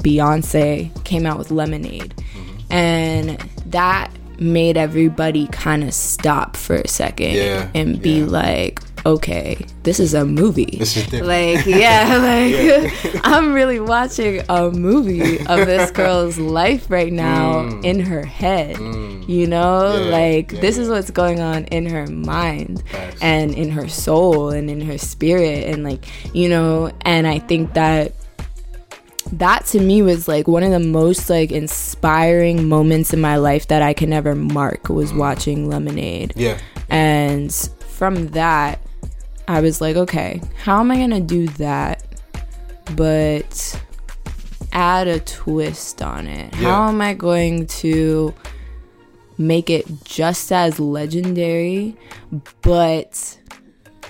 Beyonce 0.03 0.91
came 1.05 1.27
out 1.27 1.39
with 1.39 1.51
Lemonade. 1.51 2.15
Mm-hmm. 2.17 2.73
And 2.73 3.29
that 3.67 4.11
made 4.41 4.77
everybody 4.77 5.47
kind 5.49 5.85
of 5.85 5.93
stop 5.95 6.57
for 6.57 6.77
a 6.77 6.89
second 6.89 7.33
Yeah, 7.33 7.71
and 7.75 8.01
be 8.01 8.21
yeah. 8.21 8.27
like, 8.27 8.81
okay, 9.07 9.65
this 9.83 10.01
is 10.01 10.15
a 10.15 10.25
movie. 10.25 10.79
Is. 10.81 11.13
Like, 11.13 11.67
yeah, 11.67 12.17
like 13.13 13.21
I'm 13.25 13.53
really 13.53 13.81
watching 13.81 14.43
a 14.49 14.71
movie 14.71 15.39
of 15.47 15.67
this 15.67 15.91
girl's 16.01 16.39
life 16.39 16.91
right 16.91 17.13
now 17.13 17.61
in 17.83 18.01
her 18.01 18.25
head. 18.25 18.77
You 18.79 19.47
know, 19.47 19.65
Mm. 19.95 20.05
Yeah, 20.05 20.11
like 20.11 20.53
yeah, 20.53 20.61
this 20.61 20.79
is 20.79 20.89
what's 20.89 21.11
going 21.11 21.41
on 21.41 21.65
in 21.67 21.87
her 21.87 22.07
mind 22.07 22.83
and 23.23 23.55
in 23.55 23.71
her 23.71 23.89
soul 23.89 24.51
and 24.51 24.69
in 24.71 24.81
her 24.83 24.99
spirit 24.99 25.65
and 25.65 25.83
like, 25.85 26.05
you 26.35 26.49
know, 26.49 26.91
and 27.03 27.27
I 27.27 27.39
think 27.39 27.75
that 27.75 28.13
that 29.33 29.67
to 29.67 29.81
me 29.81 30.03
was 30.03 30.29
like 30.29 30.47
one 30.47 30.63
of 30.63 30.71
the 30.71 30.79
most 30.79 31.31
like 31.31 31.51
inspiring 31.51 32.69
moments 32.69 33.13
in 33.13 33.21
my 33.21 33.37
life 33.37 33.69
that 33.69 33.83
I 33.83 33.95
can 33.95 34.13
ever 34.13 34.35
mark 34.35 34.89
was 34.89 35.13
mm. 35.13 35.19
watching 35.19 35.69
Lemonade. 35.69 36.35
Yeah. 36.37 36.59
And 36.89 37.53
from 37.89 38.29
that, 38.29 38.81
I 39.49 39.61
was 39.61 39.81
like, 39.81 39.97
okay, 39.97 40.41
how 40.63 40.81
am 40.81 40.91
I 40.91 40.97
going 40.97 41.11
to 41.11 41.21
do 41.21 41.49
that 41.49 42.03
but 42.97 43.83
add 44.73 45.09
a 45.09 45.21
twist 45.21 46.03
on 46.03 46.27
it? 46.27 46.55
Yeah. 46.55 46.71
How 46.71 46.89
am 46.89 47.01
I 47.01 47.15
going 47.15 47.67
to 47.67 48.35
make 49.37 49.69
it 49.71 49.87
just 50.05 50.53
as 50.53 50.79
legendary 50.79 51.97
but 52.63 53.39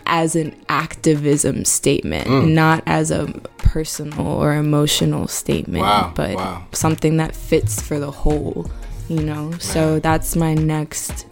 as 0.07 0.37
an 0.37 0.55
activism 0.69 1.65
statement, 1.65 2.27
Mm. 2.29 2.49
not 2.53 2.83
as 2.87 3.11
a 3.11 3.27
personal 3.59 4.27
or 4.27 4.55
emotional 4.55 5.27
statement, 5.29 5.83
Wow, 5.85 6.13
but 6.15 6.35
wow. 6.37 6.63
something 6.73 7.17
that 7.19 7.35
fits 7.35 7.81
for 7.81 7.99
the 7.99 8.11
whole, 8.11 8.67
you 9.09 9.21
know? 9.23 9.53
So 9.59 9.99
that's 10.01 10.37
my 10.37 10.55
next 10.55 11.27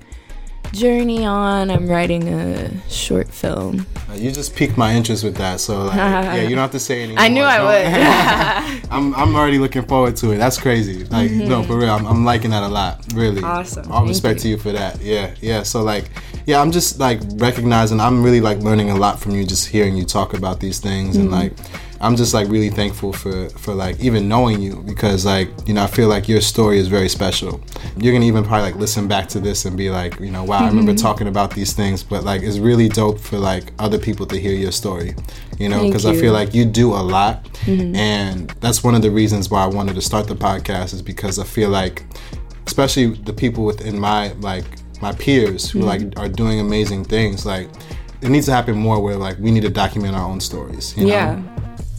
journey 0.72 1.24
on. 1.24 1.70
I'm 1.70 1.86
writing 1.86 2.28
a 2.28 2.70
short 2.88 3.28
film. 3.28 3.86
Uh, 4.10 4.14
You 4.14 4.30
just 4.32 4.56
piqued 4.56 4.78
my 4.78 4.94
interest 4.94 5.22
with 5.22 5.36
that, 5.36 5.60
so 5.60 5.84
like, 5.84 5.96
yeah, 5.96 6.34
you 6.42 6.50
don't 6.50 6.58
have 6.58 6.70
to 6.72 6.80
say 6.80 7.02
anything. 7.02 7.18
I 7.18 7.28
knew 7.28 7.42
I 7.42 7.60
would. 7.62 8.82
I'm 8.90 9.14
I'm 9.14 9.34
already 9.36 9.58
looking 9.58 9.82
forward 9.82 10.16
to 10.16 10.30
it. 10.32 10.38
That's 10.38 10.58
crazy. 10.58 11.04
Like 11.04 11.30
no, 11.30 11.62
for 11.62 11.76
real, 11.76 11.90
I'm, 11.90 12.06
I'm 12.06 12.24
liking 12.24 12.50
that 12.52 12.62
a 12.62 12.68
lot. 12.68 13.04
Really. 13.14 13.36
Mm-hmm. 13.42 13.44
Awesome. 13.44 13.92
All 13.92 13.98
Thank 14.00 14.08
respect 14.08 14.36
you. 14.38 14.42
to 14.42 14.48
you 14.48 14.56
for 14.58 14.72
that. 14.72 15.00
Yeah, 15.02 15.34
yeah. 15.42 15.62
So 15.62 15.82
like, 15.82 16.10
yeah, 16.46 16.60
I'm 16.60 16.72
just 16.72 16.98
like 16.98 17.20
recognizing. 17.34 18.00
I'm 18.00 18.22
really 18.22 18.40
like 18.40 18.58
learning 18.58 18.90
a 18.90 18.96
lot 18.96 19.18
from 19.20 19.32
you, 19.34 19.44
just 19.46 19.68
hearing 19.68 19.96
you 19.96 20.04
talk 20.04 20.34
about 20.34 20.60
these 20.60 20.78
things, 20.80 21.16
and 21.16 21.30
Mm-hmm. 21.30 21.34
like, 21.34 21.52
I'm 22.00 22.16
just 22.16 22.34
like 22.34 22.48
really 22.48 22.70
thankful 22.70 23.12
for 23.12 23.48
for 23.50 23.74
like 23.74 24.00
even 24.00 24.28
knowing 24.28 24.60
you 24.60 24.82
because 24.84 25.24
like 25.24 25.48
you 25.68 25.72
know 25.74 25.84
I 25.84 25.86
feel 25.86 26.08
like 26.08 26.28
your 26.28 26.40
story 26.40 26.78
is 26.80 26.88
very 26.88 27.08
special. 27.08 27.60
You're 27.96 28.12
gonna 28.12 28.24
even 28.26 28.42
probably 28.42 28.62
like 28.72 28.74
listen 28.76 29.06
back 29.06 29.28
to 29.28 29.40
this 29.40 29.64
and 29.66 29.76
be 29.76 29.88
like, 29.88 30.18
you 30.18 30.32
know, 30.32 30.42
wow, 30.42 30.64
I 30.64 30.66
remember 30.68 30.92
Mm-hmm. 30.92 31.00
talking 31.08 31.28
about 31.28 31.52
these 31.54 31.74
things, 31.74 32.02
but 32.02 32.24
like 32.24 32.42
it's 32.42 32.58
really 32.58 32.88
dope 32.88 33.20
for 33.20 33.38
like 33.38 33.72
other 33.78 33.98
people 34.00 34.26
to 34.26 34.36
hear 34.36 34.52
your 34.52 34.72
story. 34.72 35.14
You 35.60 35.68
know, 35.68 35.86
because 35.86 36.04
I 36.04 36.14
feel 36.16 36.32
like 36.32 36.54
you 36.54 36.64
do 36.64 36.92
a 36.92 37.02
lot, 37.16 37.46
and 37.68 38.50
that's 38.60 38.82
one 38.82 38.96
of 38.96 39.02
the 39.02 39.10
reasons 39.12 39.48
why 39.48 39.62
I 39.62 39.66
wanted 39.68 39.94
to 39.94 40.02
start 40.02 40.26
the 40.26 40.34
podcast 40.34 40.92
is 40.94 41.02
because 41.02 41.38
I 41.38 41.44
feel 41.44 41.68
like, 41.68 42.02
especially 42.66 43.06
the 43.14 43.32
people 43.32 43.64
within 43.64 43.96
my 44.00 44.32
like 44.40 44.64
my 45.02 45.12
peers 45.12 45.70
who 45.70 45.80
like 45.80 46.02
are 46.16 46.28
doing 46.28 46.60
amazing 46.60 47.04
things, 47.04 47.44
like 47.44 47.68
it 48.22 48.28
needs 48.30 48.46
to 48.46 48.52
happen 48.52 48.76
more 48.76 49.00
where 49.02 49.16
like 49.16 49.36
we 49.38 49.50
need 49.50 49.62
to 49.62 49.70
document 49.70 50.14
our 50.14 50.26
own 50.32 50.40
stories. 50.40 50.96
You 50.96 51.06
know? 51.06 51.12
Yeah. 51.12 51.42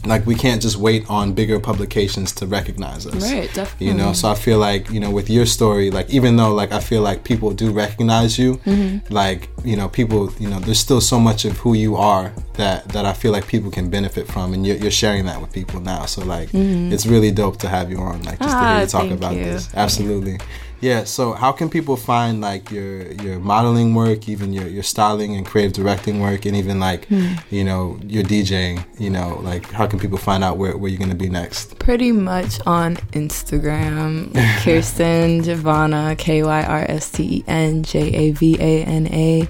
Like 0.06 0.26
we 0.26 0.34
can't 0.34 0.60
just 0.60 0.76
wait 0.76 1.08
on 1.08 1.32
bigger 1.32 1.58
publications 1.58 2.30
to 2.34 2.46
recognize 2.46 3.06
us. 3.06 3.22
Right, 3.32 3.50
definitely. 3.54 3.86
You 3.86 3.94
know, 3.94 4.12
so 4.12 4.28
I 4.30 4.34
feel 4.34 4.58
like, 4.58 4.90
you 4.90 5.00
know, 5.00 5.10
with 5.10 5.30
your 5.30 5.46
story, 5.46 5.90
like 5.90 6.10
even 6.10 6.36
though 6.36 6.52
like 6.52 6.72
I 6.72 6.80
feel 6.80 7.00
like 7.00 7.24
people 7.24 7.52
do 7.52 7.70
recognize 7.72 8.38
you, 8.38 8.56
Mm-hmm. 8.66 9.12
like, 9.14 9.48
you 9.64 9.76
know, 9.78 9.88
people, 9.88 10.30
you 10.38 10.48
know, 10.50 10.58
there's 10.60 10.78
still 10.78 11.00
so 11.00 11.18
much 11.18 11.46
of 11.46 11.56
who 11.56 11.72
you 11.72 11.96
are 11.96 12.34
that 12.54 12.86
that 12.90 13.06
I 13.06 13.14
feel 13.14 13.32
like 13.32 13.46
people 13.46 13.70
can 13.70 13.88
benefit 13.88 14.26
from 14.28 14.52
and 14.52 14.66
you're, 14.66 14.76
you're 14.76 14.90
sharing 15.04 15.24
that 15.24 15.40
with 15.40 15.52
people 15.54 15.80
now. 15.80 16.04
So 16.04 16.22
like 16.22 16.50
it's 16.52 17.06
really 17.06 17.30
dope 17.30 17.56
to 17.60 17.68
have 17.68 17.90
you 17.90 17.98
on, 17.98 18.22
like 18.24 18.38
just 18.40 18.50
to 18.50 18.56
Mm-hmm. 18.56 18.56
Ah, 18.56 18.72
hear 18.74 18.80
you 18.84 18.86
talk 18.96 19.10
about 19.10 19.34
you. 19.36 19.44
this. 19.44 19.74
Absolutely. 19.74 20.38
Yeah. 20.84 21.04
So 21.04 21.32
how 21.32 21.52
can 21.58 21.68
people 21.70 21.96
find 21.96 22.34
like 22.50 22.64
your 22.76 22.92
your 23.24 23.38
modeling 23.52 23.94
work, 23.94 24.28
even 24.28 24.52
your 24.52 24.68
your 24.76 24.82
styling 24.82 25.30
and 25.36 25.46
creative 25.50 25.72
directing 25.72 26.20
work, 26.20 26.44
and 26.46 26.54
even 26.62 26.76
like 26.88 27.06
Hmm. 27.08 27.34
you 27.56 27.64
know 27.64 27.82
your 28.14 28.24
DJing? 28.32 28.76
You 28.98 29.10
know, 29.16 29.28
like 29.50 29.64
how 29.78 29.86
can 29.90 29.98
people 29.98 30.18
find 30.18 30.44
out 30.46 30.54
where 30.60 30.76
where 30.76 30.90
you're 30.90 31.00
gonna 31.04 31.22
be 31.26 31.30
next? 31.42 31.78
Pretty 31.78 32.12
much 32.12 32.52
on 32.66 32.96
Instagram, 33.22 34.08
Kyrsten 34.62 35.42
Javana, 35.46 36.16
K 36.18 36.42
Y 36.42 36.62
R 36.80 36.84
S 36.88 37.10
T 37.14 37.18
E 37.36 37.44
N 37.48 37.82
J 37.82 37.94
A 38.22 38.24
V 38.32 38.42
A 38.60 38.74
N 38.84 39.06
A. 39.08 39.48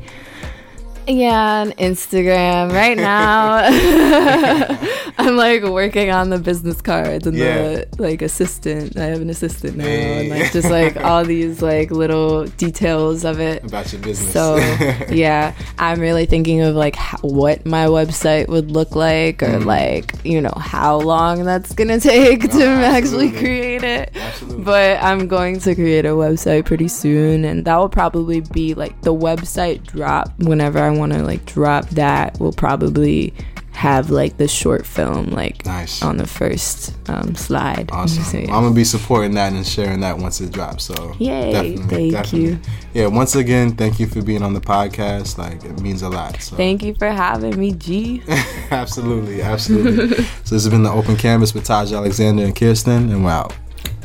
Yeah, 1.07 1.61
on 1.61 1.73
Instagram 1.73 2.73
right 2.73 2.97
now. 2.97 3.61
I'm 5.19 5.37
like 5.37 5.63
working 5.63 6.11
on 6.11 6.31
the 6.31 6.39
business 6.39 6.81
cards 6.83 7.27
and 7.27 7.37
Yeah. 7.37 7.85
the 7.85 7.89
like 7.99 8.23
assistant. 8.23 8.97
I 8.97 9.05
have 9.07 9.21
an 9.21 9.31
assistant 9.31 9.77
now, 9.77 9.85
and 9.87 10.29
like 10.29 10.53
just 10.53 10.71
like 10.71 10.97
all 10.99 11.25
these 11.25 11.63
like 11.63 11.91
little 11.91 12.45
details 12.45 13.25
of 13.25 13.41
it. 13.41 13.65
About 13.65 13.91
your 13.93 14.03
business. 14.03 14.33
So 14.33 14.57
yeah, 15.11 15.55
I'm 15.79 16.01
really 16.01 16.27
thinking 16.27 16.61
of 16.63 16.75
like 16.75 16.97
how, 16.97 17.19
what 17.19 17.65
my 17.65 17.87
website 17.87 18.49
would 18.49 18.71
look 18.71 18.95
like, 18.95 19.43
or 19.43 19.55
Mm. 19.55 19.65
like 19.67 20.15
you 20.25 20.41
know 20.41 20.53
how 20.57 20.97
long 20.99 21.45
that's 21.45 21.73
gonna 21.75 22.01
take 22.01 22.43
to 22.51 22.65
actually 22.65 23.31
create 23.31 23.83
it. 23.85 24.11
Absolutely. 24.17 24.65
But 24.65 25.03
I'm 25.03 25.29
going 25.29 25.61
to 25.61 25.75
create 25.75 26.05
a 26.05 26.11
website 26.11 26.65
pretty 26.65 26.89
soon, 26.89 27.45
and 27.45 27.65
that 27.65 27.77
will 27.77 27.89
probably 27.89 28.41
be 28.41 28.75
like 28.75 29.01
the 29.03 29.15
website 29.15 29.85
drop. 29.85 30.33
Whenever 30.41 30.79
I 30.81 30.91
want 30.91 31.13
to 31.13 31.23
like 31.23 31.45
drop 31.47 31.89
that, 31.91 32.39
will 32.41 32.53
probably 32.53 33.33
have 33.75 34.09
like 34.09 34.37
the 34.37 34.47
short 34.47 34.87
film 34.87 35.31
like 35.31 35.67
Nice. 35.67 36.03
on 36.03 36.17
the 36.17 36.27
first 36.27 36.95
um, 37.09 37.35
slide. 37.35 37.91
Awesome. 37.93 38.23
So, 38.23 38.39
yeah. 38.39 38.55
I'm 38.55 38.63
gonna 38.63 38.75
be 38.75 38.85
supporting 38.85 39.35
that 39.35 39.53
and 39.53 39.67
sharing 39.67 40.01
that 40.01 40.17
once 40.17 40.41
it 40.41 40.53
drops. 40.53 40.85
So 40.85 41.15
Yay, 41.19 41.77
thank 41.77 42.33
you. 42.33 42.59
Yeah. 42.95 43.09
Once 43.09 43.35
again, 43.35 43.75
thank 43.77 43.99
you 43.99 44.07
for 44.07 44.23
being 44.23 44.43
on 44.43 44.55
the 44.55 44.61
podcast. 44.61 45.39
Like 45.39 45.65
it 45.65 45.81
means 45.81 46.03
a 46.03 46.09
lot. 46.09 46.41
So 46.41 46.57
Thank 46.57 46.83
you 46.83 46.95
for 46.95 47.09
having 47.09 47.59
me, 47.59 47.73
G. 47.73 48.23
absolutely, 48.71 49.43
absolutely. 49.43 50.17
so 50.45 50.55
this 50.55 50.65
has 50.65 50.69
been 50.69 50.85
the 50.85 50.93
open 50.93 51.17
canvas 51.17 51.53
with 51.53 51.65
Taj 51.65 51.93
Alexander 51.93 52.45
and 52.45 52.55
Kyrsten, 52.55 53.13
and 53.13 53.25
we're. 53.25 53.49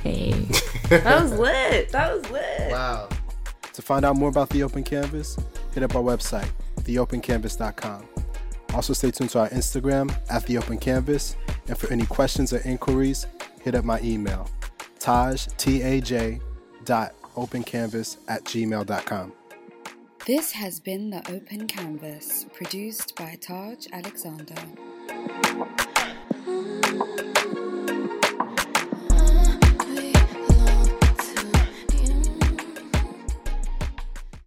Hey, 0.03 0.31
that 0.89 1.21
was 1.21 1.33
lit. 1.33 1.89
That 1.91 2.13
was 2.15 2.29
lit. 2.31 2.71
Wow. 2.71 3.09
To 3.73 3.81
find 3.81 4.03
out 4.03 4.15
more 4.15 4.29
about 4.29 4.49
The 4.49 4.63
Open 4.63 4.83
Canvas, 4.83 5.37
hit 5.73 5.83
up 5.83 5.95
our 5.95 6.01
website, 6.01 6.49
theopencanvas.com. 6.81 8.05
Also, 8.73 8.93
stay 8.93 9.11
tuned 9.11 9.29
to 9.31 9.39
our 9.39 9.49
Instagram 9.49 10.15
at 10.29 10.45
The 10.45 10.57
Open 10.57 10.77
Canvas. 10.77 11.35
And 11.67 11.77
for 11.77 11.91
any 11.91 12.05
questions 12.05 12.53
or 12.53 12.59
inquiries, 12.59 13.27
hit 13.61 13.75
up 13.75 13.83
my 13.85 13.99
email, 14.01 14.49
taj, 14.99 15.47
T-A-J, 15.57 16.39
dot 16.85 17.13
opencanvas 17.35 18.17
at 18.27 18.43
gmail.com. 18.45 19.33
This 20.25 20.51
has 20.51 20.79
been 20.79 21.09
The 21.09 21.19
Open 21.31 21.67
Canvas, 21.67 22.45
produced 22.53 23.15
by 23.15 23.37
Taj 23.41 23.87
Alexander. 23.91 24.55